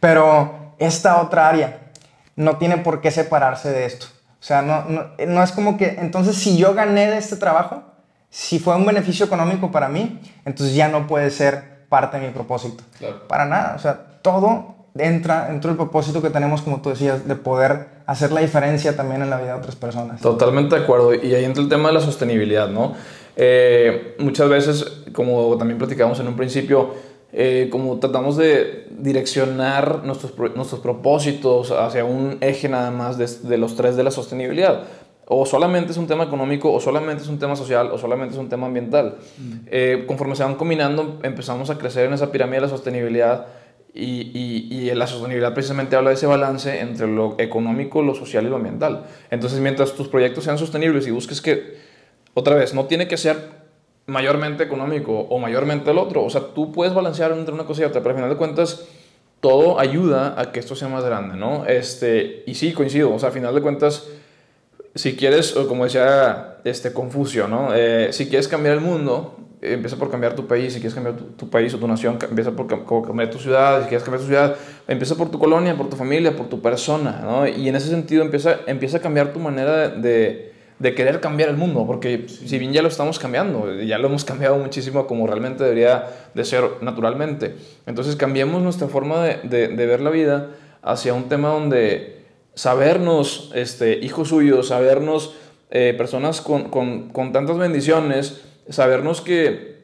Pero 0.00 0.74
esta 0.78 1.20
otra 1.20 1.48
área 1.48 1.78
no 2.36 2.56
tiene 2.56 2.78
por 2.78 3.00
qué 3.00 3.10
separarse 3.10 3.70
de 3.70 3.84
esto. 3.84 4.06
O 4.40 4.44
sea, 4.44 4.62
no, 4.62 4.84
no, 4.84 5.06
no 5.26 5.42
es 5.42 5.50
como 5.50 5.76
que, 5.76 5.96
entonces 5.98 6.36
si 6.36 6.56
yo 6.56 6.74
gané 6.74 7.10
de 7.10 7.18
este 7.18 7.36
trabajo, 7.36 7.82
si 8.30 8.58
fue 8.58 8.76
un 8.76 8.86
beneficio 8.86 9.26
económico 9.26 9.70
para 9.70 9.88
mí, 9.88 10.20
entonces 10.44 10.74
ya 10.74 10.88
no 10.88 11.06
puede 11.06 11.30
ser 11.30 11.86
parte 11.88 12.18
de 12.18 12.26
mi 12.26 12.32
propósito. 12.32 12.84
Para 13.28 13.46
nada, 13.46 13.74
o 13.76 13.78
sea, 13.78 14.20
todo 14.22 14.76
entra 14.96 15.48
dentro 15.48 15.70
del 15.70 15.76
propósito 15.76 16.20
que 16.20 16.30
tenemos, 16.30 16.62
como 16.62 16.80
tú 16.80 16.90
decías, 16.90 17.26
de 17.26 17.36
poder 17.36 17.86
hacer 18.06 18.32
la 18.32 18.40
diferencia 18.40 18.96
también 18.96 19.22
en 19.22 19.30
la 19.30 19.38
vida 19.38 19.52
de 19.54 19.58
otras 19.58 19.76
personas. 19.76 20.20
Totalmente 20.20 20.76
de 20.76 20.82
acuerdo. 20.82 21.14
Y 21.14 21.34
ahí 21.34 21.44
entra 21.44 21.62
el 21.62 21.68
tema 21.68 21.88
de 21.88 21.94
la 21.94 22.00
sostenibilidad, 22.00 22.68
¿no? 22.68 22.94
Eh, 23.36 24.16
muchas 24.18 24.48
veces, 24.48 24.84
como 25.12 25.56
también 25.56 25.78
platicamos 25.78 26.18
en 26.20 26.28
un 26.28 26.36
principio, 26.36 26.94
eh, 27.32 27.68
como 27.70 27.98
tratamos 27.98 28.36
de 28.36 28.88
direccionar 28.90 30.02
nuestros, 30.02 30.32
nuestros 30.56 30.80
propósitos 30.80 31.70
hacia 31.70 32.04
un 32.04 32.38
eje 32.40 32.68
nada 32.68 32.90
más 32.90 33.18
de, 33.18 33.28
de, 33.48 33.58
los 33.58 33.76
tres 33.76 33.96
de 33.96 34.02
la 34.02 34.10
sostenibilidad. 34.10 34.84
O 35.30 35.44
solamente 35.44 35.92
es 35.92 35.98
un 35.98 36.06
tema 36.06 36.24
económico, 36.24 36.72
o 36.72 36.80
solamente 36.80 37.22
es 37.22 37.28
un 37.28 37.38
tema 37.38 37.54
social, 37.54 37.90
o 37.92 37.98
solamente 37.98 38.34
es 38.34 38.40
un 38.40 38.48
tema 38.48 38.66
ambiental. 38.66 39.18
Mm. 39.36 39.52
Eh, 39.66 40.04
conforme 40.06 40.34
se 40.34 40.42
van 40.42 40.54
combinando, 40.54 41.18
empezamos 41.22 41.68
a 41.68 41.76
crecer 41.76 42.06
en 42.06 42.14
esa 42.14 42.32
pirámide 42.32 42.56
de 42.56 42.62
la 42.62 42.68
sostenibilidad 42.68 43.46
y, 43.92 44.30
y, 44.32 44.68
y, 44.70 44.94
la 44.94 45.06
sostenibilidad 45.06 45.54
precisamente 45.54 45.96
habla 45.96 46.10
de 46.10 46.16
ese 46.16 46.26
balance 46.26 46.80
entre 46.80 47.06
lo 47.06 47.34
económico, 47.38 48.00
lo 48.00 48.14
social 48.14 48.46
y 48.46 48.48
lo 48.48 48.56
ambiental. 48.56 49.04
Entonces, 49.30 49.60
mientras 49.60 49.92
tus 49.92 50.08
proyectos 50.08 50.44
sean 50.44 50.56
sostenibles 50.56 51.06
y 51.06 51.10
busques 51.10 51.42
que, 51.42 51.76
otra 52.34 52.54
vez, 52.54 52.72
no 52.72 52.86
tiene 52.86 53.06
que 53.06 53.16
ser 53.16 53.36
mayormente 54.06 54.64
económico 54.64 55.12
o 55.12 55.38
mayormente 55.38 55.90
el 55.90 55.98
otro. 55.98 56.24
O 56.24 56.30
sea, 56.30 56.40
tú 56.54 56.72
puedes 56.72 56.94
balancear 56.94 57.32
entre 57.32 57.52
una 57.52 57.64
cosa 57.64 57.82
y 57.82 57.84
otra, 57.84 58.00
pero 58.00 58.10
al 58.10 58.16
final 58.16 58.30
de 58.30 58.36
cuentas 58.36 58.86
todo 59.40 59.78
ayuda 59.78 60.40
a 60.40 60.50
que 60.52 60.58
esto 60.58 60.74
sea 60.74 60.88
más 60.88 61.04
grande, 61.04 61.36
¿no? 61.36 61.66
Este, 61.66 62.42
y 62.46 62.54
sí, 62.54 62.72
coincido. 62.72 63.14
O 63.14 63.18
sea, 63.18 63.28
al 63.28 63.34
final 63.34 63.54
de 63.54 63.60
cuentas, 63.60 64.08
si 64.94 65.16
quieres, 65.16 65.52
como 65.52 65.84
decía 65.84 66.58
este 66.64 66.92
Confucio, 66.92 67.48
¿no? 67.48 67.74
Eh, 67.74 68.08
si 68.12 68.28
quieres 68.28 68.48
cambiar 68.48 68.74
el 68.74 68.80
mundo, 68.80 69.36
empieza 69.60 69.96
por 69.96 70.10
cambiar 70.10 70.34
tu 70.34 70.46
país. 70.46 70.72
Si 70.72 70.80
quieres 70.80 70.94
cambiar 70.94 71.16
tu, 71.16 71.50
país 71.50 71.72
o 71.74 71.78
tu 71.78 71.86
nación, 71.88 72.18
empieza 72.20 72.52
por 72.52 72.66
cambiar 73.06 73.30
tu 73.30 73.38
ciudad. 73.38 73.82
Si 73.82 73.88
quieres 73.88 74.02
cambiar 74.02 74.20
tu 74.20 74.26
ciudad, 74.26 74.56
empieza 74.86 75.14
por 75.14 75.30
tu 75.30 75.38
colonia, 75.38 75.76
por 75.76 75.88
tu 75.88 75.96
familia, 75.96 76.36
por 76.36 76.48
tu 76.48 76.60
persona, 76.60 77.20
¿no? 77.22 77.46
Y 77.46 77.68
en 77.68 77.76
ese 77.76 77.88
sentido 77.88 78.22
empieza, 78.22 78.60
empieza 78.66 78.98
a 78.98 79.00
cambiar 79.00 79.32
tu 79.32 79.38
manera 79.38 79.88
de 79.88 80.48
de 80.78 80.94
querer 80.94 81.20
cambiar 81.20 81.48
el 81.48 81.56
mundo, 81.56 81.84
porque 81.86 82.26
si 82.28 82.58
bien 82.58 82.72
ya 82.72 82.82
lo 82.82 82.88
estamos 82.88 83.18
cambiando, 83.18 83.80
ya 83.82 83.98
lo 83.98 84.08
hemos 84.08 84.24
cambiado 84.24 84.56
muchísimo 84.58 85.06
como 85.06 85.26
realmente 85.26 85.64
debería 85.64 86.06
de 86.34 86.44
ser 86.44 86.64
naturalmente. 86.82 87.56
Entonces 87.86 88.14
cambiemos 88.14 88.62
nuestra 88.62 88.86
forma 88.86 89.24
de, 89.24 89.68
de, 89.68 89.86
ver 89.86 90.00
la 90.00 90.10
vida 90.10 90.50
hacia 90.82 91.14
un 91.14 91.28
tema 91.28 91.48
donde 91.48 92.17
sabernos 92.58 93.52
este, 93.54 94.04
hijos 94.04 94.30
suyos, 94.30 94.66
sabernos 94.66 95.34
eh, 95.70 95.94
personas 95.96 96.40
con, 96.40 96.70
con, 96.70 97.10
con 97.10 97.32
tantas 97.32 97.56
bendiciones, 97.56 98.40
sabernos 98.68 99.20
que 99.20 99.78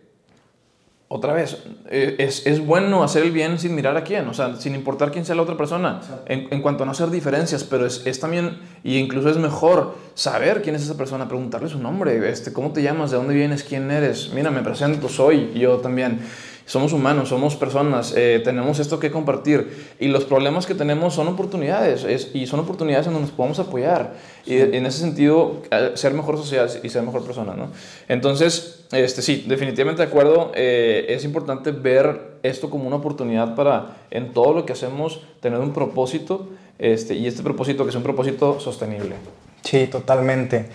otra 1.07 1.33
vez, 1.33 1.59
eh, 1.89 2.17
es, 2.19 2.45
es, 2.47 2.67
bueno 2.67 3.05
hacer 3.05 3.23
el 3.23 3.31
bien 3.31 3.61
sin 3.61 3.77
mirar 3.77 3.97
a 3.97 4.03
quién, 4.03 4.27
o 4.27 4.35
sea, 4.35 4.57
sin 4.57 4.75
importar 4.75 5.13
quién 5.13 5.25
sea 5.25 5.37
la 5.37 5.43
otra 5.43 5.57
persona, 5.57 6.01
en, 6.27 6.49
en, 6.51 6.63
cuanto 6.63 6.83
a 6.83 6.87
no 6.87 6.91
hacer 6.91 7.11
diferencias, 7.11 7.63
pero 7.63 7.87
es, 7.87 8.05
es, 8.07 8.19
también, 8.19 8.59
y 8.83 8.97
incluso 8.97 9.31
es 9.31 9.37
mejor 9.37 9.95
saber 10.15 10.61
quién 10.61 10.75
es 10.75 10.83
esa 10.83 10.97
persona, 10.97 11.29
preguntarle 11.29 11.69
su 11.69 11.79
nombre, 11.79 12.29
este, 12.29 12.53
cómo 12.53 12.73
te 12.73 12.83
llamas, 12.83 13.13
de 13.13 13.19
dónde 13.19 13.35
vienes, 13.35 13.63
quién 13.63 13.89
eres, 13.93 14.33
mira, 14.35 14.51
me 14.51 14.63
presento, 14.63 15.09
soy 15.09 15.53
yo 15.55 15.77
también 15.77 16.19
somos 16.67 16.93
humanos, 16.93 17.29
somos 17.29 17.57
personas, 17.57 18.15
eh, 18.17 18.41
tenemos 18.43 18.79
esto 18.79 18.99
que 18.99 19.11
compartir 19.11 19.95
y 20.01 20.09
los 20.09 20.25
problemas 20.25 20.67
que 20.67 20.75
tenemos 20.75 21.15
son 21.15 21.29
oportunidades 21.29 22.07
y 22.33 22.47
son 22.47 22.61
oportunidades 22.61 23.07
en 23.07 23.13
donde 23.13 23.29
nos 23.29 23.37
podemos 23.37 23.59
apoyar 23.59 24.15
y 24.47 24.57
en 24.57 24.87
ese 24.87 25.01
sentido 25.01 25.63
eh, 25.71 25.93
ser 25.95 26.15
mejor 26.15 26.37
sociedad 26.39 26.71
y 26.83 26.89
ser 26.89 27.03
mejor 27.03 27.25
persona, 27.25 27.55
¿no? 27.55 27.69
Entonces, 28.09 28.87
este, 28.93 29.23
sí, 29.23 29.45
definitivamente 29.47 30.03
de 30.03 30.09
acuerdo, 30.09 30.53
eh, 30.55 31.07
es 31.09 31.25
importante 31.25 31.71
ver 31.71 32.39
esto 32.43 32.71
como 32.71 32.87
una 32.87 32.97
oportunidad 32.97 33.55
para 33.55 33.97
en 34.11 34.33
todo 34.33 34.55
lo 34.55 34.65
que 34.65 34.73
hacemos 34.73 35.23
tener 35.41 35.61
un 35.61 35.73
propósito 35.73 36.49
este, 36.79 37.15
y 37.15 37.27
este 37.27 37.43
propósito 37.43 37.85
que 37.85 37.91
es 37.91 37.97
un 37.97 38.03
propósito 38.03 38.59
sostenible. 38.61 39.17
Sí, 39.63 39.87
totalmente. 39.87 40.67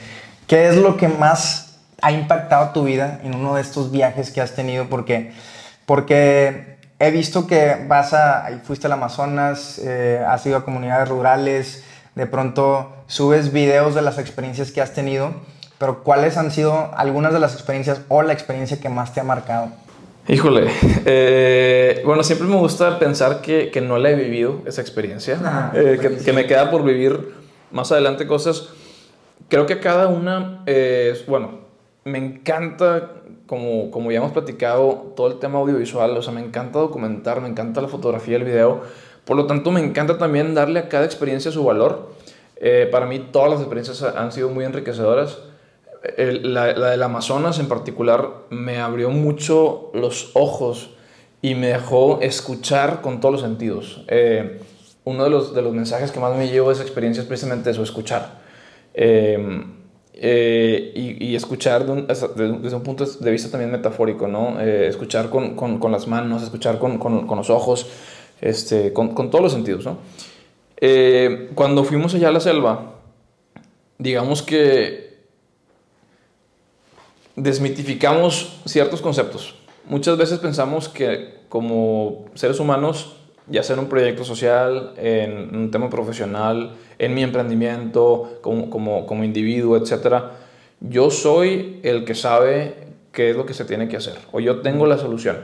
¿Qué 0.47 0.67
es 0.67 0.77
lo 0.77 0.97
que 0.97 1.07
más 1.07 1.79
ha 2.01 2.11
impactado 2.11 2.73
tu 2.73 2.83
vida 2.83 3.21
en 3.23 3.35
uno 3.35 3.55
de 3.55 3.61
estos 3.61 3.91
viajes 3.91 4.31
que 4.31 4.41
has 4.41 4.55
tenido? 4.55 4.87
Porque 4.89 5.31
porque 5.89 6.77
he 6.99 7.09
visto 7.09 7.47
que 7.47 7.75
vas 7.87 8.13
a, 8.13 8.47
fuiste 8.63 8.85
al 8.85 8.93
Amazonas, 8.93 9.81
eh, 9.83 10.23
has 10.23 10.45
ido 10.45 10.57
a 10.57 10.63
comunidades 10.63 11.09
rurales, 11.09 11.83
de 12.13 12.27
pronto 12.27 12.93
subes 13.07 13.51
videos 13.51 13.95
de 13.95 14.03
las 14.03 14.19
experiencias 14.19 14.71
que 14.71 14.81
has 14.81 14.93
tenido, 14.93 15.33
pero 15.79 16.03
¿cuáles 16.03 16.37
han 16.37 16.51
sido 16.51 16.91
algunas 16.95 17.33
de 17.33 17.39
las 17.39 17.55
experiencias 17.55 18.01
o 18.07 18.21
la 18.21 18.33
experiencia 18.33 18.79
que 18.79 18.87
más 18.87 19.15
te 19.15 19.19
ha 19.19 19.23
marcado? 19.23 19.69
Híjole, 20.27 20.69
eh, 21.07 22.03
bueno, 22.05 22.21
siempre 22.21 22.47
me 22.47 22.57
gusta 22.57 22.99
pensar 22.99 23.41
que, 23.41 23.71
que, 23.71 23.81
no 23.81 23.97
la 23.97 24.11
he 24.11 24.15
vivido 24.15 24.61
esa 24.67 24.81
experiencia, 24.81 25.39
ah, 25.43 25.71
eh, 25.73 25.97
que, 25.99 26.17
que, 26.17 26.33
me 26.33 26.45
queda 26.45 26.69
por 26.69 26.83
vivir 26.83 27.33
más 27.71 27.91
adelante 27.91 28.27
cosas. 28.27 28.69
Creo 29.47 29.65
que 29.65 29.79
cada 29.79 30.07
una, 30.07 30.63
bueno, 31.27 31.68
me 32.03 32.17
encanta 32.17 33.11
como, 33.45 33.89
como 33.91 34.11
ya 34.11 34.19
hemos 34.19 34.31
platicado, 34.31 35.13
todo 35.15 35.27
el 35.27 35.39
tema 35.39 35.59
audiovisual, 35.59 36.15
o 36.15 36.21
sea, 36.21 36.33
me 36.33 36.41
encanta 36.41 36.79
documentar, 36.79 37.41
me 37.41 37.47
encanta 37.47 37.81
la 37.81 37.87
fotografía, 37.87 38.37
el 38.37 38.43
video. 38.43 38.81
Por 39.25 39.37
lo 39.37 39.47
tanto, 39.47 39.71
me 39.71 39.79
encanta 39.79 40.17
también 40.17 40.53
darle 40.53 40.79
a 40.79 40.89
cada 40.89 41.05
experiencia 41.05 41.51
su 41.51 41.63
valor. 41.63 42.11
Eh, 42.57 42.87
para 42.91 43.05
mí, 43.05 43.19
todas 43.31 43.49
las 43.49 43.59
experiencias 43.59 44.03
han 44.03 44.31
sido 44.31 44.49
muy 44.49 44.65
enriquecedoras. 44.65 45.39
la, 46.17 46.73
la, 46.73 46.89
del 46.91 47.03
Amazonas 47.03 47.59
en 47.59 47.67
particular 47.67 48.29
me 48.49 48.79
abrió 48.79 49.09
mucho 49.09 49.89
los 49.93 50.31
ojos 50.35 50.91
y 51.41 51.55
me 51.55 51.67
dejó 51.67 52.19
escuchar 52.21 53.01
con 53.01 53.19
todos 53.19 53.33
los 53.33 53.41
sentidos. 53.41 54.03
Eh, 54.07 54.61
uno 55.05 55.23
de 55.23 55.29
los, 55.29 55.55
de 55.55 55.61
los 55.61 55.73
mensajes 55.73 56.11
que 56.11 56.19
más 56.19 56.35
me 56.35 56.49
llevó 56.49 56.67
de 56.67 56.75
esa 56.75 56.83
experiencia 56.83 57.21
es 57.21 57.27
precisamente 57.27 57.71
eso, 57.71 57.81
escuchar. 57.81 58.41
Eh, 58.93 59.65
eh, 60.21 60.91
y, 60.95 61.33
escuchar 61.33 61.85
desde 61.85 62.75
un 62.75 62.83
punto 62.83 63.05
de 63.05 63.31
vista 63.31 63.49
también 63.49 63.71
metafórico, 63.71 64.27
¿no? 64.27 64.59
Eh, 64.59 64.87
escuchar 64.87 65.29
con, 65.29 65.55
con, 65.55 65.79
con, 65.79 65.93
las 65.93 66.07
manos, 66.07 66.43
escuchar 66.43 66.77
con, 66.77 66.97
con 66.97 67.37
los 67.37 67.49
ojos, 67.49 67.87
este, 68.41 68.93
con, 68.93 69.13
todos 69.29 69.41
los 69.41 69.53
sentidos, 69.53 69.85
¿no? 69.85 69.97
Eh, 70.77 71.49
cuando 71.55 71.83
fuimos 71.83 72.13
allá 72.15 72.29
a 72.29 72.31
la 72.31 72.39
selva, 72.39 72.95
digamos 73.97 74.41
que 74.41 75.19
desmitificamos 77.35 78.61
ciertos 78.65 79.01
conceptos. 79.01 79.55
Muchas 79.85 80.17
veces 80.17 80.39
pensamos 80.39 80.89
que 80.89 81.39
como 81.49 82.25
seres 82.33 82.59
humanos 82.59 83.15
ya 83.49 83.63
sea 83.63 83.75
en 83.75 83.81
un 83.81 83.89
proyecto 83.89 84.23
social, 84.23 84.93
en 84.97 85.55
un 85.55 85.71
tema 85.71 85.89
profesional, 85.89 86.71
en 86.97 87.13
mi 87.13 87.23
emprendimiento, 87.23 88.39
como, 88.41 88.69
como, 88.69 89.05
como 89.05 89.23
individuo, 89.23 89.77
etc. 89.77 90.23
Yo 90.79 91.09
soy 91.09 91.79
el 91.83 92.05
que 92.05 92.15
sabe 92.15 92.75
qué 93.11 93.31
es 93.31 93.35
lo 93.35 93.45
que 93.45 93.53
se 93.53 93.65
tiene 93.65 93.87
que 93.87 93.97
hacer, 93.97 94.15
o 94.31 94.39
yo 94.39 94.61
tengo 94.61 94.85
la 94.85 94.97
solución. 94.97 95.37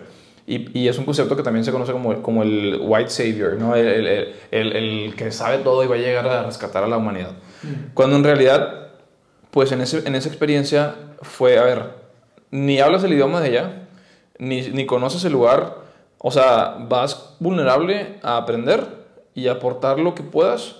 Y, 0.48 0.78
y 0.80 0.88
es 0.88 0.98
un 1.00 1.06
concepto 1.06 1.36
que 1.36 1.42
también 1.42 1.66
se 1.66 1.72
conoce 1.72 1.92
como, 1.92 2.22
como 2.22 2.44
el 2.44 2.80
white 2.82 3.10
savior, 3.10 3.54
¿no? 3.54 3.76
El, 3.76 3.88
el, 3.88 4.36
el, 4.52 4.76
el, 4.76 5.16
que 5.16 5.32
sabe 5.32 5.58
todo 5.60 5.84
y 5.84 5.88
va 5.88 5.96
a 5.96 5.98
llegar 5.98 6.28
a 6.28 6.44
rescatar 6.44 6.84
a 6.84 6.88
la 6.88 6.98
humanidad. 6.98 7.32
Mm. 7.64 7.94
Cuando 7.96 8.16
en 8.16 8.24
realidad, 8.24 8.90
pues 9.50 9.72
en, 9.72 9.82
ese, 9.82 10.08
en 10.08 10.14
esa 10.14 10.30
experiencia 10.30 10.94
fue, 11.24 11.58
a 11.58 11.64
ver, 11.64 11.84
ni 12.52 12.80
hablas 12.80 13.04
el 13.04 13.14
idioma 13.14 13.42
de 13.42 13.50
ella, 13.50 13.88
ni, 14.38 14.62
ni 14.70 14.86
conoces 14.86 15.26
el 15.26 15.34
lugar, 15.34 15.85
o 16.28 16.32
sea, 16.32 16.78
vas 16.90 17.36
vulnerable 17.40 18.16
a 18.24 18.38
aprender 18.38 18.84
y 19.36 19.48
aportar 19.48 20.00
lo 20.00 20.16
que 20.16 20.24
puedas 20.24 20.78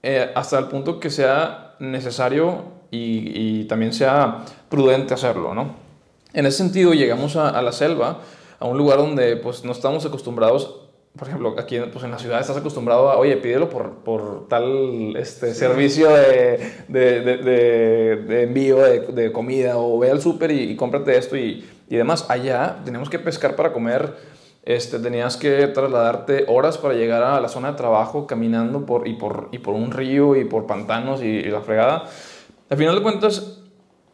eh, 0.00 0.30
hasta 0.36 0.60
el 0.60 0.66
punto 0.66 1.00
que 1.00 1.10
sea 1.10 1.74
necesario 1.80 2.62
y, 2.88 3.64
también 3.64 3.92
sea 3.92 4.44
prudente 4.68 5.12
hacerlo, 5.12 5.54
¿no? 5.54 5.74
En 6.32 6.46
ese 6.46 6.58
sentido, 6.58 6.94
llegamos 6.94 7.34
a, 7.34 7.60
la 7.62 7.72
selva, 7.72 8.20
a 8.60 8.66
un 8.66 8.78
lugar 8.78 8.98
donde 8.98 9.36
pues 9.36 9.64
no 9.64 9.72
estamos 9.72 10.06
acostumbrados 10.06 10.82
por 11.18 11.28
ejemplo, 11.28 11.54
aquí 11.58 11.78
pues, 11.92 12.04
en 12.04 12.10
la 12.10 12.18
ciudad 12.18 12.40
estás 12.40 12.56
acostumbrado 12.56 13.08
a, 13.08 13.18
oye, 13.18 13.36
pídelo 13.36 13.70
por, 13.70 14.04
por 14.04 14.48
tal 14.48 15.16
este, 15.16 15.54
servicio 15.54 16.10
de, 16.10 16.72
de, 16.88 17.20
de, 17.20 18.16
de 18.16 18.42
envío 18.42 18.78
de, 18.78 19.30
comida 19.32 19.78
o 19.78 19.98
ve 19.98 20.10
al 20.10 20.20
súper 20.20 20.50
y, 20.50 20.72
y, 20.72 20.76
cómprate 20.76 21.16
esto 21.16 21.36
y, 21.36 21.64
y 21.88 21.96
demás. 21.96 22.26
Allá 22.28 22.78
tenemos 22.84 23.08
que 23.08 23.20
pescar 23.20 23.54
para 23.54 23.72
comer 23.72 24.33
este, 24.66 24.98
tenías 24.98 25.36
que 25.36 25.66
trasladarte 25.68 26.46
horas 26.48 26.78
para 26.78 26.94
llegar 26.94 27.22
a 27.22 27.40
la 27.40 27.48
zona 27.48 27.72
de 27.72 27.76
trabajo 27.76 28.26
caminando 28.26 28.86
por, 28.86 29.06
y, 29.06 29.14
por, 29.14 29.48
y 29.52 29.58
por 29.58 29.74
un 29.74 29.90
río 29.90 30.36
y 30.36 30.44
por 30.44 30.66
pantanos 30.66 31.22
y, 31.22 31.42
la 31.42 31.60
fregada. 31.60 32.04
Al 32.70 32.78
final 32.78 32.94
de 32.94 33.02
cuentas, 33.02 33.58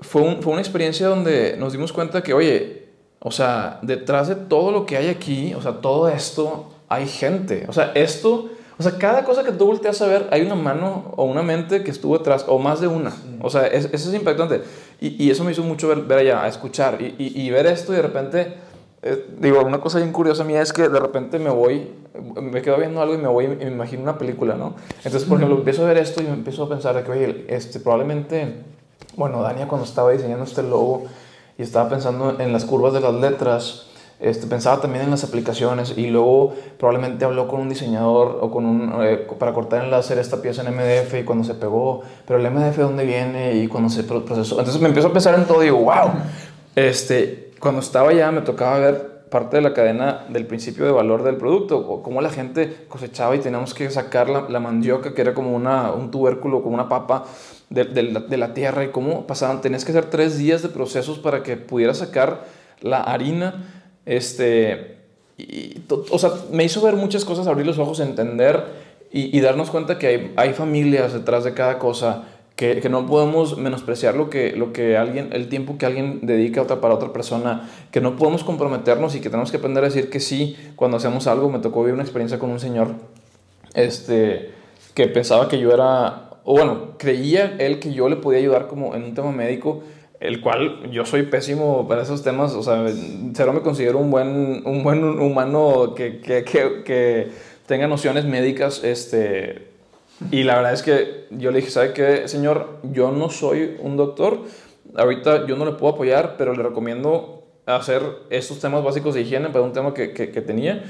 fue, 0.01 0.39
fue 0.41 0.53
una 0.53 0.61
experiencia 0.61 1.07
donde 1.07 1.57
nos 1.57 1.73
dimos 1.73 1.93
cuenta 1.93 2.23
que, 2.23 2.35
oye, 2.35 2.89
o 3.21 3.31
sea, 3.31 3.79
detrás 3.83 4.29
de 4.29 4.35
todo 4.35 4.73
lo 4.73 4.87
que 4.87 4.97
hay 4.97 5.09
aquí, 5.09 5.55
o 5.55 5.63
sea, 5.63 5.81
todo 5.81 6.09
esto, 6.09 6.71
hay 6.89 7.07
gente. 7.07 7.67
O 7.69 7.73
sea, 7.73 7.93
esto, 7.95 8.49
o 8.77 8.83
sea, 8.83 8.99
cada 8.99 9.25
cosa 9.25 9.45
que 9.45 9.53
tú 9.53 9.67
volteas 9.67 10.03
a 10.03 10.07
ver, 10.09 10.27
hay 10.33 10.41
una 10.43 10.57
mano 10.57 11.13
o 11.17 11.25
una 11.25 11.43
mente 11.43 11.85
que 11.85 11.93
estuvo 11.93 12.19
detrás, 12.19 12.47
o 12.49 12.59
más 12.59 12.81
de 12.81 12.89
una. 12.89 13.13
O 13.41 13.51
sea, 13.51 13.67
eso 13.67 13.89
es 13.93 14.15
impactante. 14.15 14.63
Y, 15.01 15.23
y 15.23 15.31
eso 15.31 15.45
me 15.45 15.53
hizo 15.53 15.63
mucho 15.63 15.87
ver, 15.87 16.01
ver 16.01 16.19
allá, 16.19 16.49
escuchar 16.49 17.01
y, 17.01 17.15
y, 17.19 17.41
y 17.41 17.51
ver 17.51 17.67
esto 17.67 17.93
y 17.93 17.97
de 17.97 18.03
repente, 18.03 18.57
eh, 19.03 19.27
digo, 19.39 19.63
una 19.65 19.81
cosa 19.81 19.99
bien 19.99 20.13
curiosa 20.13 20.45
mía 20.45 20.61
es 20.61 20.73
que 20.73 20.89
de 20.89 21.01
repente 21.01 21.39
me 21.39 21.49
voy, 21.49 21.91
me 22.41 22.61
quedo 22.61 22.77
viendo 22.77 23.01
algo 23.01 23.15
y 23.15 23.19
me 23.19 23.29
voy 23.29 23.47
y 23.47 23.49
me 23.49 23.69
imagino 23.69 24.03
una 24.03 24.19
película, 24.19 24.57
¿no? 24.57 24.75
Entonces, 24.99 25.25
por 25.25 25.39
ejemplo, 25.39 25.57
empiezo 25.57 25.85
a 25.85 25.89
ver 25.89 25.97
esto 25.97 26.21
y 26.21 26.27
me 26.27 26.35
empiezo 26.35 26.65
a 26.65 26.69
pensar 26.69 26.95
de 26.95 27.03
que, 27.03 27.11
oye, 27.11 27.47
este, 27.49 27.81
probablemente, 27.81 28.57
bueno, 29.17 29.41
Dania 29.41 29.69
cuando 29.69 29.87
estaba 29.87 30.11
diseñando 30.11 30.45
este 30.45 30.63
logo 30.63 31.05
y 31.57 31.63
estaba 31.63 31.89
pensando 31.89 32.39
en 32.39 32.53
las 32.53 32.67
curvas 32.67 32.93
de 32.93 33.01
las 33.01 33.15
letras, 33.15 33.87
este, 34.21 34.47
pensaba 34.47 34.83
también 34.83 35.05
en 35.05 35.11
las 35.11 35.25
aplicaciones 35.25 35.95
y 35.97 36.09
luego 36.09 36.53
probablemente 36.79 37.25
habló 37.25 37.49
con 37.49 37.61
un 37.61 37.71
diseñador 37.71 38.39
o 38.43 38.51
con 38.51 38.67
un, 38.67 39.03
eh, 39.03 39.27
para 39.39 39.55
cortar 39.55 39.83
en 39.83 39.91
láser 39.91 40.19
esta 40.19 40.43
pieza 40.43 40.61
en 40.61 40.75
MDF 40.75 41.15
y 41.21 41.25
cuando 41.25 41.43
se 41.43 41.55
pegó, 41.55 42.03
pero 42.27 42.39
el 42.39 42.51
MDF 42.51 42.77
de 42.77 42.83
dónde 42.83 43.07
viene 43.07 43.55
y 43.55 43.67
cuando 43.67 43.89
se 43.89 44.03
procesó. 44.03 44.59
Entonces 44.59 44.79
me 44.83 44.89
empiezo 44.89 45.09
a 45.09 45.13
pensar 45.15 45.35
en 45.37 45.47
todo 45.47 45.63
y 45.63 45.67
digo, 45.67 45.79
wow, 45.79 46.11
este, 46.77 47.50
cuando 47.61 47.81
estaba 47.81 48.11
allá 48.11 48.33
me 48.33 48.41
tocaba 48.41 48.79
ver 48.79 49.21
parte 49.31 49.57
de 49.57 49.63
la 49.63 49.73
cadena 49.73 50.27
del 50.29 50.47
principio 50.47 50.85
de 50.85 50.91
valor 50.91 51.23
del 51.23 51.37
producto, 51.37 51.79
o 51.79 52.03
cómo 52.03 52.21
la 52.21 52.31
gente 52.31 52.85
cosechaba 52.89 53.37
y 53.37 53.39
teníamos 53.39 53.75
que 53.75 53.89
sacar 53.91 54.29
la, 54.29 54.49
la 54.49 54.59
mandioca, 54.59 55.15
que 55.15 55.21
era 55.21 55.35
como 55.35 55.55
una, 55.55 55.93
un 55.93 56.11
tubérculo, 56.11 56.63
como 56.63 56.75
una 56.75 56.89
papa 56.89 57.27
de, 57.69 57.85
de, 57.85 58.03
la, 58.03 58.21
de 58.21 58.37
la 58.37 58.53
tierra, 58.55 58.85
y 58.85 58.89
cómo 58.89 59.29
pasaban, 59.29 59.61
tenías 59.61 59.85
que 59.85 59.93
hacer 59.93 60.07
tres 60.07 60.37
días 60.37 60.63
de 60.63 60.69
procesos 60.69 61.21
para 61.21 61.45
que 61.45 61.57
pudieras 61.57 61.99
sacar 61.99 62.45
la 62.81 63.03
harina 63.03 63.67
este, 64.05 64.97
y, 65.39 65.83
o 66.11 66.19
sea, 66.19 66.31
me 66.51 66.65
hizo 66.65 66.81
ver 66.83 66.97
muchas 66.97 67.25
cosas, 67.25 67.47
abrir 67.47 67.67
los 67.67 67.79
ojos, 67.79 68.01
entender 68.01 68.65
y, 69.13 69.37
y 69.37 69.41
darnos 69.41 69.71
cuenta 69.71 69.99
que 69.99 70.07
hay, 70.07 70.33
hay, 70.37 70.53
familias 70.53 71.13
detrás 71.13 71.45
de 71.45 71.55
cada 71.55 71.79
cosa, 71.79 72.25
que, 72.61 72.91
no 72.91 73.07
podemos 73.07 73.57
menospreciar 73.57 74.17
lo 74.17 74.29
que, 74.29 74.53
lo 74.53 74.75
que 74.75 74.99
alguien, 74.99 75.31
el 75.33 75.49
tiempo 75.49 75.79
que 75.79 75.87
alguien 75.87 76.21
dedica 76.21 76.61
otra, 76.61 76.79
para 76.83 76.93
otra 76.93 77.11
persona, 77.11 77.71
que 77.91 78.03
no 78.03 78.17
podemos 78.17 78.45
comprometernos 78.45 79.15
y 79.15 79.21
que 79.21 79.31
tenemos 79.31 79.51
que 79.51 79.57
aprender 79.57 79.83
a 79.83 79.87
decir 79.87 80.11
que 80.11 80.21
sí 80.21 80.59
cuando 80.77 80.99
hacemos 80.99 81.27
algo. 81.27 81.49
Me 81.49 81.61
tocó 81.61 81.81
vivir 81.81 81.95
una 81.95 82.03
experiencia 82.03 82.39
con 82.39 82.51
un 82.51 82.61
señor 82.61 82.89
este, 83.73 84.51
que 84.93 85.07
pensaba 85.07 85.49
que 85.49 85.59
yo 85.59 85.73
era, 85.73 86.33
o 86.45 86.53
bueno, 86.53 86.99
creía 86.99 87.57
él 87.59 87.79
que 87.79 87.95
yo 87.95 88.11
le 88.11 88.17
podía 88.17 88.41
ayudar 88.41 88.67
como 88.67 88.95
en 88.95 89.05
un 89.05 89.15
tema 89.15 89.33
médico 89.33 89.83
el 90.21 90.43
cual 90.43 90.91
yo 90.91 91.07
soy 91.07 91.23
pésimo 91.23 91.89
para 91.89 92.03
esos 92.03 92.23
temas, 92.23 92.53
o 92.53 92.63
sea, 92.63 92.85
cero 93.33 93.55
me 93.55 93.63
considero 93.63 93.97
un 93.97 94.11
buen, 94.11 94.61
un 94.67 94.83
buen 94.83 95.03
humano 95.03 95.95
que, 95.97 96.21
que, 96.21 96.45
que, 96.45 96.83
que 96.85 97.29
tenga 97.65 97.87
nociones 97.87 98.27
médicas, 98.27 98.85
este, 98.85 99.70
y 100.31 100.43
la 100.43 100.57
verdad 100.57 100.73
es 100.73 100.83
que 100.83 101.27
yo 101.31 101.51
le 101.51 101.59
dije, 101.59 101.71
¿sabe 101.71 101.93
qué, 101.93 102.29
señor? 102.29 102.79
Yo 102.83 103.11
no 103.11 103.31
soy 103.31 103.77
un 103.81 103.97
doctor, 103.97 104.41
ahorita 104.95 105.47
yo 105.47 105.57
no 105.57 105.65
le 105.65 105.73
puedo 105.73 105.95
apoyar, 105.95 106.37
pero 106.37 106.55
le 106.55 106.63
recomiendo 106.63 107.45
hacer 107.67 108.03
estos 108.31 108.61
temas 108.61 108.83
básicos 108.83 109.15
de 109.15 109.23
higiene 109.23 109.49
para 109.49 109.65
un 109.65 109.73
tema 109.73 109.95
que, 109.95 110.13
que, 110.13 110.31
que 110.31 110.41
tenía. 110.41 110.85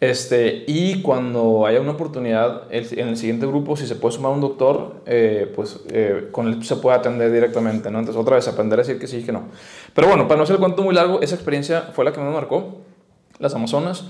Este, 0.00 0.62
y 0.68 1.02
cuando 1.02 1.66
haya 1.66 1.80
una 1.80 1.92
oportunidad 1.92 2.62
en 2.70 3.08
el 3.08 3.16
siguiente 3.16 3.46
grupo, 3.46 3.76
si 3.76 3.84
se 3.84 3.96
puede 3.96 4.14
sumar 4.14 4.30
un 4.30 4.40
doctor, 4.40 5.02
eh, 5.06 5.52
pues 5.56 5.80
eh, 5.90 6.28
con 6.30 6.46
él 6.46 6.64
se 6.64 6.76
puede 6.76 6.96
atender 6.96 7.32
directamente, 7.32 7.90
¿no? 7.90 7.98
Entonces, 7.98 8.20
otra 8.20 8.36
vez, 8.36 8.46
aprender 8.46 8.78
a 8.78 8.82
decir 8.82 9.00
que 9.00 9.08
sí 9.08 9.18
y 9.18 9.22
que 9.24 9.32
no. 9.32 9.48
Pero 9.94 10.06
bueno, 10.06 10.28
para 10.28 10.38
no 10.38 10.44
hacer 10.44 10.54
el 10.54 10.60
cuento 10.60 10.82
muy 10.82 10.94
largo, 10.94 11.20
esa 11.20 11.34
experiencia 11.34 11.90
fue 11.94 12.04
la 12.04 12.12
que 12.12 12.20
me 12.20 12.30
marcó, 12.30 12.76
las 13.40 13.54
Amazonas. 13.54 14.04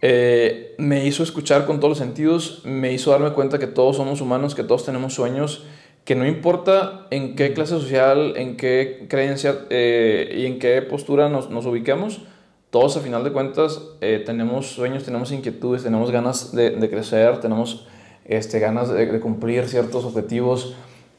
Eh, 0.00 0.74
me 0.78 1.04
hizo 1.06 1.22
escuchar 1.22 1.66
con 1.66 1.80
todos 1.80 1.90
los 1.90 1.98
sentidos, 1.98 2.62
me 2.64 2.92
hizo 2.92 3.10
darme 3.10 3.32
cuenta 3.32 3.58
que 3.58 3.66
todos 3.66 3.96
somos 3.96 4.20
humanos, 4.20 4.54
que 4.54 4.62
todos 4.62 4.84
tenemos 4.84 5.14
sueños, 5.14 5.64
que 6.04 6.14
no 6.14 6.26
importa 6.26 7.06
en 7.10 7.34
qué 7.36 7.52
clase 7.52 7.72
social, 7.72 8.34
en 8.36 8.56
qué 8.56 9.06
creencia 9.08 9.66
y 9.70 10.46
en 10.46 10.58
qué 10.58 10.80
postura 10.82 11.28
nos, 11.28 11.50
nos 11.50 11.66
ubiquemos, 11.66 12.22
todos 12.70 12.98
a 12.98 13.00
final 13.00 13.24
de 13.24 13.32
cuentas 13.32 13.80
eh, 14.02 14.22
tenemos 14.24 14.66
sueños, 14.66 15.02
tenemos 15.02 15.32
inquietudes, 15.32 15.84
tenemos 15.84 16.10
ganas 16.10 16.54
de, 16.54 16.70
de 16.70 16.90
crecer, 16.90 17.40
tenemos 17.40 17.86
este, 18.26 18.58
ganas 18.58 18.90
de, 18.90 19.06
de, 19.06 19.20
cumplir 19.20 19.66
ciertos 19.66 20.04
objetivos. 20.04 20.74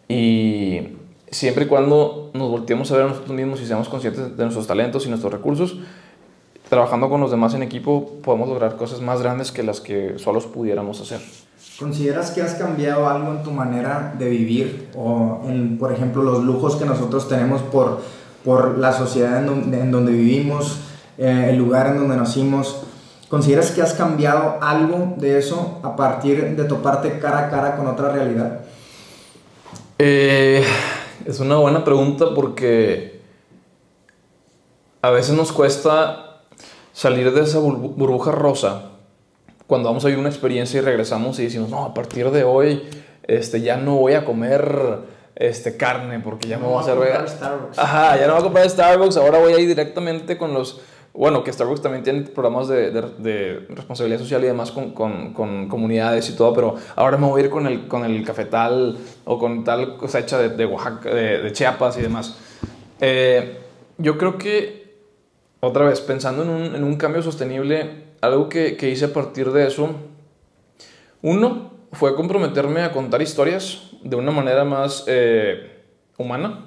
Y 0.07 0.81
siempre 1.31 1.65
y 1.65 1.67
cuando 1.67 2.29
nos 2.35 2.51
volteemos 2.51 2.91
a 2.91 2.95
ver 2.97 3.05
a 3.05 3.07
nosotros 3.09 3.35
mismos 3.35 3.61
y 3.61 3.65
seamos 3.65 3.89
conscientes 3.89 4.37
de 4.37 4.43
nuestros 4.43 4.67
talentos 4.67 5.07
y 5.07 5.09
nuestros 5.09 5.33
recursos, 5.33 5.77
trabajando 6.69 7.09
con 7.09 7.21
los 7.21 7.31
demás 7.31 7.53
en 7.53 7.63
equipo 7.63 8.13
podemos 8.23 8.47
lograr 8.47 8.75
cosas 8.75 9.01
más 9.01 9.21
grandes 9.21 9.51
que 9.51 9.63
las 9.63 9.81
que 9.81 10.17
solos 10.17 10.45
pudiéramos 10.45 11.01
hacer. 11.01 11.19
¿Consideras 11.79 12.31
que 12.31 12.41
has 12.41 12.55
cambiado 12.55 13.09
algo 13.09 13.31
en 13.31 13.43
tu 13.43 13.51
manera 13.51 14.13
de 14.17 14.29
vivir 14.29 14.89
o 14.95 15.41
en, 15.47 15.77
por 15.77 15.91
ejemplo, 15.91 16.23
los 16.23 16.43
lujos 16.43 16.75
que 16.75 16.85
nosotros 16.85 17.27
tenemos 17.27 17.61
por, 17.61 18.01
por 18.43 18.77
la 18.77 18.93
sociedad 18.93 19.39
en 19.39 19.45
donde, 19.45 19.81
en 19.81 19.91
donde 19.91 20.11
vivimos? 20.11 20.79
eh, 21.19 21.47
el 21.49 21.57
lugar 21.57 21.87
en 21.87 21.97
donde 21.97 22.15
nacimos. 22.15 22.81
¿Consideras 23.27 23.71
que 23.71 23.81
has 23.83 23.93
cambiado 23.93 24.57
algo 24.61 25.13
de 25.17 25.37
eso 25.37 25.79
a 25.83 25.95
partir 25.95 26.55
de 26.55 26.63
toparte 26.63 27.19
cara 27.19 27.45
a 27.45 27.49
cara 27.49 27.75
con 27.75 27.85
otra 27.85 28.11
realidad? 28.11 28.61
Eh, 29.99 30.63
es 31.25 31.39
una 31.39 31.57
buena 31.57 31.83
pregunta 31.83 32.33
porque 32.33 33.21
a 35.01 35.11
veces 35.11 35.35
nos 35.35 35.51
cuesta 35.51 36.28
salir 36.99 37.31
de 37.33 37.43
esa 37.43 37.59
burbuja 37.59 38.33
rosa 38.33 38.89
cuando 39.67 39.87
vamos 39.87 40.03
a 40.03 40.09
vivir 40.09 40.19
una 40.19 40.27
experiencia 40.27 40.79
y 40.79 40.81
regresamos 40.81 41.39
y 41.39 41.43
decimos, 41.43 41.69
no, 41.69 41.85
a 41.85 41.93
partir 41.93 42.29
de 42.29 42.43
hoy 42.43 42.83
este, 43.23 43.61
ya 43.61 43.77
no 43.77 43.95
voy 43.95 44.15
a 44.15 44.25
comer 44.25 44.97
este, 45.33 45.77
carne 45.77 46.19
porque 46.19 46.49
ya 46.49 46.57
no 46.57 46.63
me 46.63 46.67
voy 46.73 46.77
a 46.77 46.81
hacer... 46.81 46.95
Voy 46.97 47.07
a 47.07 47.25
Starbucks. 47.25 47.79
Ajá, 47.79 48.17
ya 48.17 48.27
no 48.27 48.33
voy 48.33 48.41
a 48.41 48.43
comprar 48.43 48.69
Starbucks, 48.69 49.15
ahora 49.15 49.39
voy 49.39 49.53
a 49.53 49.59
ir 49.59 49.69
directamente 49.69 50.37
con 50.37 50.53
los 50.53 50.81
bueno, 51.13 51.41
que 51.41 51.53
Starbucks 51.53 51.81
también 51.81 52.03
tiene 52.03 52.21
programas 52.23 52.67
de, 52.67 52.91
de, 52.91 53.01
de 53.17 53.65
responsabilidad 53.69 54.19
social 54.19 54.43
y 54.43 54.47
demás 54.47 54.71
con, 54.71 54.91
con, 54.91 55.33
con, 55.33 55.69
comunidades 55.69 56.29
y 56.29 56.35
todo, 56.35 56.53
pero 56.53 56.75
ahora 56.97 57.15
me 57.15 57.27
voy 57.27 57.41
a 57.41 57.45
ir 57.45 57.49
con 57.49 57.65
el, 57.65 57.87
con 57.87 58.03
el 58.03 58.25
cafetal 58.25 58.97
o 59.23 59.39
con 59.39 59.63
tal 59.63 59.95
cosecha 59.95 60.37
de, 60.37 60.49
de 60.49 60.65
Oaxaca, 60.65 61.09
de, 61.09 61.43
de, 61.43 61.51
Chiapas 61.53 61.97
y 61.97 62.01
demás. 62.01 62.37
Eh, 62.99 63.57
yo 63.97 64.17
creo 64.17 64.37
que, 64.37 64.78
otra 65.59 65.85
vez, 65.85 66.01
pensando 66.01 66.43
en 66.43 66.49
un, 66.49 66.75
en 66.75 66.83
un 66.83 66.95
cambio 66.95 67.21
sostenible, 67.21 68.03
algo 68.21 68.49
que, 68.49 68.77
que, 68.77 68.89
hice 68.89 69.05
a 69.05 69.13
partir 69.13 69.51
de 69.51 69.67
eso, 69.67 69.91
uno 71.21 71.71
fue 71.91 72.15
comprometerme 72.15 72.81
a 72.81 72.91
contar 72.91 73.21
historias 73.21 73.91
de 74.03 74.15
una 74.15 74.31
manera 74.31 74.63
más 74.63 75.03
eh, 75.07 75.83
humana 76.17 76.65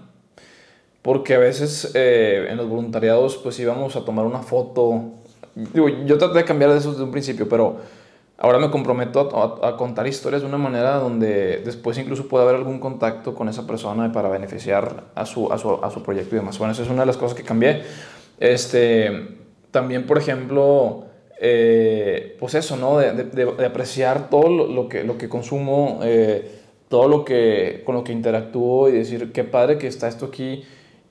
porque 1.03 1.35
a 1.35 1.39
veces 1.39 1.91
eh, 1.95 2.47
en 2.49 2.57
los 2.57 2.69
voluntariados 2.69 3.37
pues 3.37 3.59
íbamos 3.59 3.97
a 3.97 4.05
tomar 4.05 4.25
una 4.25 4.39
foto. 4.39 5.03
Digo, 5.55 5.89
yo 5.89 6.17
traté 6.17 6.39
de 6.39 6.45
cambiar 6.45 6.71
de 6.71 6.79
eso 6.79 6.93
desde 6.93 7.03
un 7.03 7.11
principio, 7.11 7.49
pero 7.49 7.79
ahora 8.39 8.59
me 8.59 8.71
comprometo 8.71 9.21
a, 9.21 9.67
a, 9.67 9.71
a, 9.71 9.77
contar 9.77 10.07
historias 10.07 10.43
de 10.43 10.49
una 10.49 10.59
manera 10.59 10.97
donde 10.97 11.61
después 11.65 11.99
incluso 11.99 12.29
pueda 12.29 12.45
haber 12.45 12.57
algún 12.57 12.79
contacto 12.79 13.35
con 13.35 13.49
esa 13.49 13.67
persona 13.67 14.11
para 14.13 14.29
beneficiar 14.29 15.05
a 15.15 15.27
su, 15.27 15.53
a 15.53 15.59
su, 15.59 15.75
a 15.83 15.91
su 15.91 16.03
proyecto 16.03 16.37
y 16.37 16.39
demás. 16.39 16.59
Bueno, 16.59 16.73
esa 16.73 16.83
es 16.83 16.89
una 16.89 17.01
de 17.01 17.07
las 17.07 17.17
cosas 17.17 17.37
que 17.37 17.43
cambié. 17.43 17.83
Este, 18.43 19.29
también, 19.71 20.05
por 20.05 20.19
ejemplo, 20.19 21.05
eh, 21.41 22.37
pues 22.41 22.57
eso, 22.57 22.77
¿no? 22.77 22.99
De, 22.99 23.13
de, 23.13 23.25
de, 23.25 23.65
apreciar 23.65 24.31
todo 24.31 24.49
lo, 24.67 24.89
que, 24.89 25.05
lo 25.05 25.17
que 25.17 25.29
consumo, 25.29 26.01
eh, 26.03 26.51
todo 26.89 27.07
lo 27.07 27.25
que, 27.25 27.83
con 27.87 27.95
lo 27.95 28.03
que 28.03 28.11
interactúo 28.11 28.89
y 28.89 28.93
decir, 28.93 29.31
qué 29.31 29.45
padre 29.45 29.79
que 29.79 29.87
está 29.87 30.09
esto 30.09 30.27
aquí 30.27 30.65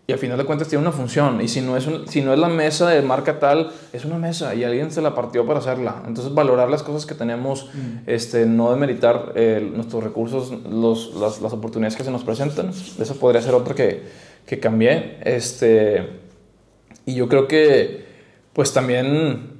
y 0.07 0.11
al 0.11 0.19
final 0.19 0.37
de 0.37 0.43
cuentas 0.43 0.67
tiene 0.67 0.81
una 0.81 0.91
función. 0.91 1.39
Y 1.39 1.47
si 1.47 1.61
no, 1.61 1.77
es 1.77 1.87
un, 1.87 2.05
si 2.09 2.19
no 2.19 2.33
es 2.33 2.39
la 2.39 2.49
mesa 2.49 2.89
de 2.89 3.01
marca 3.01 3.39
tal, 3.39 3.71
es 3.93 4.03
una 4.03 4.17
mesa 4.17 4.53
y 4.53 4.65
alguien 4.65 4.91
se 4.91 5.01
la 5.01 5.15
partió 5.15 5.45
para 5.45 5.59
hacerla. 5.59 6.03
Entonces, 6.05 6.33
valorar 6.33 6.69
las 6.69 6.83
cosas 6.83 7.05
que 7.05 7.15
tenemos, 7.15 7.69
mm. 7.73 8.09
este, 8.09 8.45
no 8.45 8.71
demeritar 8.71 9.31
eh, 9.35 9.71
nuestros 9.73 10.03
recursos, 10.03 10.51
los, 10.69 11.15
las, 11.15 11.41
las, 11.41 11.53
oportunidades 11.53 11.95
que 11.95 12.03
se 12.03 12.11
nos 12.11 12.25
presentan. 12.25 12.71
Eso 12.71 13.15
podría 13.15 13.41
ser 13.41 13.53
otra 13.53 13.73
que, 13.73 14.03
que 14.45 14.59
cambié. 14.59 15.17
Este, 15.23 16.19
y 17.11 17.15
yo 17.15 17.27
creo 17.27 17.47
que, 17.47 18.05
pues 18.53 18.73
también, 18.73 19.59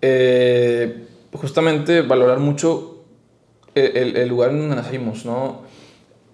eh, 0.00 1.06
justamente 1.32 2.02
valorar 2.02 2.38
mucho 2.38 3.04
el, 3.74 3.96
el, 3.96 4.16
el 4.16 4.28
lugar 4.28 4.50
en 4.50 4.60
donde 4.60 4.76
nacimos, 4.76 5.24
¿no? 5.24 5.62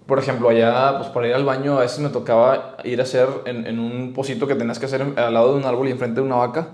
por 0.08 0.18
ejemplo, 0.18 0.48
allá, 0.48 0.96
pues 0.96 1.10
para 1.10 1.28
ir 1.28 1.34
al 1.34 1.44
baño, 1.44 1.76
a 1.76 1.80
veces 1.82 1.98
me 1.98 2.08
tocaba 2.08 2.78
ir 2.82 2.98
a 2.98 3.02
hacer 3.02 3.28
en, 3.44 3.66
en 3.66 3.78
un 3.78 4.14
pocito 4.14 4.46
que 4.46 4.54
tenías 4.54 4.78
que 4.78 4.86
hacer 4.86 5.02
al 5.02 5.34
lado 5.34 5.52
de 5.52 5.60
un 5.60 5.66
árbol 5.66 5.86
y 5.86 5.90
enfrente 5.90 6.22
de 6.22 6.26
una 6.26 6.36
vaca, 6.36 6.68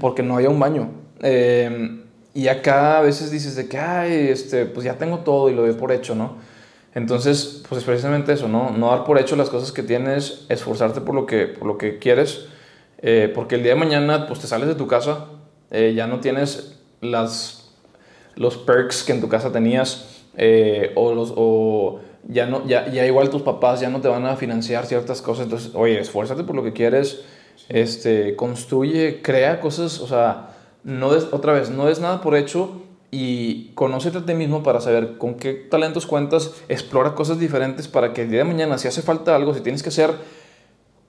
porque 0.00 0.22
no 0.22 0.36
había 0.36 0.48
un 0.48 0.58
baño. 0.58 0.88
Eh, 1.20 2.00
y 2.32 2.48
acá 2.48 2.96
a 2.96 3.02
veces 3.02 3.30
dices 3.30 3.54
de 3.54 3.68
que, 3.68 3.76
ay, 3.76 4.28
este, 4.28 4.64
pues 4.64 4.86
ya 4.86 4.96
tengo 4.96 5.18
todo 5.18 5.50
y 5.50 5.54
lo 5.54 5.60
doy 5.60 5.74
por 5.74 5.92
hecho, 5.92 6.14
¿no? 6.14 6.36
Entonces, 6.94 7.62
pues 7.68 7.82
es 7.82 7.84
precisamente 7.84 8.32
eso, 8.32 8.48
¿no? 8.48 8.70
No 8.70 8.88
dar 8.88 9.04
por 9.04 9.18
hecho 9.18 9.36
las 9.36 9.50
cosas 9.50 9.72
que 9.72 9.82
tienes, 9.82 10.46
esforzarte 10.48 11.02
por 11.02 11.14
lo 11.14 11.26
que, 11.26 11.48
por 11.48 11.68
lo 11.68 11.76
que 11.76 11.98
quieres, 11.98 12.46
eh, 13.02 13.30
porque 13.34 13.56
el 13.56 13.62
día 13.62 13.74
de 13.74 13.78
mañana, 13.78 14.26
pues 14.26 14.40
te 14.40 14.46
sales 14.46 14.68
de 14.68 14.74
tu 14.74 14.86
casa, 14.86 15.26
eh, 15.70 15.92
ya 15.94 16.06
no 16.06 16.20
tienes 16.20 16.80
las, 17.00 17.72
los 18.36 18.56
perks 18.56 19.02
que 19.02 19.12
en 19.12 19.20
tu 19.20 19.28
casa 19.28 19.52
tenías, 19.52 20.24
o 20.94 21.14
los... 21.14 21.32
O, 21.36 22.00
ya, 22.28 22.46
no, 22.46 22.66
ya, 22.66 22.88
ya 22.90 23.06
igual 23.06 23.30
tus 23.30 23.42
papás 23.42 23.80
ya 23.80 23.88
no 23.88 24.00
te 24.00 24.08
van 24.08 24.26
a 24.26 24.36
financiar 24.36 24.86
ciertas 24.86 25.22
cosas, 25.22 25.44
entonces, 25.44 25.72
oye, 25.74 25.98
esfuérzate 25.98 26.44
por 26.44 26.54
lo 26.54 26.62
que 26.62 26.72
quieres, 26.72 27.22
este, 27.68 28.36
construye, 28.36 29.22
crea 29.22 29.60
cosas, 29.60 30.00
o 30.00 30.06
sea, 30.06 30.50
no 30.84 31.08
otra 31.08 31.52
vez, 31.52 31.70
no 31.70 31.86
des 31.86 32.00
nada 32.00 32.20
por 32.20 32.36
hecho 32.36 32.82
y 33.10 33.72
conócete 33.74 34.18
a 34.18 34.24
ti 34.24 34.34
mismo 34.34 34.62
para 34.62 34.80
saber 34.80 35.18
con 35.18 35.34
qué 35.34 35.52
talentos 35.52 36.06
cuentas, 36.06 36.52
explora 36.68 37.14
cosas 37.14 37.38
diferentes 37.38 37.88
para 37.88 38.12
que 38.12 38.22
el 38.22 38.30
día 38.30 38.40
de 38.40 38.44
mañana, 38.44 38.78
si 38.78 38.88
hace 38.88 39.02
falta 39.02 39.34
algo, 39.34 39.54
si 39.54 39.60
tienes 39.60 39.82
que 39.82 39.88
hacer 39.88 40.10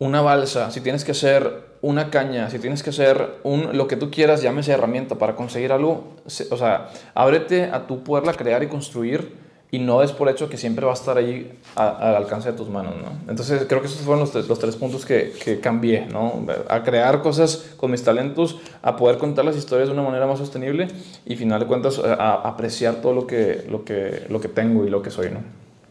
una 0.02 0.22
balsa, 0.22 0.72
si 0.72 0.82
tienes 0.82 1.06
que 1.06 1.12
hacer 1.12 1.62
una 1.84 2.10
caña, 2.10 2.50
si 2.50 2.58
tienes 2.58 2.82
que 2.82 2.90
hacer 2.90 3.36
un, 3.44 3.78
lo 3.78 3.88
que 3.88 3.96
tú 3.96 4.10
quieras, 4.10 4.42
llámese 4.42 4.72
herramienta 4.72 5.14
para 5.14 5.36
conseguir 5.36 5.72
algo, 5.72 6.16
o 6.26 6.58
sea, 6.58 6.90
ábrete 7.14 7.66
a 7.66 7.86
tú 7.86 8.04
poderla 8.04 8.34
crear 8.34 8.64
y 8.64 8.68
construir 8.68 9.36
y 9.70 9.78
no 9.78 10.02
es 10.02 10.12
por 10.12 10.28
hecho 10.28 10.50
que 10.50 10.58
siempre 10.58 10.88
va 10.88 10.94
a 10.94 10.96
estar 10.96 11.20
ahí 11.20 11.56
al 11.76 12.16
alcance 12.16 12.52
de 12.52 12.58
tus 12.58 12.68
manos, 12.68 12.96
¿no? 12.96 13.30
Entonces 13.30 13.64
creo 13.70 13.80
que 13.82 13.88
esos 13.88 14.02
fueron 14.02 14.22
los 14.22 14.32
tres, 14.32 14.48
los 14.48 14.58
tres 14.58 14.76
puntos 14.76 15.06
que, 15.06 15.34
que, 15.34 15.60
cambié, 15.60 16.08
¿no? 16.08 16.48
A 16.68 16.82
crear 16.82 17.22
cosas 17.22 17.74
con 17.78 17.92
mis 17.92 18.04
talentos, 18.04 18.58
a 18.82 18.98
poder 18.98 19.20
contar 19.20 19.46
las 19.46 19.56
historias 19.56 19.88
de 19.88 19.94
una 19.94 20.02
manera 20.04 20.26
más 20.26 20.40
sostenible 20.40 20.88
y, 21.28 21.36
final 21.36 21.60
de 21.60 21.68
cuentas, 21.68 22.00
a, 22.00 22.34
apreciar 22.34 22.96
todo 22.96 23.14
lo 23.14 23.28
que, 23.28 23.68
lo, 23.70 23.86
que, 23.86 24.26
lo 24.30 24.42
que 24.42 24.48
tengo 24.48 24.84
y 24.88 24.90
lo 24.90 25.04
que 25.04 25.12
soy, 25.12 25.30
¿no? 25.30 25.42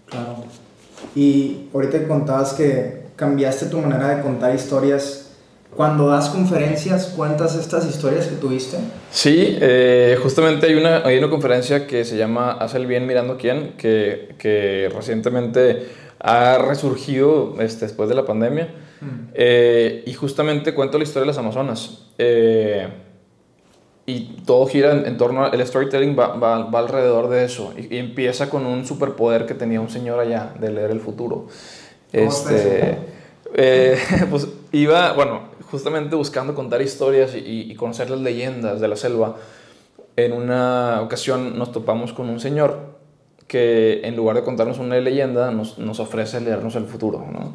Claro. 0.06 0.44
Y 1.14 1.68
ahorita 1.72 2.08
contabas 2.08 2.54
que 2.54 3.09
cambiaste 3.20 3.66
tu 3.66 3.78
manera 3.78 4.16
de 4.16 4.22
contar 4.22 4.54
historias 4.54 5.26
cuando 5.76 6.08
das 6.08 6.30
conferencias, 6.30 7.12
¿cuentas 7.16 7.54
estas 7.54 7.86
historias 7.86 8.26
que 8.26 8.34
tuviste? 8.36 8.78
Sí, 9.12 9.58
eh, 9.60 10.18
justamente 10.20 10.66
hay 10.66 10.74
una, 10.74 11.02
hay 11.04 11.18
una 11.18 11.30
conferencia 11.30 11.86
que 11.86 12.04
se 12.04 12.16
llama 12.16 12.52
Haz 12.52 12.74
el 12.74 12.86
bien 12.86 13.06
mirando 13.06 13.36
quién, 13.36 13.74
que, 13.76 14.34
que 14.38 14.90
recientemente 14.92 15.86
ha 16.18 16.58
resurgido 16.58 17.54
este, 17.60 17.84
después 17.84 18.08
de 18.08 18.14
la 18.14 18.24
pandemia. 18.24 18.74
Mm. 19.00 19.28
Eh, 19.34 20.02
y 20.06 20.12
justamente 20.14 20.74
cuento 20.74 20.98
la 20.98 21.04
historia 21.04 21.22
de 21.22 21.28
las 21.28 21.38
Amazonas. 21.38 22.06
Eh, 22.18 22.88
y 24.06 24.42
todo 24.44 24.66
gira 24.66 24.92
en, 24.92 25.16
torno 25.16 25.44
al 25.44 25.66
storytelling, 25.66 26.18
va, 26.18 26.34
va, 26.34 26.64
va, 26.64 26.78
alrededor 26.80 27.28
de 27.28 27.44
eso. 27.44 27.72
Y, 27.76 27.96
empieza 27.96 28.50
con 28.50 28.66
un 28.66 28.84
superpoder 28.84 29.46
que 29.46 29.54
tenía 29.54 29.80
un 29.80 29.88
señor 29.88 30.18
allá 30.18 30.52
de 30.58 30.72
leer 30.72 30.90
el 30.90 31.00
futuro. 31.00 31.46
Este, 32.12 32.98
pues 34.30 34.48
iba, 34.72 35.12
bueno, 35.12 35.50
justamente 35.70 36.16
buscando 36.16 36.54
contar 36.54 36.82
historias 36.82 37.32
y, 37.34 37.74
conocer 37.74 38.10
las 38.10 38.20
leyendas 38.20 38.80
de 38.80 38.88
la 38.88 38.96
selva, 38.96 39.36
en 40.16 40.32
una 40.32 41.00
ocasión 41.02 41.58
nos 41.58 41.72
topamos 41.72 42.12
con 42.12 42.28
un 42.28 42.40
señor 42.40 42.78
que 43.46 44.00
en 44.04 44.16
lugar 44.16 44.36
de 44.36 44.42
contarnos 44.42 44.78
una 44.78 44.98
leyenda 44.98 45.50
nos, 45.50 45.78
nos 45.78 45.98
ofrece 45.98 46.40
leernos 46.40 46.76
el 46.76 46.84
futuro. 46.84 47.24
¿no? 47.32 47.54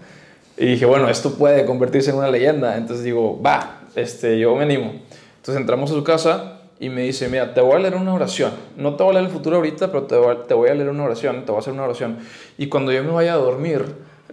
Y 0.57 0.67
dije, 0.67 0.85
bueno, 0.85 1.09
esto 1.09 1.33
puede 1.33 1.65
convertirse 1.65 2.11
en 2.11 2.17
una 2.17 2.29
leyenda. 2.29 2.77
Entonces 2.77 3.03
digo, 3.03 3.41
va, 3.41 3.81
este, 3.95 4.39
yo 4.39 4.55
me 4.55 4.63
animo. 4.63 4.93
Entonces 5.37 5.61
entramos 5.61 5.91
a 5.91 5.93
su 5.93 6.03
casa 6.03 6.61
y 6.79 6.89
me 6.89 7.01
dice, 7.01 7.27
mira, 7.29 7.53
te 7.53 7.61
voy 7.61 7.75
a 7.75 7.79
leer 7.79 7.95
una 7.95 8.13
oración. 8.13 8.51
No 8.77 8.95
te 8.95 9.03
voy 9.03 9.11
a 9.11 9.13
leer 9.19 9.25
el 9.25 9.31
futuro 9.31 9.57
ahorita, 9.57 9.87
pero 9.87 10.03
te 10.03 10.15
voy, 10.15 10.37
te 10.47 10.53
voy 10.53 10.69
a 10.69 10.73
leer 10.73 10.89
una 10.89 11.03
oración, 11.03 11.45
te 11.45 11.51
voy 11.51 11.57
a 11.57 11.59
hacer 11.59 11.73
una 11.73 11.83
oración. 11.83 12.17
Y 12.57 12.67
cuando 12.67 12.91
yo 12.91 13.03
me 13.03 13.11
vaya 13.11 13.33
a 13.33 13.37
dormir, 13.37 13.85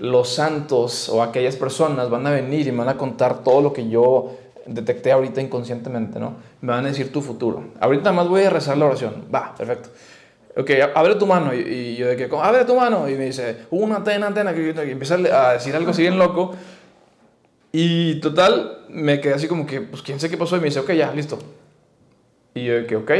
los 0.02 0.30
santos 0.30 1.08
o 1.08 1.22
aquellas 1.22 1.54
personas 1.54 2.10
van 2.10 2.26
a 2.26 2.32
venir 2.32 2.66
y 2.66 2.72
me 2.72 2.78
van 2.78 2.88
a 2.88 2.96
contar 2.96 3.44
todo 3.44 3.62
lo 3.62 3.72
que 3.72 3.88
yo 3.88 4.36
detecté 4.66 5.12
ahorita 5.12 5.40
inconscientemente, 5.40 6.18
¿no? 6.18 6.34
Me 6.60 6.72
van 6.72 6.84
a 6.84 6.88
decir 6.88 7.12
tu 7.12 7.20
futuro. 7.22 7.66
Ahorita 7.78 8.10
más 8.10 8.26
voy 8.26 8.42
a 8.42 8.50
rezar 8.50 8.76
la 8.76 8.86
oración. 8.86 9.26
Va, 9.32 9.54
perfecto. 9.56 9.90
Ok, 10.56 10.70
abre 10.92 11.14
tu 11.14 11.24
mano. 11.24 11.54
Y, 11.54 11.94
yo 11.94 12.08
de 12.08 12.16
que, 12.16 12.28
abre 12.32 12.64
tu 12.64 12.74
mano. 12.74 13.08
Y 13.08 13.14
me 13.14 13.26
dice, 13.26 13.58
una 13.70 13.96
antena, 13.96 14.26
antena. 14.26 14.52
Que, 14.52 14.70
empieza 14.70 15.14
a 15.14 15.52
decir 15.52 15.76
algo 15.76 15.92
así 15.92 16.02
bien 16.02 16.18
loco. 16.18 16.52
Y 17.70 18.16
total, 18.16 18.86
me 18.88 19.20
quedé 19.20 19.34
así 19.34 19.46
como 19.46 19.64
que, 19.64 19.82
pues 19.82 20.02
quién 20.02 20.18
sé 20.18 20.28
qué 20.28 20.36
pasó. 20.36 20.56
Y 20.56 20.60
me 20.60 20.66
dice, 20.66 20.80
ok, 20.80 20.90
ya, 20.94 21.12
listo. 21.12 21.38
Y 22.54 22.64
yo 22.64 22.74
de 22.74 22.86
que, 22.86 22.96
ok. 22.96 23.10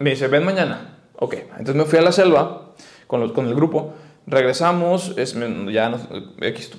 Me 0.00 0.10
dice, 0.10 0.28
ven 0.28 0.44
mañana. 0.44 0.98
Ok, 1.16 1.36
entonces 1.52 1.74
me 1.74 1.86
fui 1.86 1.98
a 1.98 2.02
la 2.02 2.12
selva 2.12 2.74
con, 3.06 3.20
los, 3.20 3.32
con 3.32 3.46
el 3.46 3.54
grupo. 3.54 3.94
Regresamos, 4.30 5.14
es, 5.16 5.34
ya 5.72 5.88
nos, 5.88 6.02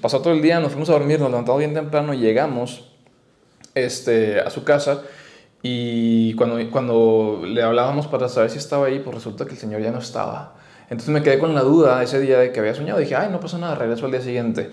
pasó 0.01 0.21
todo 0.21 0.33
el 0.33 0.41
día, 0.41 0.59
nos 0.59 0.71
fuimos 0.71 0.89
a 0.89 0.93
dormir, 0.93 1.19
nos 1.19 1.31
levantamos 1.31 1.57
bien 1.57 1.73
temprano, 1.73 2.13
llegamos 2.13 2.91
este, 3.73 4.39
a 4.39 4.51
su 4.51 4.63
casa 4.63 5.01
y 5.63 6.35
cuando, 6.35 6.57
cuando 6.69 7.41
le 7.43 7.63
hablábamos 7.63 8.05
para 8.05 8.29
saber 8.29 8.51
si 8.51 8.59
estaba 8.59 8.85
ahí, 8.85 8.99
pues 8.99 9.15
resulta 9.15 9.45
que 9.45 9.53
el 9.53 9.57
señor 9.57 9.81
ya 9.81 9.91
no 9.91 9.97
estaba. 9.97 10.55
Entonces 10.91 11.09
me 11.09 11.23
quedé 11.23 11.39
con 11.39 11.55
la 11.55 11.61
duda 11.61 12.03
ese 12.03 12.19
día 12.19 12.37
de 12.37 12.51
que 12.51 12.59
había 12.59 12.75
soñado. 12.75 12.99
Dije, 12.99 13.15
ay, 13.15 13.29
no 13.31 13.39
pasa 13.39 13.57
nada, 13.57 13.73
regreso 13.73 14.05
al 14.05 14.11
día 14.11 14.21
siguiente. 14.21 14.69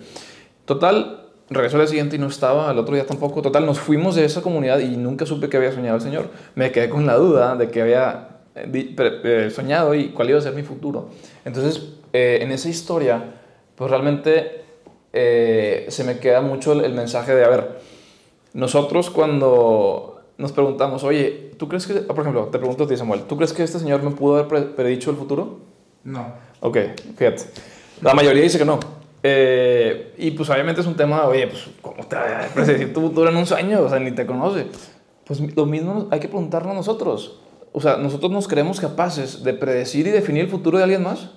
Total, 0.67 1.25
regresó 1.49 1.77
al 1.77 1.83
día 1.83 1.89
siguiente 1.89 2.17
y 2.17 2.19
no 2.19 2.27
estaba, 2.27 2.69
al 2.69 2.79
otro 2.79 2.95
día 2.95 3.07
tampoco. 3.07 3.41
Total, 3.41 3.65
nos 3.65 3.81
fuimos 3.81 4.17
de 4.17 4.27
esa 4.27 4.43
comunidad 4.43 4.81
y 4.81 4.99
nunca 4.99 5.25
supe 5.25 5.49
que 5.49 5.57
había 5.57 5.73
soñado 5.73 5.97
el 5.97 6.03
señor. 6.03 6.29
Me 6.55 6.73
quedé 6.73 6.91
con 6.91 7.07
la 7.07 7.17
duda 7.17 7.57
de 7.57 7.71
que 7.71 7.81
había 7.81 8.29
eh, 8.55 8.95
eh, 8.99 9.51
soñado 9.51 9.95
y 9.95 10.09
cuál 10.09 10.31
iba 10.31 10.39
a 10.39 10.43
ser 10.43 10.55
mi 10.55 10.63
futuro. 10.63 11.11
Entonces, 11.45 11.83
eh, 12.17 12.43
en 12.43 12.51
esa 12.53 12.69
historia, 12.69 13.23
pues 13.75 13.91
realmente 13.91 14.65
se 15.13 16.05
me 16.05 16.19
queda 16.19 16.43
mucho 16.43 16.73
el, 16.73 16.93
mensaje 16.93 17.35
de, 17.35 17.43
a 17.43 17.49
ver, 17.49 17.79
nosotros 18.53 19.09
cuando 19.09 20.21
nos 20.37 20.53
preguntamos, 20.53 21.05
oye, 21.05 21.53
¿tú 21.57 21.69
crees 21.69 21.87
que, 21.87 21.95
por 21.95 22.21
ejemplo, 22.21 22.49
te 22.49 22.59
pregunto 22.59 22.85
a 22.85 22.87
ti, 22.87 22.99
Samuel, 22.99 23.23
¿tú 23.23 23.35
crees 23.39 23.55
que 23.55 23.63
este 23.63 23.79
señor 23.79 24.03
me 24.03 24.11
pudo 24.11 24.37
haber 24.37 24.75
predicho 24.75 25.11
el 25.11 25.17
futuro? 25.17 25.61
No. 26.05 26.35
Ok, 26.61 26.77
fíjate. 27.17 27.45
La 28.03 28.13
mayoría 28.13 28.43
dice 28.43 28.59
que 28.59 28.67
no. 28.67 28.79
y 30.19 30.31
pues 30.33 30.51
obviamente 30.51 30.83
es 30.83 30.87
un 30.87 30.97
tema, 30.97 31.27
oye, 31.27 31.47
pues, 31.47 31.67
¿cómo 31.81 32.07
te 32.07 32.17
va 32.17 32.45
a 32.45 32.49
predecir 32.49 32.93
tu 32.93 33.01
futuro 33.01 33.31
en 33.31 33.37
un 33.37 33.47
sueño? 33.47 33.81
O 33.81 33.89
sea, 33.89 33.99
ni 33.99 34.11
te 34.11 34.27
conoce. 34.27 34.67
Pues 35.25 35.41
lo 35.57 35.65
mismo 35.65 36.09
hay 36.11 36.21
que 36.21 36.29
preguntarnos 36.29 36.75
nosotros 36.75 37.41
o 37.79 37.81
sea, 37.83 37.99
nosotros 37.99 38.33
nos 38.33 38.49
creemos 38.49 38.81
capaces 38.81 39.45
de 39.45 39.53
predecir 39.53 40.07
y 40.07 40.11
definir 40.11 40.45
el 40.45 40.49
futuro 40.49 40.79
de 40.79 40.85
alguien 40.85 41.03
más. 41.03 41.29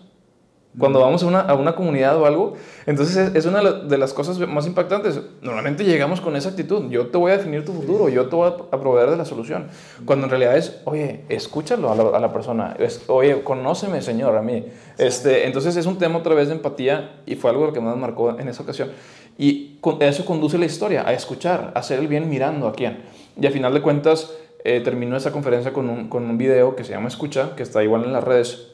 Cuando 0.77 0.99
vamos 0.99 1.23
a 1.23 1.25
una, 1.25 1.39
a 1.41 1.55
una 1.55 1.73
comunidad 1.73 2.15
o 2.17 2.27
algo, 2.27 2.53
entonces 2.85 3.31
es, 3.33 3.45
una 3.47 3.63
de 3.63 3.97
las 3.97 4.13
cosas 4.13 4.37
más 4.47 4.67
impactantes. 4.67 5.19
Normalmente 5.41 5.83
llegamos 5.83 6.21
con 6.21 6.35
esa 6.35 6.49
actitud, 6.49 6.89
yo 6.91 7.07
te 7.07 7.17
voy 7.17 7.31
a 7.31 7.37
definir 7.37 7.65
tu 7.65 7.73
futuro, 7.73 8.07
yo 8.07 8.27
te 8.27 8.35
voy 8.35 8.51
a 8.71 8.79
proveer 8.79 9.09
de 9.09 9.17
la 9.17 9.25
solución. 9.25 9.67
Cuando 10.05 10.25
en 10.25 10.29
realidad 10.29 10.55
es, 10.55 10.79
oye, 10.85 11.25
escúchalo 11.27 11.91
a 11.91 11.95
la, 11.95 12.03
a 12.17 12.19
la 12.19 12.31
persona, 12.31 12.75
es, 12.77 13.01
oye, 13.07 13.41
conóceme, 13.41 14.01
Señor, 14.03 14.37
a 14.37 14.43
mí. 14.43 14.63
Este, 14.99 15.47
entonces 15.47 15.75
es 15.75 15.87
un 15.87 15.97
tema 15.97 16.19
otra 16.19 16.35
vez 16.35 16.49
de 16.49 16.53
empatía 16.53 17.21
y 17.25 17.35
fue 17.35 17.49
algo 17.49 17.65
lo 17.65 17.73
que 17.73 17.81
más 17.81 17.97
marcó 17.97 18.39
en 18.39 18.47
esa 18.47 18.61
ocasión. 18.61 18.91
Y 19.39 19.79
eso 20.01 20.25
conduce 20.25 20.57
la 20.59 20.65
historia, 20.65 21.07
a 21.07 21.13
escuchar, 21.13 21.71
a 21.73 21.79
hacer 21.79 21.97
el 21.97 22.07
bien 22.07 22.29
mirando 22.29 22.67
a 22.67 22.73
quién. 22.73 23.05
Y 23.41 23.47
a 23.47 23.51
final 23.51 23.73
de 23.73 23.81
cuentas, 23.81 24.33
eh, 24.65 24.81
terminó 24.81 25.15
esa 25.15 25.31
conferencia 25.31 25.73
con 25.73 25.89
un, 25.89 26.09
con 26.09 26.29
un 26.29 26.37
video 26.37 26.75
que 26.75 26.83
se 26.83 26.91
llama 26.91 27.07
Escucha, 27.07 27.55
que 27.55 27.63
está 27.63 27.81
igual 27.81 28.03
en 28.03 28.13
las 28.13 28.23
redes, 28.23 28.67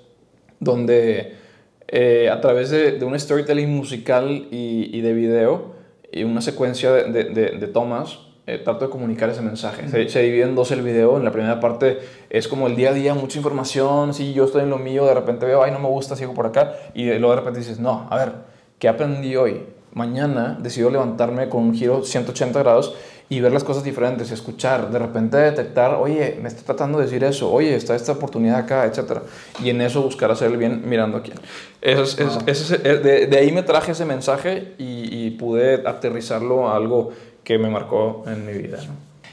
donde 0.60 1.45
eh, 1.88 2.30
a 2.32 2.42
través 2.42 2.70
de, 2.70 2.94
de, 2.94 3.06
un 3.06 3.20
storytelling 3.20 3.70
musical 3.70 4.48
y, 4.52 4.90
y, 4.92 5.02
de 5.02 5.14
video 5.14 5.74
y 6.12 6.24
una 6.24 6.42
secuencia 6.42 6.92
de, 6.92 7.26
de, 7.26 7.52
de 7.52 7.68
tomas, 7.68 8.20
eh, 8.48 8.60
trato 8.60 8.86
de 8.86 8.92
comunicar 8.92 9.30
ese 9.30 9.42
mensaje. 9.42 9.88
Se, 9.90 10.10
se, 10.10 10.22
divide 10.22 10.44
en 10.44 10.56
dos 10.56 10.72
el 10.72 10.82
video. 10.82 11.18
En 11.18 11.24
la 11.24 11.32
primera 11.32 11.60
parte 11.60 12.00
es 12.30 12.48
como 12.48 12.68
el 12.68 12.76
día 12.76 12.90
a 12.90 12.94
día, 12.94 13.14
mucha 13.14 13.38
información. 13.38 14.14
Si 14.14 14.34
yo 14.34 14.46
estoy 14.46 14.64
en 14.64 14.70
lo 14.70 14.78
mío, 14.78 15.06
de 15.06 15.14
repente 15.14 15.46
veo, 15.46 15.64
ay, 15.64 15.72
no 15.72 15.80
me 15.80 15.90
gusta, 15.90 16.16
sigo 16.16 16.34
por 16.34 16.46
acá. 16.46 16.74
Y 16.94 17.06
luego 17.06 17.32
de 17.32 17.36
repente 17.38 17.60
dices, 17.60 17.80
no, 17.80 18.08
a 18.10 18.18
ver, 18.18 18.34
¿qué 18.80 18.88
aprendí 18.88 19.36
hoy? 19.36 19.64
Mañana 19.94 20.58
decido 20.60 20.90
levantarme 20.90 21.50
con 21.50 21.64
un 21.64 21.74
giro 21.74 22.04
180 22.04 22.60
grados 22.60 22.96
y 23.28 23.40
ver 23.40 23.52
las 23.52 23.64
cosas 23.64 23.84
diferentes, 23.84 24.30
escuchar, 24.32 24.92
de 24.92 25.00
repente 25.00 25.38
detectar, 25.38 25.96
oye, 25.96 26.38
me 26.42 26.48
está 26.48 26.62
tratando 26.64 27.00
de 27.00 27.06
decir 27.06 27.24
eso, 27.24 27.52
oye, 27.52 27.76
está 27.76 27.96
esta 27.96 28.12
oportunidad 28.12 28.58
acá, 28.58 28.86
etc. 28.86 29.20
Y 29.64 29.72
en 29.72 29.82
eso 29.82 30.04
buscar 30.04 30.30
hacer 30.30 30.52
el 30.52 30.58
bien 30.58 30.84
mirando 30.88 31.18
a 31.18 31.24
quién. 31.24 31.40
Eso 31.82 32.04
es, 32.04 32.20
eso 32.46 32.76
es, 32.76 32.84
de, 32.84 33.26
de, 33.26 33.38
ahí 33.38 33.52
me 33.52 33.64
traje 33.64 33.94
ese 33.94 34.06
mensaje 34.06 34.76
y, 34.78 35.26
y, 35.26 35.32
pude 35.32 35.88
aterrizarlo 35.88 36.70
a 36.70 36.76
algo 36.76 37.14
que 37.44 37.58
me 37.58 37.70
marcó 37.70 38.24
en 38.28 38.46
mi 38.46 38.54
vida. 38.54 38.78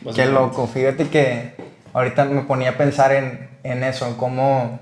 ¿no? 0.05 0.13
Qué 0.13 0.27
loco, 0.27 0.67
fíjate 0.67 1.09
que 1.09 1.55
ahorita 1.93 2.25
me 2.25 2.43
ponía 2.43 2.71
a 2.71 2.77
pensar 2.79 3.13
en, 3.13 3.51
en 3.63 3.85
eso, 3.85 4.07
en 4.07 4.15
cómo, 4.15 4.81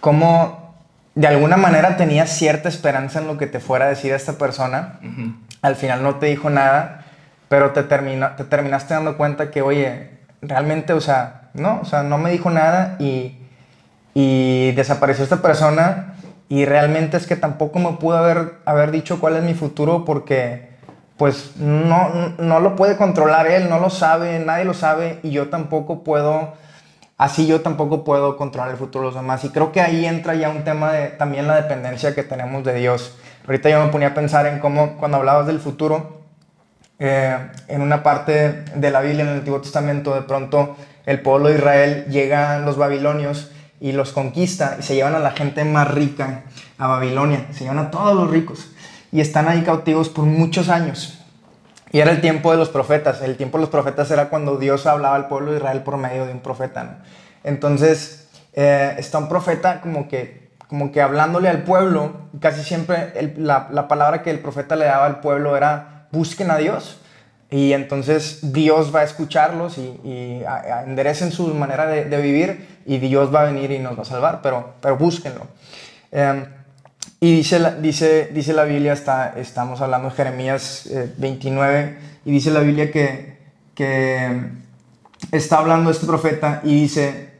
cómo 0.00 0.74
de 1.14 1.26
alguna 1.26 1.56
manera 1.58 1.96
tenías 1.98 2.30
cierta 2.30 2.68
esperanza 2.68 3.20
en 3.20 3.26
lo 3.26 3.36
que 3.36 3.46
te 3.46 3.60
fuera 3.60 3.86
a 3.86 3.88
decir 3.88 4.12
esta 4.12 4.34
persona. 4.38 5.00
Al 5.62 5.76
final 5.76 6.02
no 6.02 6.16
te 6.16 6.26
dijo 6.26 6.50
nada 6.50 7.05
pero 7.48 7.72
te, 7.72 7.82
te 7.82 8.44
terminaste 8.44 8.94
dando 8.94 9.16
cuenta 9.16 9.50
que, 9.50 9.62
oye, 9.62 10.10
realmente, 10.42 10.92
o 10.92 11.00
sea, 11.00 11.50
no, 11.54 11.80
o 11.80 11.84
sea, 11.84 12.02
no 12.02 12.18
me 12.18 12.30
dijo 12.30 12.50
nada 12.50 12.96
y, 12.98 13.38
y 14.14 14.72
desapareció 14.72 15.24
esta 15.24 15.42
persona 15.42 16.14
y 16.48 16.64
realmente 16.64 17.16
es 17.16 17.26
que 17.26 17.36
tampoco 17.36 17.78
me 17.78 17.92
pudo 17.92 18.16
haber, 18.16 18.54
haber 18.64 18.90
dicho 18.90 19.20
cuál 19.20 19.36
es 19.36 19.42
mi 19.42 19.54
futuro 19.54 20.04
porque 20.04 20.76
pues 21.16 21.56
no, 21.56 22.34
no 22.38 22.60
lo 22.60 22.76
puede 22.76 22.96
controlar 22.96 23.46
él, 23.46 23.70
no 23.70 23.78
lo 23.78 23.90
sabe, 23.90 24.38
nadie 24.38 24.64
lo 24.64 24.74
sabe 24.74 25.18
y 25.22 25.30
yo 25.30 25.48
tampoco 25.48 26.04
puedo 26.04 26.52
así 27.18 27.46
yo 27.46 27.62
tampoco 27.62 28.04
puedo 28.04 28.36
controlar 28.36 28.70
el 28.70 28.76
futuro 28.76 29.04
de 29.04 29.14
los 29.14 29.22
demás. 29.22 29.44
Y 29.44 29.50
creo 29.50 29.72
que 29.72 29.80
ahí 29.80 30.04
entra 30.04 30.34
ya 30.34 30.50
un 30.50 30.64
tema 30.64 30.92
de 30.92 31.08
también 31.08 31.46
la 31.46 31.56
dependencia 31.56 32.14
que 32.14 32.22
tenemos 32.22 32.64
de 32.64 32.74
Dios. 32.74 33.16
Ahorita 33.46 33.70
yo 33.70 33.84
me 33.84 33.90
ponía 33.90 34.08
a 34.08 34.14
pensar 34.14 34.46
en 34.46 34.58
cómo 34.58 34.96
cuando 34.98 35.18
hablabas 35.18 35.46
del 35.46 35.60
futuro, 35.60 36.25
eh, 36.98 37.36
en 37.68 37.80
una 37.82 38.02
parte 38.02 38.64
de 38.74 38.90
la 38.90 39.00
Biblia, 39.00 39.22
en 39.24 39.30
el 39.30 39.38
Antiguo 39.38 39.60
Testamento, 39.60 40.14
de 40.14 40.22
pronto 40.22 40.76
el 41.04 41.20
pueblo 41.20 41.48
de 41.48 41.56
Israel 41.56 42.06
llegan 42.08 42.64
los 42.64 42.76
babilonios 42.76 43.50
y 43.80 43.92
los 43.92 44.12
conquista 44.12 44.76
y 44.78 44.82
se 44.82 44.94
llevan 44.94 45.14
a 45.14 45.18
la 45.18 45.32
gente 45.32 45.64
más 45.64 45.92
rica 45.92 46.42
a 46.78 46.86
Babilonia, 46.86 47.46
se 47.52 47.64
llevan 47.64 47.78
a 47.78 47.90
todos 47.90 48.14
los 48.14 48.30
ricos 48.30 48.70
y 49.12 49.20
están 49.20 49.48
ahí 49.48 49.62
cautivos 49.62 50.08
por 50.08 50.24
muchos 50.24 50.68
años. 50.68 51.18
Y 51.92 52.00
era 52.00 52.10
el 52.10 52.20
tiempo 52.20 52.50
de 52.50 52.58
los 52.58 52.68
profetas. 52.68 53.22
El 53.22 53.36
tiempo 53.36 53.58
de 53.58 53.62
los 53.62 53.70
profetas 53.70 54.10
era 54.10 54.28
cuando 54.28 54.56
Dios 54.56 54.86
hablaba 54.86 55.14
al 55.14 55.28
pueblo 55.28 55.52
de 55.52 55.58
Israel 55.58 55.82
por 55.82 55.96
medio 55.96 56.26
de 56.26 56.32
un 56.32 56.40
profeta. 56.40 56.98
Entonces, 57.44 58.28
eh, 58.52 58.94
está 58.98 59.18
un 59.18 59.28
profeta 59.28 59.80
como 59.80 60.08
que, 60.08 60.50
como 60.68 60.90
que 60.90 61.00
hablándole 61.00 61.48
al 61.48 61.62
pueblo. 61.62 62.28
Casi 62.40 62.64
siempre 62.64 63.12
la, 63.36 63.68
la, 63.70 63.88
palabra 63.88 64.22
que 64.22 64.30
el 64.30 64.40
profeta 64.40 64.76
le 64.76 64.86
daba 64.86 65.06
al 65.06 65.20
pueblo 65.20 65.56
era 65.56 65.95
busquen 66.12 66.50
a 66.50 66.58
Dios. 66.58 66.98
Y 67.50 67.72
entonces 67.72 68.52
Dios 68.52 68.94
va 68.94 69.00
a 69.00 69.04
escucharlos 69.04 69.78
y, 69.78 70.00
y 70.04 70.42
enderecen 70.84 71.30
su 71.30 71.46
manera 71.54 71.86
de, 71.86 72.04
de, 72.04 72.20
vivir 72.20 72.66
y 72.86 72.98
Dios 72.98 73.32
va 73.32 73.42
a 73.42 73.44
venir 73.44 73.70
y 73.70 73.78
nos 73.78 73.96
va 73.96 74.02
a 74.02 74.04
salvar, 74.04 74.40
pero, 74.42 74.74
pero 74.80 74.96
búsquenlo. 74.96 75.46
Eh, 76.10 76.44
y 77.20 77.36
dice 77.36 77.58
la, 77.58 77.70
dice, 77.70 78.30
dice 78.32 78.52
la 78.52 78.64
Biblia, 78.64 78.92
está, 78.92 79.34
estamos 79.36 79.80
hablando 79.80 80.10
de 80.10 80.16
Jeremías 80.16 80.88
29, 81.16 81.80
eh, 81.80 81.98
y 82.24 82.32
dice 82.32 82.50
la 82.50 82.60
Biblia 82.60 82.90
que, 82.90 83.38
que 83.74 84.50
está 85.32 85.58
hablando 85.58 85.90
este 85.90 86.06
profeta 86.06 86.60
y 86.62 86.80
dice, 86.80 87.30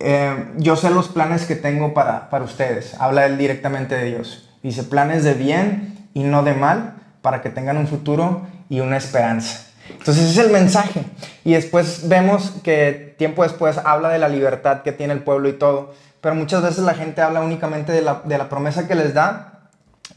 eh, 0.00 0.52
yo 0.56 0.76
sé 0.76 0.90
los 0.90 1.08
planes 1.08 1.46
que 1.46 1.56
tengo 1.56 1.94
para, 1.94 2.30
para 2.30 2.44
ustedes. 2.44 2.94
Habla 2.98 3.26
él 3.26 3.38
directamente 3.38 3.94
de 3.94 4.04
Dios. 4.06 4.48
Dice, 4.62 4.82
planes 4.82 5.24
de 5.24 5.34
bien 5.34 6.08
y 6.14 6.24
no 6.24 6.42
de 6.42 6.54
mal, 6.54 6.95
para 7.26 7.42
que 7.42 7.50
tengan 7.50 7.76
un 7.76 7.88
futuro 7.88 8.46
y 8.68 8.78
una 8.78 8.96
esperanza. 8.96 9.66
Entonces 9.90 10.30
ese 10.30 10.40
es 10.40 10.46
el 10.46 10.52
mensaje. 10.52 11.02
Y 11.44 11.54
después 11.54 12.08
vemos 12.08 12.52
que 12.62 13.14
tiempo 13.18 13.42
después 13.42 13.78
habla 13.84 14.10
de 14.10 14.20
la 14.20 14.28
libertad 14.28 14.82
que 14.82 14.92
tiene 14.92 15.12
el 15.12 15.24
pueblo 15.24 15.48
y 15.48 15.54
todo 15.54 15.92
pero 16.26 16.34
muchas 16.34 16.60
veces 16.60 16.80
la 16.80 16.94
gente 16.94 17.22
habla 17.22 17.40
únicamente 17.40 17.92
de 17.92 18.02
la, 18.02 18.48
promesa 18.48 18.88
que 18.88 18.96
les 18.96 19.14
da 19.14 19.70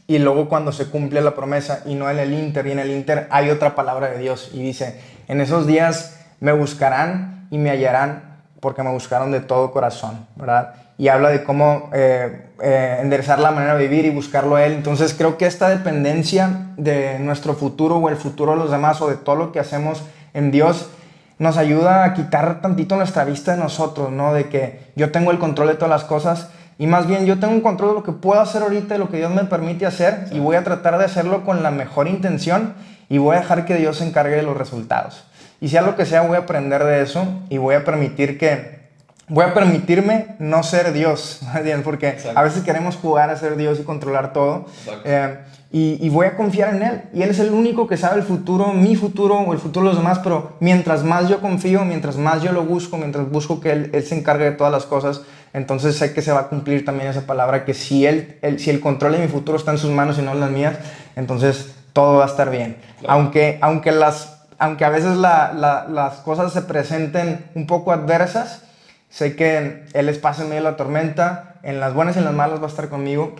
y 0.08 0.18
luego 0.18 0.48
cuando 0.48 0.72
se 0.72 0.86
cumple 0.86 1.20
la 1.20 1.36
promesa 1.36 1.82
y 1.86 1.94
no 1.94 2.10
en 2.10 2.18
el 2.18 2.32
Inter, 2.32 2.66
y 2.66 2.72
en 2.72 2.80
el 2.80 2.90
Inter 2.90 3.28
hay 3.30 3.48
otra 3.48 3.76
palabra 3.76 4.10
de 4.10 4.18
Dios 4.18 4.50
y 4.52 4.60
dice, 4.60 5.00
en 5.28 5.40
esos 5.40 5.68
días 5.68 6.18
me 6.40 6.50
buscarán 6.50 7.46
y 7.52 7.58
me 7.58 7.70
hallarán 7.70 8.29
porque 8.60 8.82
me 8.82 8.90
buscaron 8.90 9.32
de 9.32 9.40
todo 9.40 9.72
corazón, 9.72 10.26
¿verdad? 10.36 10.74
Y 10.98 11.08
habla 11.08 11.30
de 11.30 11.42
cómo 11.42 11.90
eh, 11.92 12.50
eh, 12.62 12.98
enderezar 13.00 13.38
la 13.38 13.50
manera 13.50 13.74
de 13.74 13.88
vivir 13.88 14.04
y 14.04 14.10
buscarlo 14.10 14.56
a 14.56 14.64
Él. 14.64 14.74
Entonces 14.74 15.14
creo 15.14 15.38
que 15.38 15.46
esta 15.46 15.68
dependencia 15.68 16.68
de 16.76 17.18
nuestro 17.18 17.54
futuro 17.54 17.96
o 17.96 18.08
el 18.08 18.16
futuro 18.16 18.52
de 18.52 18.58
los 18.58 18.70
demás 18.70 19.00
o 19.00 19.08
de 19.08 19.16
todo 19.16 19.36
lo 19.36 19.52
que 19.52 19.60
hacemos 19.60 20.02
en 20.34 20.50
Dios 20.50 20.90
nos 21.38 21.56
ayuda 21.56 22.04
a 22.04 22.12
quitar 22.12 22.60
tantito 22.60 22.96
nuestra 22.96 23.24
vista 23.24 23.52
de 23.52 23.58
nosotros, 23.58 24.12
¿no? 24.12 24.34
De 24.34 24.50
que 24.50 24.92
yo 24.94 25.10
tengo 25.10 25.30
el 25.30 25.38
control 25.38 25.68
de 25.68 25.74
todas 25.74 25.88
las 25.88 26.04
cosas 26.04 26.50
y 26.78 26.86
más 26.86 27.06
bien 27.06 27.24
yo 27.24 27.38
tengo 27.38 27.54
un 27.54 27.62
control 27.62 27.90
de 27.90 27.94
lo 27.96 28.02
que 28.02 28.12
puedo 28.12 28.40
hacer 28.40 28.62
ahorita, 28.62 28.94
de 28.94 28.98
lo 28.98 29.10
que 29.10 29.16
Dios 29.16 29.32
me 29.32 29.44
permite 29.44 29.86
hacer 29.86 30.26
y 30.32 30.38
voy 30.38 30.56
a 30.56 30.64
tratar 30.64 30.98
de 30.98 31.06
hacerlo 31.06 31.44
con 31.44 31.62
la 31.62 31.70
mejor 31.70 32.08
intención 32.08 32.74
y 33.08 33.16
voy 33.16 33.36
a 33.36 33.40
dejar 33.40 33.64
que 33.64 33.76
Dios 33.76 33.98
se 33.98 34.06
encargue 34.06 34.36
de 34.36 34.42
los 34.42 34.56
resultados. 34.56 35.24
Y 35.60 35.68
sea 35.68 35.82
lo 35.82 35.96
que 35.96 36.06
sea, 36.06 36.22
voy 36.22 36.36
a 36.36 36.40
aprender 36.40 36.84
de 36.84 37.02
eso 37.02 37.26
y 37.48 37.58
voy 37.58 37.74
a 37.74 37.84
permitir 37.84 38.38
que, 38.38 38.80
voy 39.28 39.44
a 39.44 39.54
permitirme 39.54 40.36
no 40.38 40.62
ser 40.62 40.92
Dios, 40.92 41.40
porque 41.84 42.16
a 42.34 42.42
veces 42.42 42.62
queremos 42.62 42.96
jugar 42.96 43.30
a 43.30 43.36
ser 43.36 43.56
Dios 43.56 43.78
y 43.78 43.82
controlar 43.82 44.32
todo. 44.32 44.66
Eh, 45.04 45.38
y, 45.72 46.08
voy 46.08 46.26
a 46.26 46.36
confiar 46.36 46.74
en 46.74 46.82
Él. 46.82 47.02
Y 47.14 47.22
Él 47.22 47.30
es 47.30 47.38
el 47.38 47.52
único 47.52 47.86
que 47.86 47.96
sabe 47.96 48.16
el 48.16 48.24
futuro, 48.24 48.72
mi 48.72 48.96
futuro 48.96 49.36
o 49.36 49.52
el 49.52 49.60
futuro 49.60 49.86
de 49.86 49.92
los 49.92 50.02
demás, 50.02 50.18
pero 50.18 50.56
mientras 50.58 51.04
más 51.04 51.28
yo 51.28 51.40
confío, 51.40 51.84
mientras 51.84 52.16
más 52.16 52.42
yo 52.42 52.50
lo 52.52 52.64
busco, 52.64 52.96
mientras 52.96 53.30
busco 53.30 53.60
que 53.60 53.70
Él, 53.70 53.90
él 53.92 54.02
se 54.02 54.18
encargue 54.18 54.46
de 54.46 54.52
todas 54.52 54.72
las 54.72 54.84
cosas, 54.84 55.22
entonces 55.52 55.96
sé 55.96 56.12
que 56.12 56.22
se 56.22 56.32
va 56.32 56.40
a 56.40 56.48
cumplir 56.48 56.84
también 56.84 57.08
esa 57.08 57.22
palabra, 57.22 57.64
que 57.64 57.74
si, 57.74 58.06
él, 58.06 58.38
si 58.58 58.70
el 58.70 58.80
control 58.80 59.12
de 59.12 59.18
mi 59.18 59.28
futuro 59.28 59.58
está 59.58 59.72
en 59.72 59.78
sus 59.78 59.90
manos 59.90 60.18
y 60.18 60.22
no 60.22 60.32
en 60.32 60.40
las 60.40 60.50
mías, 60.50 60.76
entonces 61.16 61.74
todo 61.92 62.18
va 62.18 62.24
a 62.24 62.28
estar 62.28 62.50
bien. 62.50 62.76
Aunque, 63.08 63.58
aunque, 63.60 63.90
las, 63.90 64.39
aunque 64.60 64.84
a 64.84 64.90
veces 64.90 65.16
las 65.16 66.14
cosas 66.16 66.52
se 66.52 66.60
presenten 66.62 67.46
un 67.54 67.66
poco 67.66 67.92
adversas, 67.92 68.62
sé 69.08 69.34
que 69.34 69.86
Él 69.94 70.08
es 70.10 70.18
paz 70.18 70.38
en 70.38 70.50
medio 70.50 70.62
de 70.62 70.70
la 70.70 70.76
tormenta, 70.76 71.54
en 71.62 71.80
las 71.80 71.94
buenas 71.94 72.16
y 72.16 72.18
en 72.18 72.26
las 72.26 72.34
malas 72.34 72.60
va 72.60 72.66
a 72.66 72.68
estar 72.68 72.90
conmigo 72.90 73.34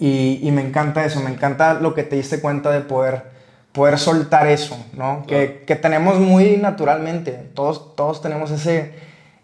y, 0.00 0.48
me 0.52 0.62
encanta 0.62 1.04
eso, 1.04 1.20
me 1.20 1.30
encanta 1.30 1.74
lo 1.74 1.94
que 1.94 2.02
te 2.02 2.16
diste 2.16 2.40
cuenta 2.40 2.72
de 2.72 2.80
poder, 2.80 3.22
poder 3.70 3.96
soltar 3.96 4.48
eso, 4.48 4.76
¿no? 4.94 5.24
Que, 5.24 5.62
que, 5.66 5.76
tenemos 5.76 6.18
muy 6.18 6.56
naturalmente, 6.56 7.50
todos, 7.54 7.94
todos 7.94 8.20
tenemos 8.20 8.50
ese, 8.50 8.92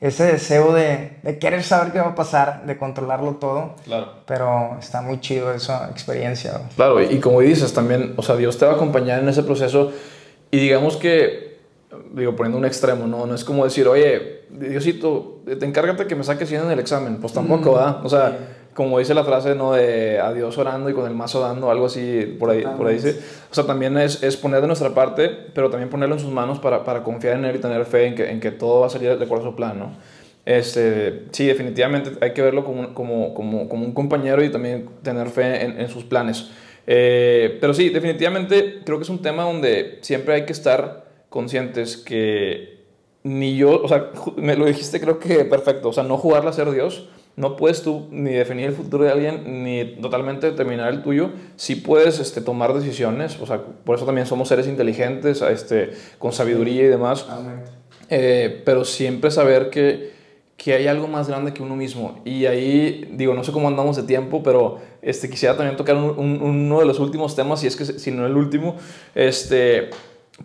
ese 0.00 0.24
deseo 0.24 0.72
de, 0.72 1.18
de, 1.22 1.38
querer 1.38 1.62
saber 1.62 1.92
qué 1.92 2.00
va 2.00 2.08
a 2.08 2.14
pasar, 2.16 2.66
de 2.66 2.76
controlarlo 2.78 3.34
todo. 3.34 3.76
Claro. 3.84 4.08
Pero 4.26 4.76
está 4.80 5.02
muy 5.02 5.20
chido 5.20 5.52
esa 5.52 5.88
experiencia. 5.88 6.62
Claro, 6.74 7.00
y, 7.00 7.20
como 7.20 7.42
dices 7.42 7.72
también, 7.72 8.14
o 8.16 8.22
sea, 8.22 8.34
Dios 8.34 8.58
te 8.58 8.66
va 8.66 8.72
a 8.72 8.74
acompañar 8.74 9.20
en 9.20 9.28
ese 9.28 9.44
proceso 9.44 9.92
y 10.50 10.58
digamos 10.58 10.96
que, 10.96 11.58
digo, 12.12 12.36
poniendo 12.36 12.58
un 12.58 12.64
extremo, 12.64 13.06
¿no? 13.06 13.26
No 13.26 13.34
es 13.34 13.44
como 13.44 13.64
decir, 13.64 13.88
oye, 13.88 14.42
Diosito, 14.50 15.42
te 15.44 15.64
encárgate 15.64 16.06
que 16.06 16.14
me 16.14 16.24
saques 16.24 16.48
100 16.48 16.62
en 16.62 16.70
el 16.70 16.78
examen. 16.78 17.16
Pues 17.16 17.32
tampoco, 17.32 17.74
¿verdad? 17.74 18.04
O 18.04 18.08
sea 18.08 18.38
como 18.76 18.98
dice 18.98 19.14
la 19.14 19.24
frase, 19.24 19.54
¿no? 19.56 19.72
De 19.72 20.20
adiós 20.20 20.56
orando 20.58 20.88
y 20.88 20.92
con 20.92 21.06
el 21.06 21.14
mazo 21.14 21.40
dando, 21.40 21.70
algo 21.70 21.86
así, 21.86 22.36
por 22.38 22.50
ahí, 22.50 22.62
por 22.76 22.86
ahí 22.86 22.96
dice. 22.96 23.18
O 23.50 23.54
sea, 23.54 23.64
también 23.64 23.96
es, 23.96 24.22
es, 24.22 24.36
poner 24.36 24.60
de 24.60 24.66
nuestra 24.68 24.90
parte, 24.90 25.30
pero 25.54 25.70
también 25.70 25.88
ponerlo 25.88 26.14
en 26.14 26.20
sus 26.20 26.30
manos 26.30 26.60
para, 26.60 26.84
para 26.84 27.02
confiar 27.02 27.38
en 27.38 27.46
él 27.46 27.56
y 27.56 27.58
tener 27.58 27.84
fe 27.86 28.06
en 28.06 28.14
que, 28.14 28.30
en 28.30 28.38
que 28.38 28.52
todo 28.52 28.80
va 28.80 28.86
a 28.86 28.90
salir 28.90 29.18
de 29.18 29.24
acuerdo 29.24 29.46
a 29.46 29.50
su 29.50 29.56
plan, 29.56 29.78
¿no? 29.78 29.96
Este, 30.44 31.24
sí, 31.32 31.46
definitivamente 31.46 32.12
hay 32.20 32.32
que 32.32 32.42
verlo 32.42 32.64
como, 32.64 32.94
como, 32.94 33.34
como, 33.34 33.68
como 33.68 33.84
un 33.84 33.92
compañero 33.92 34.44
y 34.44 34.50
también 34.50 34.88
tener 35.02 35.28
fe 35.30 35.64
en, 35.64 35.80
en 35.80 35.88
sus 35.88 36.04
planes. 36.04 36.50
Eh, 36.86 37.58
pero 37.60 37.74
sí, 37.74 37.88
definitivamente 37.88 38.80
creo 38.84 38.98
que 38.98 39.04
es 39.04 39.10
un 39.10 39.22
tema 39.22 39.42
donde 39.42 39.98
siempre 40.02 40.34
hay 40.34 40.46
que 40.46 40.52
estar 40.52 41.06
conscientes 41.28 41.96
que 41.96 42.76
ni 43.24 43.56
yo, 43.56 43.82
o 43.82 43.88
sea, 43.88 44.10
me 44.36 44.54
lo 44.54 44.66
dijiste 44.66 45.00
creo 45.00 45.18
que 45.18 45.44
perfecto, 45.44 45.88
o 45.88 45.92
sea, 45.92 46.04
no 46.04 46.16
jugarla 46.16 46.50
a 46.50 46.52
ser 46.52 46.70
Dios, 46.70 47.08
no 47.36 47.56
puedes 47.56 47.82
tú 47.82 48.08
ni 48.10 48.32
definir 48.32 48.66
el 48.66 48.72
futuro 48.72 49.04
de 49.04 49.10
alguien 49.10 49.62
ni 49.62 49.84
totalmente 50.00 50.50
determinar 50.50 50.90
el 50.90 51.02
tuyo. 51.02 51.30
Sí 51.56 51.76
puedes 51.76 52.18
este, 52.18 52.40
tomar 52.40 52.72
decisiones, 52.72 53.38
o 53.40 53.46
sea, 53.46 53.60
por 53.84 53.96
eso 53.96 54.06
también 54.06 54.26
somos 54.26 54.48
seres 54.48 54.66
inteligentes, 54.66 55.42
este, 55.42 55.90
con 56.18 56.32
sabiduría 56.32 56.84
y 56.84 56.86
demás. 56.86 57.26
Eh, 58.08 58.62
pero 58.64 58.86
siempre 58.86 59.30
saber 59.30 59.68
que, 59.68 60.15
que 60.56 60.72
hay 60.72 60.86
algo 60.86 61.06
más 61.06 61.28
grande 61.28 61.52
que 61.52 61.62
uno 61.62 61.76
mismo. 61.76 62.20
Y 62.24 62.46
ahí, 62.46 63.08
digo, 63.12 63.34
no 63.34 63.44
sé 63.44 63.52
cómo 63.52 63.68
andamos 63.68 63.96
de 63.96 64.04
tiempo, 64.04 64.42
pero 64.42 64.78
este, 65.02 65.28
quisiera 65.28 65.56
también 65.56 65.76
tocar 65.76 65.96
uno 65.96 66.80
de 66.80 66.86
los 66.86 66.98
últimos 66.98 67.36
temas, 67.36 67.60
si 67.60 67.66
es 67.66 67.76
que 67.76 67.84
si 67.84 68.10
no 68.10 68.26
el 68.26 68.36
último. 68.36 68.76
Este, 69.14 69.90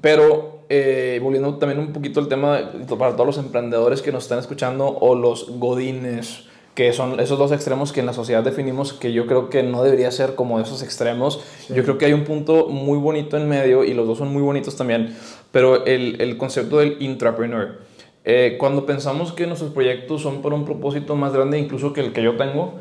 pero 0.01 0.63
eh, 0.69 1.19
volviendo 1.21 1.55
también 1.55 1.79
un 1.79 1.93
poquito 1.93 2.19
al 2.19 2.27
tema 2.27 2.71
para 2.97 3.13
todos 3.13 3.25
los 3.25 3.37
emprendedores 3.37 4.01
que 4.01 4.11
nos 4.11 4.23
están 4.23 4.39
escuchando 4.39 4.87
o 4.87 5.15
los 5.15 5.49
godines 5.59 6.45
que 6.75 6.93
son 6.93 7.19
esos 7.19 7.37
dos 7.37 7.51
extremos 7.51 7.91
que 7.91 7.99
en 7.99 8.05
la 8.05 8.13
sociedad 8.13 8.43
definimos 8.43 8.93
que 8.93 9.11
yo 9.11 9.27
creo 9.27 9.49
que 9.49 9.61
no 9.61 9.83
debería 9.83 10.09
ser 10.11 10.35
como 10.35 10.59
esos 10.59 10.81
extremos. 10.81 11.41
Yo 11.69 11.83
creo 11.83 11.97
que 11.97 12.05
hay 12.05 12.13
un 12.13 12.23
punto 12.23 12.67
muy 12.67 12.97
bonito 12.97 13.35
en 13.35 13.49
medio 13.49 13.83
y 13.83 13.93
los 13.93 14.07
dos 14.07 14.19
son 14.19 14.31
muy 14.31 14.41
bonitos 14.41 14.77
también, 14.77 15.15
pero 15.51 15.85
el, 15.85 16.21
el 16.21 16.37
concepto 16.37 16.77
del 16.77 16.95
intrapreneur. 17.01 17.90
Eh, 18.23 18.57
cuando 18.59 18.85
pensamos 18.85 19.31
que 19.31 19.47
nuestros 19.47 19.71
proyectos 19.71 20.21
son 20.21 20.41
por 20.41 20.53
un 20.53 20.65
propósito 20.65 21.15
más 21.15 21.33
grande 21.33 21.57
incluso 21.57 21.91
que 21.93 22.01
el 22.01 22.13
que 22.13 22.23
yo 22.23 22.37
tengo, 22.37 22.75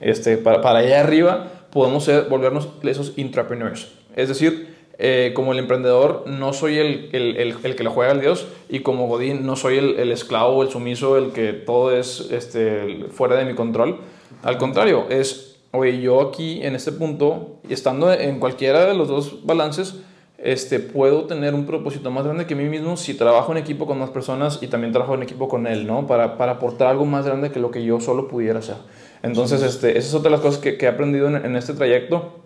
este, 0.00 0.38
para, 0.38 0.62
para 0.62 0.78
allá 0.78 1.00
arriba, 1.00 1.48
podemos 1.70 2.04
ser, 2.04 2.28
volvernos 2.28 2.68
esos 2.82 3.12
intrapreneurs. 3.16 3.92
Es 4.16 4.28
decir, 4.28 4.70
eh, 5.02 5.32
como 5.34 5.52
el 5.52 5.58
emprendedor 5.58 6.24
no 6.26 6.52
soy 6.52 6.76
el, 6.76 7.08
el, 7.12 7.36
el, 7.38 7.56
el, 7.62 7.74
que 7.74 7.84
le 7.84 7.88
juega 7.88 8.12
al 8.12 8.20
Dios 8.20 8.46
y 8.68 8.80
como 8.80 9.06
Godín 9.06 9.46
no 9.46 9.56
soy 9.56 9.78
el, 9.78 10.12
esclavo, 10.12 10.62
el 10.62 10.68
sumiso, 10.68 11.16
el 11.16 11.32
que 11.32 11.54
todo 11.54 11.96
es 11.96 12.28
este, 12.30 13.06
fuera 13.10 13.36
de 13.36 13.46
mi 13.46 13.54
control. 13.54 14.00
Al 14.42 14.58
contrario, 14.58 15.06
es, 15.08 15.56
oye, 15.70 16.02
yo 16.02 16.20
aquí 16.20 16.60
en 16.62 16.74
este 16.74 16.92
punto, 16.92 17.60
estando 17.70 18.12
en 18.12 18.38
cualquiera 18.40 18.84
de 18.84 18.94
los 18.94 19.08
dos 19.08 19.46
balances, 19.46 19.94
este, 20.42 20.80
puedo 20.80 21.26
tener 21.26 21.54
un 21.54 21.66
propósito 21.66 22.10
más 22.10 22.24
grande 22.24 22.46
que 22.46 22.54
mí 22.54 22.64
mismo 22.64 22.96
si 22.96 23.14
trabajo 23.14 23.52
en 23.52 23.58
equipo 23.58 23.86
con 23.86 23.98
más 23.98 24.10
personas 24.10 24.58
y 24.62 24.68
también 24.68 24.92
trabajo 24.92 25.14
en 25.14 25.22
equipo 25.22 25.48
con 25.48 25.66
él, 25.66 25.86
¿no? 25.86 26.06
Para, 26.06 26.38
para 26.38 26.52
aportar 26.52 26.88
algo 26.88 27.04
más 27.04 27.26
grande 27.26 27.50
que 27.50 27.60
lo 27.60 27.70
que 27.70 27.84
yo 27.84 28.00
solo 28.00 28.28
pudiera 28.28 28.60
hacer. 28.60 28.76
Entonces, 29.22 29.62
este, 29.62 29.98
esa 29.98 30.08
es 30.08 30.14
otra 30.14 30.30
de 30.30 30.36
las 30.36 30.40
cosas 30.40 30.60
que, 30.60 30.78
que 30.78 30.86
he 30.86 30.88
aprendido 30.88 31.28
en, 31.28 31.36
en 31.36 31.56
este 31.56 31.74
trayecto 31.74 32.40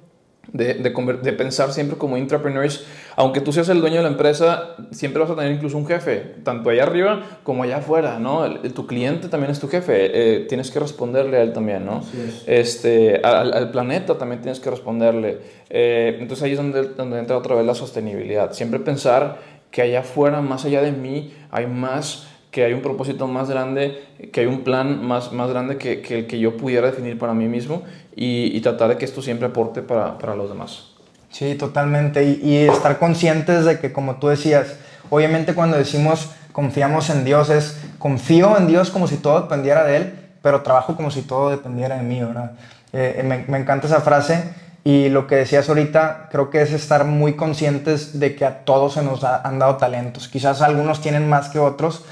de, 0.53 0.75
de, 0.75 0.91
de, 1.23 1.33
pensar 1.33 1.73
siempre 1.73 1.97
como 1.97 2.17
entrepreneurs. 2.17 2.85
Aunque 3.17 3.41
tú 3.41 3.53
seas 3.53 3.69
el 3.69 3.81
dueño 3.81 3.97
de 3.97 4.03
la 4.03 4.09
empresa, 4.09 4.77
siempre 4.91 5.23
vas 5.23 5.31
a 5.31 5.37
tener 5.37 5.53
incluso 5.53 5.77
un 5.77 5.87
jefe, 5.87 6.35
tanto 6.43 6.71
allá 6.71 6.83
arriba 6.83 7.23
como 7.43 7.63
allá 7.63 7.79
afuera, 7.79 8.19
¿no? 8.19 8.49
tu 8.71 8.87
cliente 8.87 9.29
también 9.29 9.51
es 9.51 9.61
tu 9.61 9.69
jefe, 9.69 10.11
eh, 10.13 10.41
tienes 10.49 10.71
que 10.71 10.81
responderle 10.81 11.39
a 11.39 11.43
él 11.43 11.53
también, 11.53 11.85
¿no? 11.85 12.03
Este, 12.47 13.21
al, 13.23 13.53
al, 13.53 13.71
planeta 13.71 14.19
también 14.19 14.41
tienes 14.41 14.61
que 14.61 14.71
responderle. 14.71 15.39
Eh, 15.71 16.19
entonces 16.21 16.45
ahí 16.45 16.53
es 16.53 16.57
donde, 16.57 16.83
donde 16.91 17.19
entra 17.19 17.37
otra 17.37 17.55
vez 17.55 17.67
la 17.67 17.75
sostenibilidad. 17.75 18.53
Siempre 18.53 18.81
pensar 18.81 19.39
que 19.71 19.83
allá 19.83 20.01
afuera, 20.01 20.41
más 20.41 20.65
allá 20.65 20.83
de 20.83 20.93
mí, 20.93 21.33
hay 21.51 21.67
más 21.67 22.29
que 22.55 22.65
hay 22.65 22.73
un 22.73 22.83
propósito 22.83 23.27
más 23.27 23.51
grande, 23.51 24.05
que 24.33 24.43
hay 24.43 24.47
un 24.47 24.61
plan 24.61 25.05
más, 25.05 25.33
más 25.33 25.51
grande 25.51 25.77
que, 25.77 26.01
que 26.03 26.21
el 26.21 26.27
que 26.29 26.39
yo 26.39 26.57
pudiera 26.57 26.87
definir 26.87 27.19
para 27.19 27.35
mí 27.35 27.49
mismo 27.49 27.83
y, 28.15 28.57
y 28.57 28.61
tratar 28.61 28.91
de 28.91 28.97
que 28.97 29.05
esto 29.05 29.23
siempre 29.23 29.49
aporte 29.49 29.83
para, 29.83 30.19
para 30.19 30.37
los 30.37 30.51
demás. 30.51 30.93
Sí, 31.31 31.57
totalmente. 31.57 32.23
Y, 32.23 32.59
estar 32.59 33.01
conscientes 33.01 33.65
de 33.65 33.81
que, 33.81 33.93
como 33.93 34.21
tú 34.21 34.29
decías, 34.29 34.77
obviamente 35.11 35.55
cuando 35.55 35.77
decimos 35.77 36.31
confiamos 36.53 37.11
en 37.11 37.25
Dios 37.25 37.51
es 37.51 37.77
confío 37.99 38.57
en 38.57 38.69
Dios 38.69 38.91
como 38.91 39.09
si 39.09 39.17
todo 39.17 39.41
dependiera 39.41 39.83
de 39.83 39.97
Él, 39.97 40.15
pero 40.41 40.63
trabajo 40.63 40.95
como 40.95 41.11
si 41.11 41.23
todo 41.23 41.51
dependiera 41.51 41.97
de 41.97 42.05
mí, 42.05 42.21
¿verdad? 42.21 42.53
Eh, 42.93 43.25
me, 43.27 43.45
me 43.49 43.59
encanta 43.59 43.89
esa 43.89 44.01
frase 44.01 44.55
y 44.85 45.09
lo 45.09 45.27
que 45.27 45.37
decías 45.37 45.67
ahorita, 45.71 46.29
creo 46.31 46.51
que 46.51 46.61
es 46.61 46.71
estar 46.71 47.07
muy 47.07 47.37
conscientes 47.37 48.21
de 48.21 48.37
que 48.37 48.45
a 48.45 48.65
todos 48.65 48.93
se 48.93 49.03
nos 49.03 49.25
han 49.25 49.59
dado 49.59 49.77
talentos. 49.77 50.29
Quizás 50.29 50.61
algunos 50.61 51.01
tienen 51.01 51.27
más 51.27 51.49
que 51.49 51.59
otros, 51.59 52.05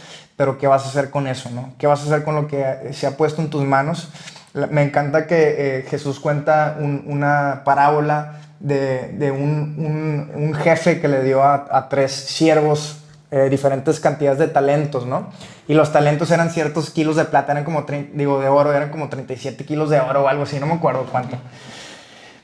pero 0.42 0.58
¿qué 0.58 0.66
vas 0.66 0.84
a 0.84 0.88
hacer 0.88 1.10
con 1.10 1.28
eso? 1.28 1.50
¿no? 1.50 1.72
¿Qué 1.78 1.86
vas 1.86 2.00
a 2.00 2.02
hacer 2.02 2.24
con 2.24 2.34
lo 2.34 2.48
que 2.48 2.90
se 2.90 3.06
ha 3.06 3.16
puesto 3.16 3.40
en 3.40 3.48
tus 3.48 3.62
manos? 3.62 4.08
Me 4.54 4.82
encanta 4.82 5.28
que 5.28 5.36
eh, 5.78 5.86
Jesús 5.88 6.18
cuenta 6.18 6.78
una 6.80 7.62
parábola 7.64 8.40
de, 8.58 9.30
un, 9.30 10.52
jefe 10.60 11.00
que 11.00 11.06
le 11.06 11.22
dio 11.22 11.44
a, 11.44 11.68
a 11.70 11.88
tres 11.88 12.10
siervos 12.10 13.04
eh, 13.30 13.46
diferentes 13.50 14.00
cantidades 14.00 14.40
de 14.40 14.48
talentos, 14.48 15.06
¿no? 15.06 15.28
Y 15.68 15.74
los 15.74 15.92
talentos 15.92 16.28
eran 16.32 16.50
ciertos 16.50 16.90
kilos 16.90 17.14
de 17.14 17.24
plata, 17.24 17.52
eran 17.52 17.62
como, 17.62 17.86
digo, 18.12 18.40
de 18.40 18.48
oro, 18.48 18.72
eran 18.72 18.90
como 18.90 19.08
37 19.08 19.64
kilos 19.64 19.90
de 19.90 20.00
oro 20.00 20.24
o 20.24 20.28
algo 20.28 20.42
así, 20.42 20.58
no 20.58 20.66
me 20.66 20.74
acuerdo 20.74 21.06
cuánto. 21.08 21.36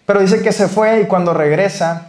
Pero 0.07 0.20
dice 0.20 0.40
que 0.40 0.53
se 0.53 0.68
fue 0.68 1.01
y 1.01 1.07
cuando 1.07 1.34
regresa, 1.34 2.07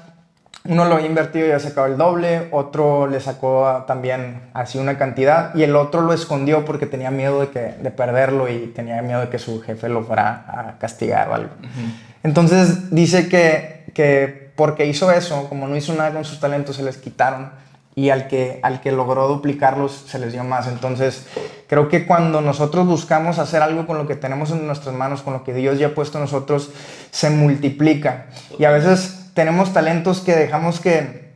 uno 0.69 0.85
lo 0.85 0.95
había 0.95 1.07
invertido 1.07 1.47
y 1.47 1.49
ya 1.49 1.59
sacado 1.59 1.87
el 1.87 1.97
doble, 1.97 2.47
otro 2.51 3.07
le 3.07 3.19
sacó 3.19 3.83
también 3.87 4.41
así 4.53 4.77
una 4.77 4.99
cantidad 4.99 5.53
y 5.55 5.63
el 5.63 5.75
otro 5.75 6.01
lo 6.01 6.13
escondió 6.13 6.63
porque 6.63 6.85
tenía 6.85 7.09
miedo 7.09 7.41
de, 7.41 7.49
que, 7.49 7.59
de 7.59 7.89
perderlo 7.91 8.47
y 8.47 8.67
tenía 8.67 9.01
miedo 9.01 9.21
de 9.21 9.29
que 9.29 9.39
su 9.39 9.61
jefe 9.61 9.89
lo 9.89 10.03
fuera 10.03 10.45
a 10.47 10.77
castigar 10.77 11.29
o 11.29 11.33
algo. 11.33 11.49
Uh 11.59 11.65
-huh. 11.65 11.93
Entonces 12.23 12.91
dice 12.91 13.27
que, 13.27 13.85
que 13.95 14.51
porque 14.55 14.85
hizo 14.85 15.11
eso, 15.11 15.49
como 15.49 15.67
no 15.67 15.75
hizo 15.75 15.93
nada 15.95 16.11
con 16.11 16.23
sus 16.23 16.39
talentos, 16.39 16.75
se 16.75 16.83
les 16.83 16.97
quitaron 16.97 17.49
y 17.95 18.11
al 18.11 18.27
que, 18.27 18.59
al 18.61 18.79
que 18.79 18.91
logró 18.91 19.27
duplicarlos 19.27 20.05
se 20.07 20.19
les 20.19 20.33
dio 20.33 20.43
más. 20.43 20.67
Entonces 20.67 21.25
creo 21.67 21.89
que 21.89 22.05
cuando 22.05 22.41
nosotros 22.41 22.85
buscamos 22.85 23.39
hacer 23.39 23.63
algo 23.63 23.87
con 23.87 23.97
lo 23.97 24.07
que 24.07 24.15
tenemos 24.15 24.51
en 24.51 24.67
nuestras 24.67 24.93
manos, 24.93 25.23
con 25.23 25.33
lo 25.33 25.43
que 25.43 25.53
Dios 25.53 25.79
ya 25.79 25.87
ha 25.87 25.95
puesto 25.95 26.19
en 26.19 26.25
nosotros, 26.25 26.71
se 27.09 27.29
multiplica. 27.31 28.27
Y 28.59 28.65
a 28.65 28.71
veces 28.71 29.18
tenemos 29.39 29.71
talentos 29.71 30.19
que 30.19 30.35
dejamos 30.35 30.81
que, 30.81 31.31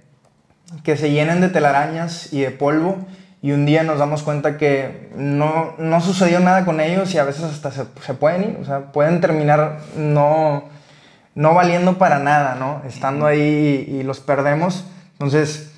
que 0.84 0.98
se 0.98 1.12
llenen 1.12 1.40
de 1.40 1.48
telarañas 1.48 2.34
y 2.34 2.42
de 2.42 2.52
polvo 2.52 2.98
y 3.42 3.54
un 3.54 3.66
día 3.66 3.84
nos 3.84 3.98
damos 3.98 4.24
cuenta 4.24 4.58
que 4.58 5.10
no, 5.16 5.74
no 5.78 6.02
sucedió 6.02 6.42
nada 6.42 6.66
con 6.66 6.82
ellos 6.82 7.14
y 7.14 7.18
a 7.18 7.24
veces 7.24 7.46
hasta 7.46 7.72
se, 7.72 7.86
se, 8.06 8.14
pueden 8.14 8.44
ir, 8.44 8.58
o 8.62 8.66
sea, 8.66 8.92
pueden 8.92 9.22
terminar 9.22 9.80
no, 9.96 10.66
no 11.34 11.54
valiendo 11.54 11.98
para 11.98 12.20
nada, 12.20 12.56
¿no? 12.56 12.82
Estando 12.86 13.26
ahí 13.26 13.88
y, 13.88 14.00
y 14.00 14.04
los 14.04 14.20
perdemos. 14.20 14.84
Entonces, 15.14 15.72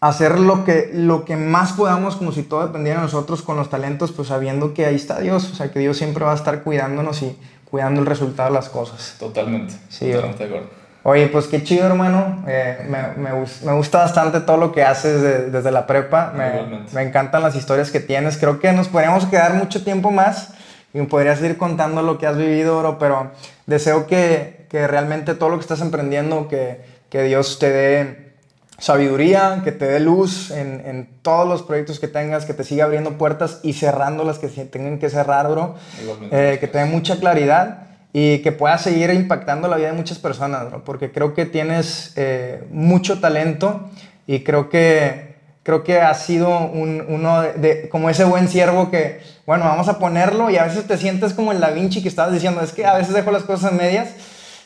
hacer 0.00 0.38
lo 0.38 0.66
que, 0.66 0.90
lo 0.92 1.24
que 1.24 1.36
más 1.36 1.72
podamos 1.72 2.16
como 2.16 2.32
si 2.32 2.42
todo 2.42 2.66
dependiera 2.66 2.98
de 2.98 3.06
nosotros 3.06 3.40
con 3.40 3.56
los 3.56 3.70
talentos, 3.70 4.12
pues 4.12 4.28
sabiendo 4.28 4.74
que 4.74 4.84
ahí 4.84 4.96
está 4.96 5.20
Dios, 5.20 5.50
o 5.50 5.54
sea, 5.54 5.72
que 5.72 5.78
Dios 5.78 5.96
siempre 5.96 6.22
va 6.22 6.32
a 6.32 6.36
estar 6.36 6.62
cuidándonos 6.62 7.22
y 7.22 7.34
cuidando 7.70 8.02
el 8.02 8.06
resultado 8.06 8.50
de 8.50 8.56
las 8.56 8.68
cosas. 8.68 9.16
Totalmente. 9.18 9.72
Sí, 9.88 10.12
totalmente 10.12 10.46
de 10.46 10.50
acuerdo. 10.50 10.83
Oye, 11.06 11.28
pues 11.28 11.48
qué 11.48 11.62
chido, 11.62 11.84
hermano. 11.86 12.42
Eh, 12.48 12.78
me, 12.88 13.22
me, 13.22 13.30
me, 13.62 13.72
gusta 13.74 13.98
bastante 13.98 14.40
todo 14.40 14.56
lo 14.56 14.72
que 14.72 14.82
haces 14.82 15.20
de, 15.20 15.50
desde 15.50 15.70
la 15.70 15.86
prepa. 15.86 16.32
Me, 16.34 16.82
me, 16.94 17.02
encantan 17.02 17.42
las 17.42 17.54
historias 17.54 17.90
que 17.90 18.00
tienes. 18.00 18.38
Creo 18.38 18.58
que 18.58 18.72
nos 18.72 18.88
podríamos 18.88 19.26
quedar 19.26 19.52
mucho 19.52 19.84
tiempo 19.84 20.10
más 20.10 20.54
y 20.94 21.02
podrías 21.02 21.42
ir 21.42 21.58
contando 21.58 22.00
lo 22.00 22.16
que 22.16 22.26
has 22.26 22.38
vivido, 22.38 22.78
bro, 22.78 22.98
pero 22.98 23.32
deseo 23.66 24.06
que, 24.06 24.66
que 24.70 24.86
realmente 24.86 25.34
todo 25.34 25.50
lo 25.50 25.56
que 25.56 25.62
estás 25.62 25.82
emprendiendo, 25.82 26.48
que, 26.48 26.80
que 27.10 27.22
Dios 27.24 27.58
te 27.58 27.70
dé 27.70 28.32
sabiduría, 28.78 29.60
que 29.62 29.72
te 29.72 29.86
dé 29.86 30.00
luz 30.00 30.50
en, 30.50 30.82
en, 30.86 31.08
todos 31.20 31.46
los 31.46 31.62
proyectos 31.62 32.00
que 32.00 32.08
tengas, 32.08 32.46
que 32.46 32.54
te 32.54 32.64
siga 32.64 32.86
abriendo 32.86 33.18
puertas 33.18 33.60
y 33.62 33.74
cerrando 33.74 34.24
las 34.24 34.38
que 34.38 34.48
tengan 34.48 34.98
que 34.98 35.10
cerrar, 35.10 35.50
bro. 35.50 35.74
Eh, 36.30 36.56
que 36.60 36.66
te 36.66 36.78
dé 36.78 36.86
mucha 36.86 37.18
claridad 37.18 37.84
y 38.16 38.38
que 38.42 38.52
puedas 38.52 38.80
seguir 38.80 39.10
impactando 39.10 39.66
la 39.66 39.76
vida 39.76 39.88
de 39.88 39.94
muchas 39.94 40.20
personas, 40.20 40.66
porque 40.84 41.10
creo 41.10 41.34
que 41.34 41.46
tienes 41.46 42.12
eh, 42.14 42.64
mucho 42.70 43.18
talento 43.18 43.90
y 44.24 44.44
creo 44.44 44.70
que, 44.70 45.34
creo 45.64 45.82
que 45.82 46.00
has 46.00 46.22
sido 46.22 46.60
un, 46.60 47.04
uno 47.08 47.42
de, 47.42 47.52
de, 47.54 47.88
como 47.88 48.08
ese 48.08 48.22
buen 48.22 48.46
siervo 48.46 48.88
que, 48.88 49.20
bueno, 49.46 49.64
vamos 49.64 49.88
a 49.88 49.98
ponerlo 49.98 50.48
y 50.48 50.58
a 50.58 50.64
veces 50.64 50.86
te 50.86 50.96
sientes 50.96 51.34
como 51.34 51.50
el 51.50 51.58
Da 51.58 51.70
Vinci 51.70 52.02
que 52.02 52.08
estabas 52.08 52.32
diciendo, 52.32 52.60
es 52.60 52.70
que 52.70 52.86
a 52.86 52.94
veces 52.94 53.14
dejo 53.14 53.32
las 53.32 53.42
cosas 53.42 53.72
en 53.72 53.78
medias, 53.78 54.10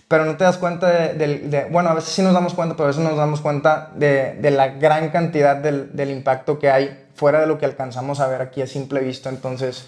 pero 0.09 0.27
no 0.27 0.37
te 0.37 0.45
das 0.45 0.59
cuenta 0.59 0.87
de, 0.91 1.15
de, 1.15 1.39
de, 1.39 1.65
bueno, 1.71 1.89
a 1.89 1.95
veces 1.95 2.11
sí 2.11 2.21
nos 2.21 2.35
damos 2.35 2.53
cuenta, 2.53 2.77
pero 2.77 2.85
a 2.85 2.89
veces 2.89 3.03
no 3.03 3.09
nos 3.09 3.19
damos 3.19 3.41
cuenta 3.41 3.93
de, 3.95 4.35
de 4.35 4.51
la 4.51 4.69
gran 4.69 5.09
cantidad 5.09 5.57
del, 5.57 5.97
del, 5.97 6.11
impacto 6.11 6.59
que 6.59 6.71
hay 6.71 7.07
fuera 7.15 7.41
de 7.41 7.47
lo 7.47 7.57
que 7.57 7.65
alcanzamos 7.65 8.21
a 8.21 8.27
ver 8.27 8.43
aquí 8.43 8.61
a 8.61 8.67
simple 8.67 9.01
vista. 9.01 9.31
Entonces, 9.31 9.87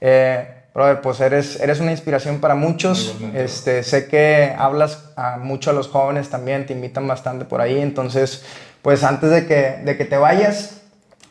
eh, 0.00 0.59
brother, 0.74 1.00
pues 1.00 1.20
eres, 1.20 1.60
eres 1.60 1.80
una 1.80 1.90
inspiración 1.90 2.40
para 2.40 2.54
muchos. 2.54 3.14
Este, 3.34 3.82
sé 3.82 4.08
que 4.08 4.54
hablas 4.56 5.12
a 5.16 5.38
mucho 5.38 5.70
a 5.70 5.72
los 5.72 5.88
jóvenes 5.88 6.30
también, 6.30 6.66
te 6.66 6.72
invitan 6.72 7.06
bastante 7.06 7.44
por 7.44 7.60
ahí. 7.60 7.80
Entonces, 7.80 8.44
pues 8.82 9.04
antes 9.04 9.30
de 9.30 9.46
que, 9.46 9.80
de 9.84 9.96
que 9.96 10.04
te 10.04 10.16
vayas, 10.16 10.82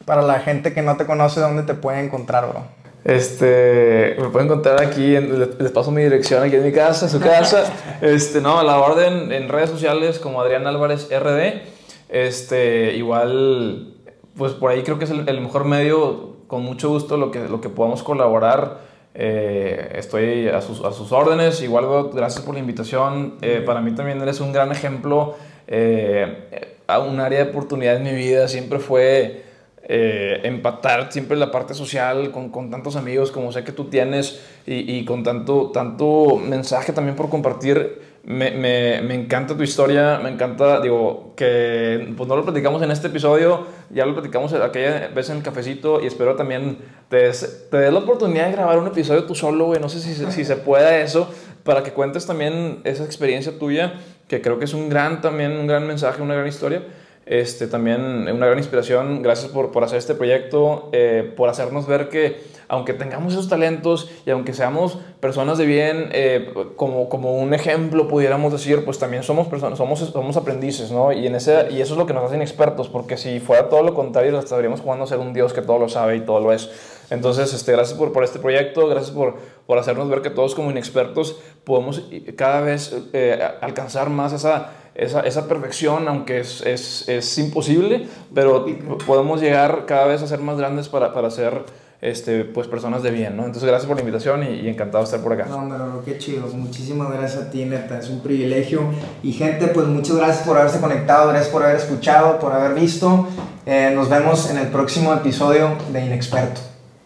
para 0.06 0.22
la 0.22 0.40
gente 0.40 0.74
que 0.74 0.82
no 0.82 0.98
te 0.98 1.06
conoce, 1.06 1.40
¿dónde 1.40 1.64
te 1.64 1.74
puede 1.74 2.00
encontrar, 2.00 2.48
bro? 2.50 2.64
Este, 3.06 4.16
me 4.20 4.30
pueden 4.30 4.48
encontrar 4.48 4.82
aquí, 4.82 5.16
en, 5.16 5.40
les 5.40 5.72
paso 5.72 5.90
mi 5.92 6.04
dirección 6.04 6.44
aquí 6.44 6.56
en 6.56 6.66
mi 6.66 6.74
casa, 6.74 7.08
su 7.08 7.20
casa. 7.20 7.72
este, 8.02 8.42
no, 8.42 8.60
a 8.60 8.64
la 8.64 8.78
orden 8.80 9.32
en 9.32 9.48
redes 9.48 9.70
sociales 9.70 10.20
como 10.20 10.42
Adrián 10.42 10.68
Álvarez 10.68 11.08
RD. 11.10 11.62
Este, 12.10 12.96
igual, 12.96 13.94
pues 14.36 14.54
por 14.54 14.72
ahí 14.72 14.84
creo 14.84 15.00
que 15.00 15.06
es 15.06 15.12
el, 15.12 15.30
el 15.30 15.42
mejor 15.42 15.64
medio, 15.64 16.38
con 16.48 16.64
mucho 16.64 16.90
gusto, 16.90 17.16
lo 17.16 17.32
que, 17.32 17.48
lo 17.48 17.62
que 17.62 17.70
podamos 17.70 18.04
colaborar 18.04 18.89
eh, 19.14 19.93
estoy 19.95 20.47
a 20.47 20.62
sus, 20.62 20.84
a 20.84 20.91
sus, 20.91 21.12
órdenes. 21.12 21.62
Igual, 21.62 22.10
gracias 22.14 22.43
por 22.43 22.53
la 22.53 22.60
invitación. 22.60 23.36
Eh, 23.41 23.62
para 23.66 23.82
mí 23.82 23.91
también 23.91 24.22
eres 24.22 24.39
un 24.39 24.53
gran 24.53 24.72
ejemplo 24.72 25.36
eh, 25.68 26.78
a 26.88 26.99
un 26.99 27.20
área 27.20 27.43
de 27.43 27.51
oportunidad 27.51 27.95
en 27.95 28.03
mi 28.03 28.14
vida. 28.14 28.47
Siempre 28.47 28.80
fue 28.80 29.43
eh, 29.84 30.41
empatar 30.43 31.12
siempre 31.12 31.36
la 31.38 31.51
parte 31.51 31.74
social 31.74 32.32
con, 32.32 32.49
con, 32.49 32.70
tantos 32.70 32.95
amigos 32.95 33.32
como 33.32 33.51
sé 33.51 33.64
que 33.64 33.72
tú 33.72 33.86
tienes 33.86 34.39
y, 34.68 34.97
y 34.99 35.03
con 35.03 35.24
tanto, 35.24 35.72
tanto 35.72 36.38
mensaje 36.38 36.93
también 36.93 37.16
por 37.16 37.30
compartir. 37.30 38.09
Me, 38.24 38.52
me, 38.52 39.02
me, 39.02 39.16
encanta 39.16 39.56
tu 39.56 39.64
historia, 39.64 40.20
me 40.22 40.30
encanta, 40.30 40.82
digo, 40.82 41.34
que 41.36 42.14
pues 42.18 42.28
no 42.28 42.36
lo 42.36 42.44
platicamos 42.44 42.82
en 42.82 42.92
este 42.92 43.08
episodio, 43.08 43.66
ya 43.90 44.06
lo 44.06 44.14
platicamos 44.14 44.54
aquella 44.54 45.08
vez 45.08 45.30
en 45.30 45.38
el 45.38 45.44
cafecito 45.44 46.02
y 46.02 46.06
espero 46.06 46.36
también 46.36 46.78
te 47.08 47.32
te 47.32 47.78
des 47.78 47.94
la 47.94 48.00
oportunidad 48.00 48.48
de 48.48 48.52
grabar 48.52 48.78
un 48.78 48.88
episodio 48.88 49.24
tú 49.24 49.36
solo, 49.36 49.66
güey, 49.66 49.80
no 49.80 49.90
sé 49.90 50.00
si, 50.00 50.14
si 50.32 50.46
se 50.46 50.56
pueda 50.58 51.00
eso, 51.00 51.30
para 51.64 51.82
que 51.82 51.92
cuentes 51.92 52.26
también 52.26 52.82
esa 52.84 53.06
experiencia 53.06 53.58
tuya, 53.58 53.94
que 54.28 54.42
creo 54.42 54.60
que 54.60 54.66
es 54.66 54.74
un 54.74 54.90
gran, 54.90 55.22
también 55.22 55.54
un 55.54 55.66
gran 55.66 55.88
mensaje, 55.88 56.22
una 56.22 56.36
gran 56.36 56.48
historia. 56.48 56.84
Este, 57.26 57.68
también 57.68 58.28
una 58.28 58.48
gran 58.48 58.58
inspiración. 58.58 59.22
Gracias 59.22 59.52
por, 59.52 59.72
por 59.72 59.84
hacer 59.84 60.00
este 60.00 60.16
proyecto, 60.16 60.90
eh, 60.92 61.32
por 61.38 61.48
hacernos 61.48 61.86
ver 61.86 62.10
que 62.10 62.42
aunque 62.70 62.94
tengamos 62.94 63.34
esos 63.34 63.50
talentos 63.50 64.10
y 64.26 64.30
aunque 64.30 64.54
seamos 64.54 65.00
personas 65.20 65.58
de 65.58 65.66
bien, 65.66 66.10
eh, 66.12 66.54
como, 66.76 67.10
como 67.10 67.34
un 67.34 67.54
ejemplo 67.56 68.08
pudiéramos 68.08 68.54
decir, 68.54 68.86
pues 68.86 69.00
también 69.00 69.24
somos 69.24 69.48
personas, 69.48 69.80
somos, 69.80 70.00
somos 70.00 70.38
aprendices, 70.38 70.92
¿no? 70.92 71.12
Y, 71.12 71.26
en 71.26 71.36
ese, 71.36 71.68
y 71.72 71.82
eso 71.82 71.96
es 71.96 71.98
lo 71.98 72.06
que 72.06 72.14
nos 72.14 72.24
hacen 72.24 72.44
expertos, 72.44 72.88
porque 72.88 73.18
si 73.18 73.40
fuera 73.40 73.70
todo 73.70 73.82
lo 73.82 73.96
contrario, 73.96 74.38
estaríamos 74.38 74.82
jugando 74.82 75.04
a 75.04 75.08
ser 75.08 75.18
un 75.18 75.34
Dios 75.34 75.52
que 75.52 75.64
todo 75.64 75.80
lo 75.80 75.90
sabe 75.90 76.18
y 76.18 76.22
todo 76.22 76.40
lo 76.40 76.54
es. 76.54 76.70
Entonces, 77.10 77.52
este, 77.54 77.72
gracias 77.72 77.98
por, 77.98 78.14
por 78.14 78.24
este 78.24 78.38
proyecto, 78.38 78.88
gracias 78.88 79.12
por, 79.12 79.36
por 79.66 79.80
hacernos 79.80 80.08
ver 80.08 80.22
que 80.22 80.30
todos 80.30 80.54
como 80.54 80.70
inexpertos 80.70 81.40
podemos 81.64 82.04
cada 82.36 82.62
vez 82.62 82.96
eh, 83.14 83.40
alcanzar 83.62 84.12
más 84.12 84.32
esa 84.32 84.74
esa, 84.96 85.22
esa 85.22 85.48
perfección, 85.48 86.10
aunque 86.10 86.42
es, 86.42 86.62
es, 86.66 87.08
es, 87.08 87.38
imposible, 87.38 88.08
pero 88.36 88.66
podemos 89.08 89.40
llegar 89.40 89.86
cada 89.86 90.08
vez 90.08 90.22
a 90.22 90.28
ser 90.28 90.40
más 90.40 90.58
grandes 90.58 90.90
para, 90.90 91.14
para 91.14 91.32
ser 91.32 91.64
este, 92.02 92.45
pues 92.45 92.68
personas 92.68 93.04
de 93.04 93.12
bien, 93.12 93.36
¿no? 93.36 93.45
Entonces, 93.45 93.68
gracias 93.68 93.88
por 93.88 93.97
la 93.97 94.02
invitación 94.02 94.43
y, 94.43 94.68
encantado 94.70 95.04
de 95.04 95.06
estar 95.06 95.22
por 95.22 95.34
acá. 95.34 95.45
No, 95.50 95.58
hombre, 95.58 95.78
qué 96.06 96.18
chido. 96.18 96.47
Muchísimas 96.47 97.12
gracias 97.12 97.43
a 97.43 97.50
ti, 97.50 97.66
neta. 97.66 98.00
Es 98.00 98.10
un 98.10 98.22
privilegio. 98.22 98.84
Y 99.22 99.34
gente, 99.34 99.68
pues 99.68 99.88
muchas 99.88 100.16
gracias 100.16 100.47
por 100.47 100.58
haberse 100.58 100.80
conectado, 100.80 101.30
gracias 101.30 101.52
por 101.52 101.64
haber 101.64 101.76
escuchado, 101.76 102.39
por 102.39 102.54
haber 102.54 102.74
visto. 102.74 103.28
Eh, 103.66 103.91
nos 103.93 104.10
vemos 104.10 104.50
en 104.50 104.58
el 104.58 104.68
próximo 104.68 105.14
episodio 105.14 105.72
de 105.91 106.06
Inexperto. 106.06 106.69